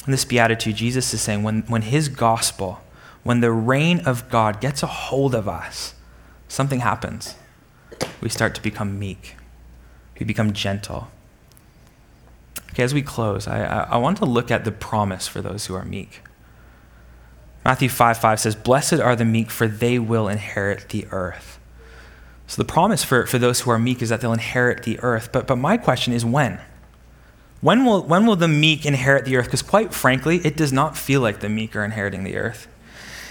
in 0.07 0.13
this 0.13 0.25
beatitude, 0.25 0.77
Jesus 0.77 1.13
is 1.13 1.21
saying 1.21 1.43
when, 1.43 1.63
when 1.63 1.83
his 1.83 2.09
gospel, 2.09 2.81
when 3.23 3.41
the 3.41 3.53
reign 3.53 4.01
of 4.01 4.29
God 4.31 4.61
gets 4.61 4.83
a 4.83 4.87
hold 4.87 5.35
of 5.35 5.49
us, 5.49 5.95
something 6.49 6.81
happens. 6.81 7.35
We 8.21 8.29
start 8.29 8.55
to 8.55 8.63
become 8.63 8.99
meek, 8.99 9.37
we 10.19 10.25
become 10.25 10.53
gentle. 10.53 11.09
Okay, 12.71 12.85
as 12.85 12.95
we 12.95 13.03
close, 13.03 13.49
I, 13.49 13.65
I, 13.65 13.81
I 13.83 13.97
want 13.97 14.19
to 14.19 14.25
look 14.25 14.51
at 14.51 14.65
the 14.65 14.71
promise 14.71 15.27
for 15.27 15.43
those 15.43 15.67
who 15.67 15.75
are 15.75 15.85
meek. 15.85 16.23
Matthew 17.65 17.89
5 17.89 18.19
5 18.19 18.41
says, 18.41 18.55
Blessed 18.55 19.01
are 19.01 19.17
the 19.17 19.25
meek, 19.25 19.51
for 19.51 19.67
they 19.67 19.99
will 19.99 20.29
inherit 20.29 20.89
the 20.91 21.07
earth. 21.11 21.59
So 22.47 22.63
the 22.63 22.67
promise 22.67 23.05
for, 23.05 23.27
for 23.27 23.39
those 23.39 23.61
who 23.61 23.71
are 23.71 23.79
meek 23.79 24.03
is 24.03 24.09
that 24.09 24.21
they'll 24.21 24.33
inherit 24.33 24.85
the 24.85 24.99
earth. 25.01 25.31
But, 25.31 25.47
but 25.47 25.57
my 25.57 25.77
question 25.77 26.13
is 26.13 26.25
when? 26.25 26.61
When 27.61 27.85
will, 27.85 28.03
when 28.03 28.27
will 28.27 28.37
the 28.37 28.49
meek 28.49 28.87
inherit 28.87 29.25
the 29.25 29.37
earth? 29.37 29.47
Because 29.47 29.63
quite 29.63 29.93
frankly, 29.93 30.39
it 30.45 30.57
does 30.57 30.73
not 30.73 30.97
feel 30.97 31.21
like 31.21 31.41
the 31.41 31.49
meek 31.49 31.77
are 31.77 31.85
inheriting 31.85 32.25
the 32.25 32.37
earth. 32.37 32.67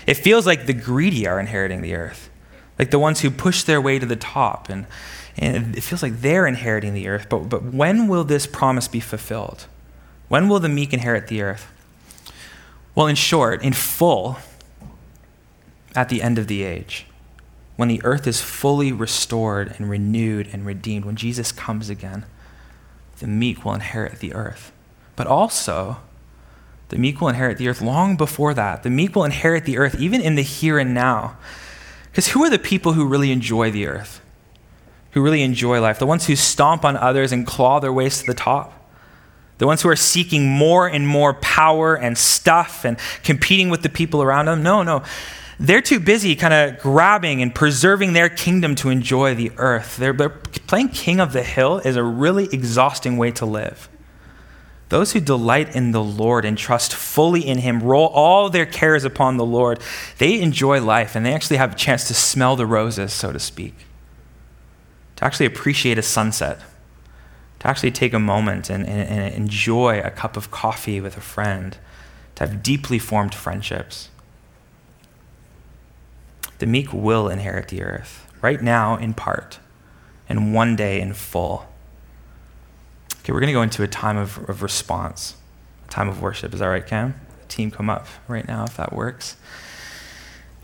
It 0.06 0.16
feels 0.16 0.46
like 0.46 0.66
the 0.66 0.74
greedy 0.74 1.28
are 1.28 1.40
inheriting 1.40 1.82
the 1.82 1.96
earth, 1.96 2.30
like 2.78 2.92
the 2.92 3.00
ones 3.00 3.22
who 3.22 3.32
push 3.32 3.64
their 3.64 3.82
way 3.82 3.98
to 4.00 4.06
the 4.06 4.16
top. 4.16 4.70
And, 4.70 4.86
and 5.38 5.76
it 5.76 5.82
feels 5.82 6.04
like 6.04 6.22
they're 6.22 6.46
inheriting 6.46 6.94
the 6.94 7.08
earth. 7.08 7.28
But, 7.30 7.50
but 7.50 7.64
when 7.64 8.08
will 8.08 8.24
this 8.24 8.46
promise 8.46 8.88
be 8.88 9.00
fulfilled? 9.00 9.66
When 10.28 10.48
will 10.48 10.60
the 10.60 10.70
meek 10.70 10.94
inherit 10.94 11.28
the 11.28 11.42
earth? 11.42 11.68
Well, 12.94 13.08
in 13.08 13.16
short, 13.16 13.64
in 13.64 13.74
full, 13.74 14.38
at 15.96 16.10
the 16.10 16.22
end 16.22 16.38
of 16.38 16.48
the 16.48 16.64
age, 16.64 17.08
when 17.78 17.88
the 17.88 18.02
earth 18.04 18.28
is 18.28 18.42
fully 18.42 18.92
restored 18.92 19.74
and 19.78 19.90
renewed 19.90 20.50
and 20.52 20.66
redeemed, 20.66 21.06
when 21.06 21.16
Jesus 21.16 21.52
comes 21.52 21.90
again, 21.90 22.26
the 23.20 23.28
meek 23.28 23.64
will 23.64 23.74
inherit 23.74 24.20
the 24.20 24.34
earth. 24.34 24.72
But 25.16 25.28
also, 25.28 25.98
the 26.90 26.98
meek 26.98 27.22
will 27.22 27.30
inherit 27.30 27.58
the 27.58 27.68
earth 27.68 27.82
long 27.82 28.16
before 28.18 28.54
that. 28.54 28.84
The 28.84 28.90
meek 28.90 29.16
will 29.16 29.24
inherit 29.24 29.66
the 29.66 29.78
earth 29.78 30.00
even 30.00 30.22
in 30.22 30.36
the 30.36 30.42
here 30.42 30.80
and 30.80 30.94
now. 30.94 31.38
Because 32.10 32.30
who 32.30 32.44
are 32.44 32.50
the 32.50 32.60
people 32.60 32.94
who 32.94 33.06
really 33.06 33.32
enjoy 33.32 33.72
the 33.72 33.86
earth? 33.86 34.22
Who 35.12 35.22
really 35.22 35.44
enjoy 35.44 35.82
life? 35.82 36.00
The 36.00 36.06
ones 36.06 36.28
who 36.28 36.36
stomp 36.36 36.84
on 36.84 36.98
others 36.98 37.32
and 37.32 37.46
claw 37.46 37.80
their 37.80 37.94
ways 37.94 38.20
to 38.20 38.26
the 38.26 38.34
top? 38.34 38.74
The 39.60 39.68
ones 39.68 39.82
who 39.82 39.90
are 39.90 39.96
seeking 39.96 40.50
more 40.50 40.88
and 40.88 41.08
more 41.08 41.34
power 41.36 41.96
and 41.96 42.18
stuff 42.18 42.86
and 42.86 42.98
competing 43.24 43.70
with 43.70 43.84
the 43.84 43.90
people 43.90 44.22
around 44.22 44.46
them? 44.46 44.64
No, 44.64 44.84
no. 44.84 45.04
They're 45.60 45.82
too 45.82 46.00
busy 46.00 46.36
kind 46.36 46.54
of 46.54 46.80
grabbing 46.80 47.42
and 47.42 47.54
preserving 47.54 48.14
their 48.14 48.30
kingdom 48.30 48.76
to 48.76 48.90
enjoy 48.90 49.36
the 49.36 49.52
earth. 49.58 49.98
They're, 49.98 50.14
they're, 50.14 50.30
playing 50.30 50.90
king 50.90 51.20
of 51.20 51.34
the 51.34 51.44
hill 51.44 51.80
is 51.80 51.96
a 51.96 52.04
really 52.04 52.46
exhausting 52.54 53.18
way 53.18 53.32
to 53.32 53.46
live. 53.46 53.90
Those 54.88 55.12
who 55.12 55.20
delight 55.20 55.76
in 55.76 55.92
the 55.92 56.04
Lord 56.04 56.46
and 56.46 56.58
trust 56.58 56.94
fully 56.94 57.46
in 57.46 57.60
Him, 57.60 57.84
roll 57.84 58.08
all 58.08 58.50
their 58.50 58.66
cares 58.66 59.04
upon 59.04 59.38
the 59.38 59.46
Lord, 59.46 59.80
they 60.18 60.42
enjoy 60.42 60.82
life 60.82 61.16
and 61.16 61.26
they 61.26 61.34
actually 61.34 61.58
have 61.58 61.74
a 61.74 61.76
chance 61.76 62.08
to 62.08 62.14
smell 62.14 62.56
the 62.56 62.66
roses, 62.66 63.14
so 63.14 63.32
to 63.32 63.40
speak, 63.40 63.76
to 65.18 65.26
actually 65.26 65.46
appreciate 65.46 66.00
a 66.00 66.04
sunset 66.04 66.60
to 67.60 67.68
actually 67.68 67.92
take 67.92 68.14
a 68.14 68.20
moment 68.20 68.70
and, 68.70 68.86
and, 68.88 69.08
and, 69.10 69.36
enjoy 69.36 70.00
a 70.00 70.10
cup 70.10 70.38
of 70.38 70.50
coffee 70.50 71.02
with 71.02 71.18
a 71.18 71.22
friend, 71.22 71.78
to 72.36 72.48
have 72.48 72.64
deeply 72.64 72.98
formed 72.98 73.36
friendships. 73.36 74.10
The 76.60 76.66
meek 76.66 76.94
will 76.94 77.30
inherit 77.30 77.70
the 77.70 77.82
earth, 77.82 78.28
right 78.42 78.62
now 78.62 78.98
in 78.98 79.14
part, 79.14 79.60
and 80.28 80.54
one 80.54 80.76
day 80.76 81.02
in 81.02 81.14
full. 81.14 81.66
Okay, 83.22 83.34
we're 83.34 83.40
going 83.40 83.48
to 83.48 83.54
go 83.54 83.62
into 83.62 83.82
a 83.84 83.88
time 83.88 84.18
of, 84.18 84.38
of 84.50 84.62
response, 84.62 85.36
a 85.88 85.92
time 85.92 86.10
of 86.10 86.22
worship. 86.22 86.54
Is 86.54 86.60
that 86.60 86.68
right, 86.68 86.86
Cam? 86.86 87.20
The 87.42 87.48
team 87.48 87.72
come 87.72 87.90
up 87.90 88.08
right 88.28 88.48
now 88.48 88.66
if 88.66 88.78
that 88.78 88.94
works. 88.94 89.38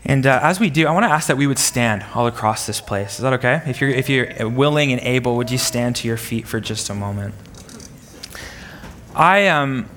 And 0.04 0.26
uh, 0.26 0.38
as 0.42 0.60
we 0.60 0.70
do, 0.70 0.86
I 0.86 0.92
want 0.92 1.04
to 1.04 1.10
ask 1.10 1.26
that 1.28 1.36
we 1.36 1.46
would 1.46 1.58
stand 1.58 2.04
all 2.14 2.26
across 2.26 2.66
this 2.66 2.80
place. 2.80 3.16
Is 3.16 3.22
that 3.22 3.32
okay? 3.34 3.62
If 3.66 3.80
you're, 3.80 3.90
if 3.90 4.08
you're 4.08 4.48
willing 4.48 4.92
and 4.92 5.00
able, 5.00 5.36
would 5.36 5.50
you 5.50 5.58
stand 5.58 5.96
to 5.96 6.06
your 6.06 6.16
feet 6.16 6.46
for 6.46 6.60
just 6.60 6.90
a 6.90 6.94
moment? 6.94 7.34
I, 9.14 9.48
um, 9.48 9.88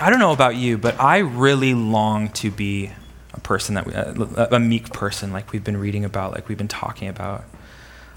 I 0.00 0.10
don't 0.10 0.20
know 0.20 0.32
about 0.32 0.54
you, 0.54 0.78
but 0.78 1.00
I 1.00 1.18
really 1.18 1.74
long 1.74 2.28
to 2.32 2.50
be 2.50 2.92
a 3.36 3.40
person 3.40 3.74
that 3.74 3.86
we, 3.86 3.94
uh, 3.94 4.48
a 4.50 4.58
meek 4.58 4.92
person, 4.92 5.32
like 5.32 5.52
we've 5.52 5.64
been 5.64 5.76
reading 5.76 6.04
about, 6.04 6.32
like 6.32 6.48
we've 6.48 6.58
been 6.58 6.68
talking 6.68 7.08
about. 7.08 7.44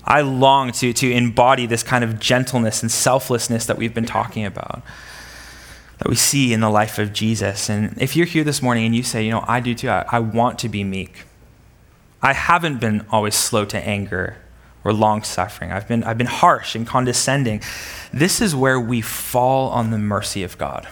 I 0.06 0.22
long 0.22 0.72
to, 0.74 0.94
to 0.94 1.12
embody 1.12 1.66
this 1.66 1.84
kind 1.84 2.04
of 2.04 2.20
gentleness 2.20 2.82
and 2.82 2.92
selflessness 2.92 3.66
that 3.66 3.78
we've 3.78 3.94
been 3.94 4.06
talking 4.06 4.46
about 4.46 4.82
that 6.00 6.08
we 6.08 6.16
see 6.16 6.54
in 6.54 6.62
the 6.62 6.70
life 6.70 6.98
of 6.98 7.12
Jesus. 7.14 7.70
And 7.70 8.02
if 8.02 8.16
you're 8.16 8.26
here 8.26 8.46
this 8.46 8.62
morning 8.62 8.86
and 8.86 8.96
you 8.96 9.04
say, 9.04 9.24
you 9.26 9.32
know, 9.32 9.44
I 9.48 9.60
do 9.60 9.76
too, 9.76 9.90
I, 9.90 10.06
I 10.10 10.20
want 10.20 10.58
to 10.60 10.70
be 10.70 10.84
meek. 10.84 11.26
I 12.22 12.34
haven't 12.34 12.80
been 12.80 13.06
always 13.12 13.36
slow 13.36 13.66
to 13.66 13.78
anger 13.78 14.38
or 14.86 14.94
long 14.94 15.24
suffering. 15.24 15.74
I've 15.74 15.88
been, 15.88 16.04
I've 16.06 16.18
been 16.18 16.28
harsh 16.28 16.74
and 16.74 16.88
condescending. 16.88 17.62
This 18.14 18.42
is 18.42 18.56
where 18.56 18.80
we 18.80 19.02
fall 19.02 19.70
on 19.70 19.92
the 19.92 19.98
mercy 19.98 20.42
of 20.44 20.58
God. 20.58 20.88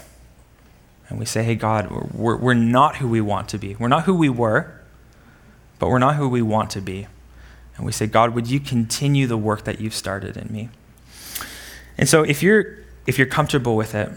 And 1.10 1.20
we 1.20 1.26
say, 1.26 1.44
hey, 1.44 1.56
God, 1.56 1.90
we're, 2.14 2.36
we're 2.36 2.54
not 2.54 2.98
who 2.98 3.08
we 3.08 3.22
want 3.22 3.50
to 3.50 3.58
be. 3.58 3.76
We're 3.76 3.88
not 3.88 4.04
who 4.04 4.14
we 4.14 4.30
were, 4.30 4.82
but 5.80 5.90
we're 5.90 6.00
not 6.00 6.16
who 6.16 6.28
we 6.28 6.42
want 6.42 6.70
to 6.72 6.82
be. 6.82 7.08
And 7.78 7.86
we 7.86 7.92
say, 7.92 8.08
God, 8.08 8.34
would 8.34 8.48
you 8.48 8.60
continue 8.60 9.28
the 9.28 9.38
work 9.38 9.64
that 9.64 9.80
you've 9.80 9.94
started 9.94 10.36
in 10.36 10.52
me? 10.52 10.70
And 11.98 12.10
so 12.10 12.24
if 12.24 12.44
you're, 12.44 12.78
if 13.06 13.18
you're 13.18 13.28
comfortable 13.28 13.76
with 13.76 13.96
it, 13.96 14.10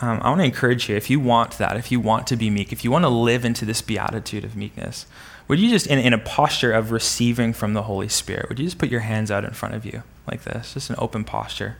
um, 0.00 0.20
I 0.22 0.28
want 0.28 0.40
to 0.40 0.44
encourage 0.44 0.88
you 0.88 0.96
if 0.96 1.10
you 1.10 1.18
want 1.18 1.58
that, 1.58 1.76
if 1.76 1.90
you 1.90 1.98
want 1.98 2.26
to 2.28 2.36
be 2.36 2.50
meek, 2.50 2.72
if 2.72 2.84
you 2.84 2.90
want 2.90 3.04
to 3.04 3.08
live 3.08 3.44
into 3.44 3.64
this 3.64 3.82
beatitude 3.82 4.44
of 4.44 4.56
meekness, 4.56 5.06
would 5.48 5.58
you 5.58 5.68
just, 5.70 5.86
in, 5.86 5.98
in 5.98 6.12
a 6.12 6.18
posture 6.18 6.72
of 6.72 6.92
receiving 6.92 7.52
from 7.52 7.74
the 7.74 7.82
Holy 7.82 8.08
Spirit, 8.08 8.48
would 8.48 8.58
you 8.58 8.64
just 8.64 8.78
put 8.78 8.90
your 8.90 9.00
hands 9.00 9.30
out 9.30 9.44
in 9.44 9.50
front 9.50 9.74
of 9.74 9.84
you 9.84 10.02
like 10.26 10.44
this, 10.44 10.74
just 10.74 10.90
an 10.90 10.96
open 10.98 11.24
posture? 11.24 11.76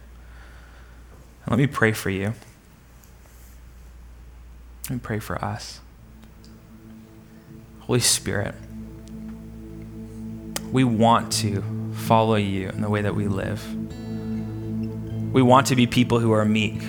And 1.45 1.53
let 1.53 1.59
me 1.59 1.67
pray 1.67 1.93
for 1.93 2.11
you. 2.11 2.35
Let 4.89 5.03
pray 5.03 5.19
for 5.19 5.43
us. 5.45 5.81
Holy 7.81 8.01
Spirit, 8.01 8.55
we 10.71 10.85
want 10.85 11.33
to 11.33 11.63
follow 11.93 12.37
you 12.37 12.69
in 12.69 12.81
the 12.81 12.91
way 12.91 13.03
that 13.03 13.15
we 13.15 13.29
live. 13.29 13.65
We 15.33 15.43
want 15.43 15.67
to 15.69 15.77
be 15.77 15.87
people 15.87 16.19
who 16.19 16.33
are 16.33 16.45
meek 16.45 16.83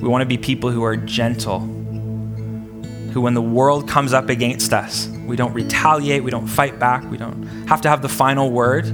we 0.00 0.08
want 0.08 0.22
to 0.22 0.26
be 0.26 0.38
people 0.38 0.70
who 0.70 0.82
are 0.82 0.96
gentle, 0.96 1.60
who, 1.60 3.20
when 3.20 3.34
the 3.34 3.42
world 3.42 3.86
comes 3.86 4.14
up 4.14 4.30
against 4.30 4.72
us, 4.72 5.08
we 5.26 5.36
don't 5.36 5.52
retaliate, 5.52 6.24
we 6.24 6.30
don't 6.30 6.46
fight 6.46 6.78
back, 6.78 7.08
we 7.10 7.18
don't 7.18 7.42
have 7.68 7.82
to 7.82 7.90
have 7.90 8.00
the 8.00 8.08
final 8.08 8.50
word, 8.50 8.84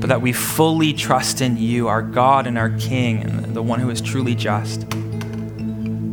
but 0.00 0.08
that 0.08 0.20
we 0.20 0.32
fully 0.32 0.92
trust 0.92 1.40
in 1.40 1.56
you, 1.56 1.86
our 1.86 2.02
God 2.02 2.48
and 2.48 2.58
our 2.58 2.70
King, 2.70 3.22
and 3.22 3.54
the 3.54 3.62
one 3.62 3.78
who 3.78 3.90
is 3.90 4.00
truly 4.00 4.34
just. 4.34 4.82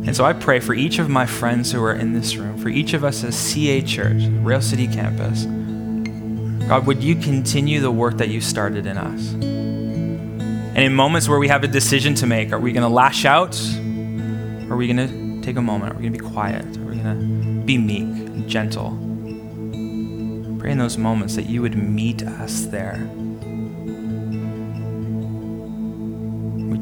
And 0.06 0.14
so 0.14 0.24
I 0.24 0.32
pray 0.32 0.60
for 0.60 0.72
each 0.72 0.98
of 0.98 1.08
my 1.08 1.26
friends 1.26 1.72
who 1.72 1.82
are 1.82 1.92
in 1.92 2.12
this 2.12 2.36
room, 2.36 2.56
for 2.58 2.68
each 2.68 2.94
of 2.94 3.04
us 3.04 3.24
as 3.24 3.36
CA 3.36 3.82
Church, 3.82 4.22
Rail 4.42 4.62
City 4.62 4.86
Campus. 4.86 5.44
God, 6.68 6.86
would 6.86 7.02
you 7.02 7.16
continue 7.16 7.80
the 7.80 7.90
work 7.90 8.16
that 8.18 8.28
you 8.28 8.40
started 8.40 8.86
in 8.86 8.96
us? 8.96 9.32
And 9.32 10.78
in 10.78 10.94
moments 10.94 11.28
where 11.28 11.38
we 11.38 11.48
have 11.48 11.64
a 11.64 11.68
decision 11.68 12.14
to 12.16 12.26
make, 12.26 12.52
are 12.52 12.60
we 12.60 12.72
going 12.72 12.82
to 12.82 12.94
lash 12.94 13.24
out 13.24 13.56
are 14.68 14.76
we 14.76 14.92
going 14.92 14.96
to 14.96 15.40
take 15.42 15.56
a 15.56 15.62
moment? 15.62 15.92
Are 15.92 15.96
we 15.96 16.02
going 16.02 16.12
to 16.12 16.18
be 16.18 16.28
quiet? 16.28 16.64
Are 16.76 16.80
we 16.80 16.96
going 16.96 17.60
to 17.60 17.64
be 17.64 17.78
meek 17.78 18.00
and 18.00 18.48
gentle? 18.48 18.90
Pray 20.58 20.72
in 20.72 20.78
those 20.78 20.98
moments 20.98 21.36
that 21.36 21.46
you 21.46 21.62
would 21.62 21.76
meet 21.76 22.24
us 22.24 22.66
there. 22.66 23.08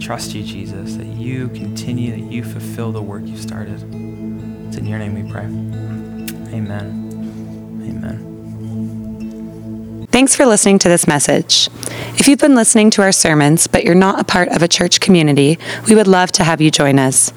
Trust 0.04 0.34
you, 0.34 0.42
Jesus, 0.42 0.96
that 0.96 1.06
you 1.06 1.48
continue, 1.48 2.10
that 2.10 2.30
you 2.30 2.44
fulfill 2.44 2.92
the 2.92 3.00
work 3.00 3.24
you 3.24 3.38
started. 3.38 3.82
It's 4.68 4.76
in 4.76 4.84
your 4.84 4.98
name 4.98 5.14
we 5.14 5.32
pray. 5.32 5.44
Amen. 6.54 7.00
Amen. 7.82 8.34
Thanks 10.10 10.36
for 10.36 10.44
listening 10.44 10.78
to 10.80 10.90
this 10.90 11.08
message. 11.08 11.70
If 12.18 12.28
you've 12.28 12.38
been 12.38 12.54
listening 12.54 12.90
to 12.90 13.02
our 13.02 13.12
sermons, 13.12 13.66
but 13.66 13.82
you're 13.82 13.94
not 13.94 14.20
a 14.20 14.24
part 14.24 14.48
of 14.50 14.62
a 14.62 14.68
church 14.68 15.00
community, 15.00 15.58
we 15.88 15.94
would 15.94 16.06
love 16.06 16.30
to 16.32 16.44
have 16.44 16.60
you 16.60 16.70
join 16.70 16.98
us. 16.98 17.32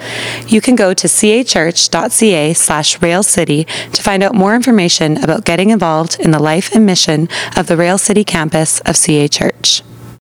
You 0.48 0.60
can 0.60 0.76
go 0.76 0.94
to 0.94 1.08
cachurch.ca 1.08 2.54
slash 2.54 3.02
railcity 3.02 3.64
to 3.94 4.04
find 4.04 4.22
out 4.22 4.36
more 4.36 4.54
information 4.54 5.24
about 5.24 5.46
getting 5.46 5.70
involved 5.70 6.20
in 6.20 6.32
the 6.32 6.40
life 6.40 6.76
and 6.76 6.86
mission 6.86 7.30
of 7.56 7.68
the 7.68 7.78
Rail 7.78 7.98
City 7.98 8.26
campus 8.26 8.82
of 8.82 8.98
CA 8.98 9.30
Church. 9.30 9.84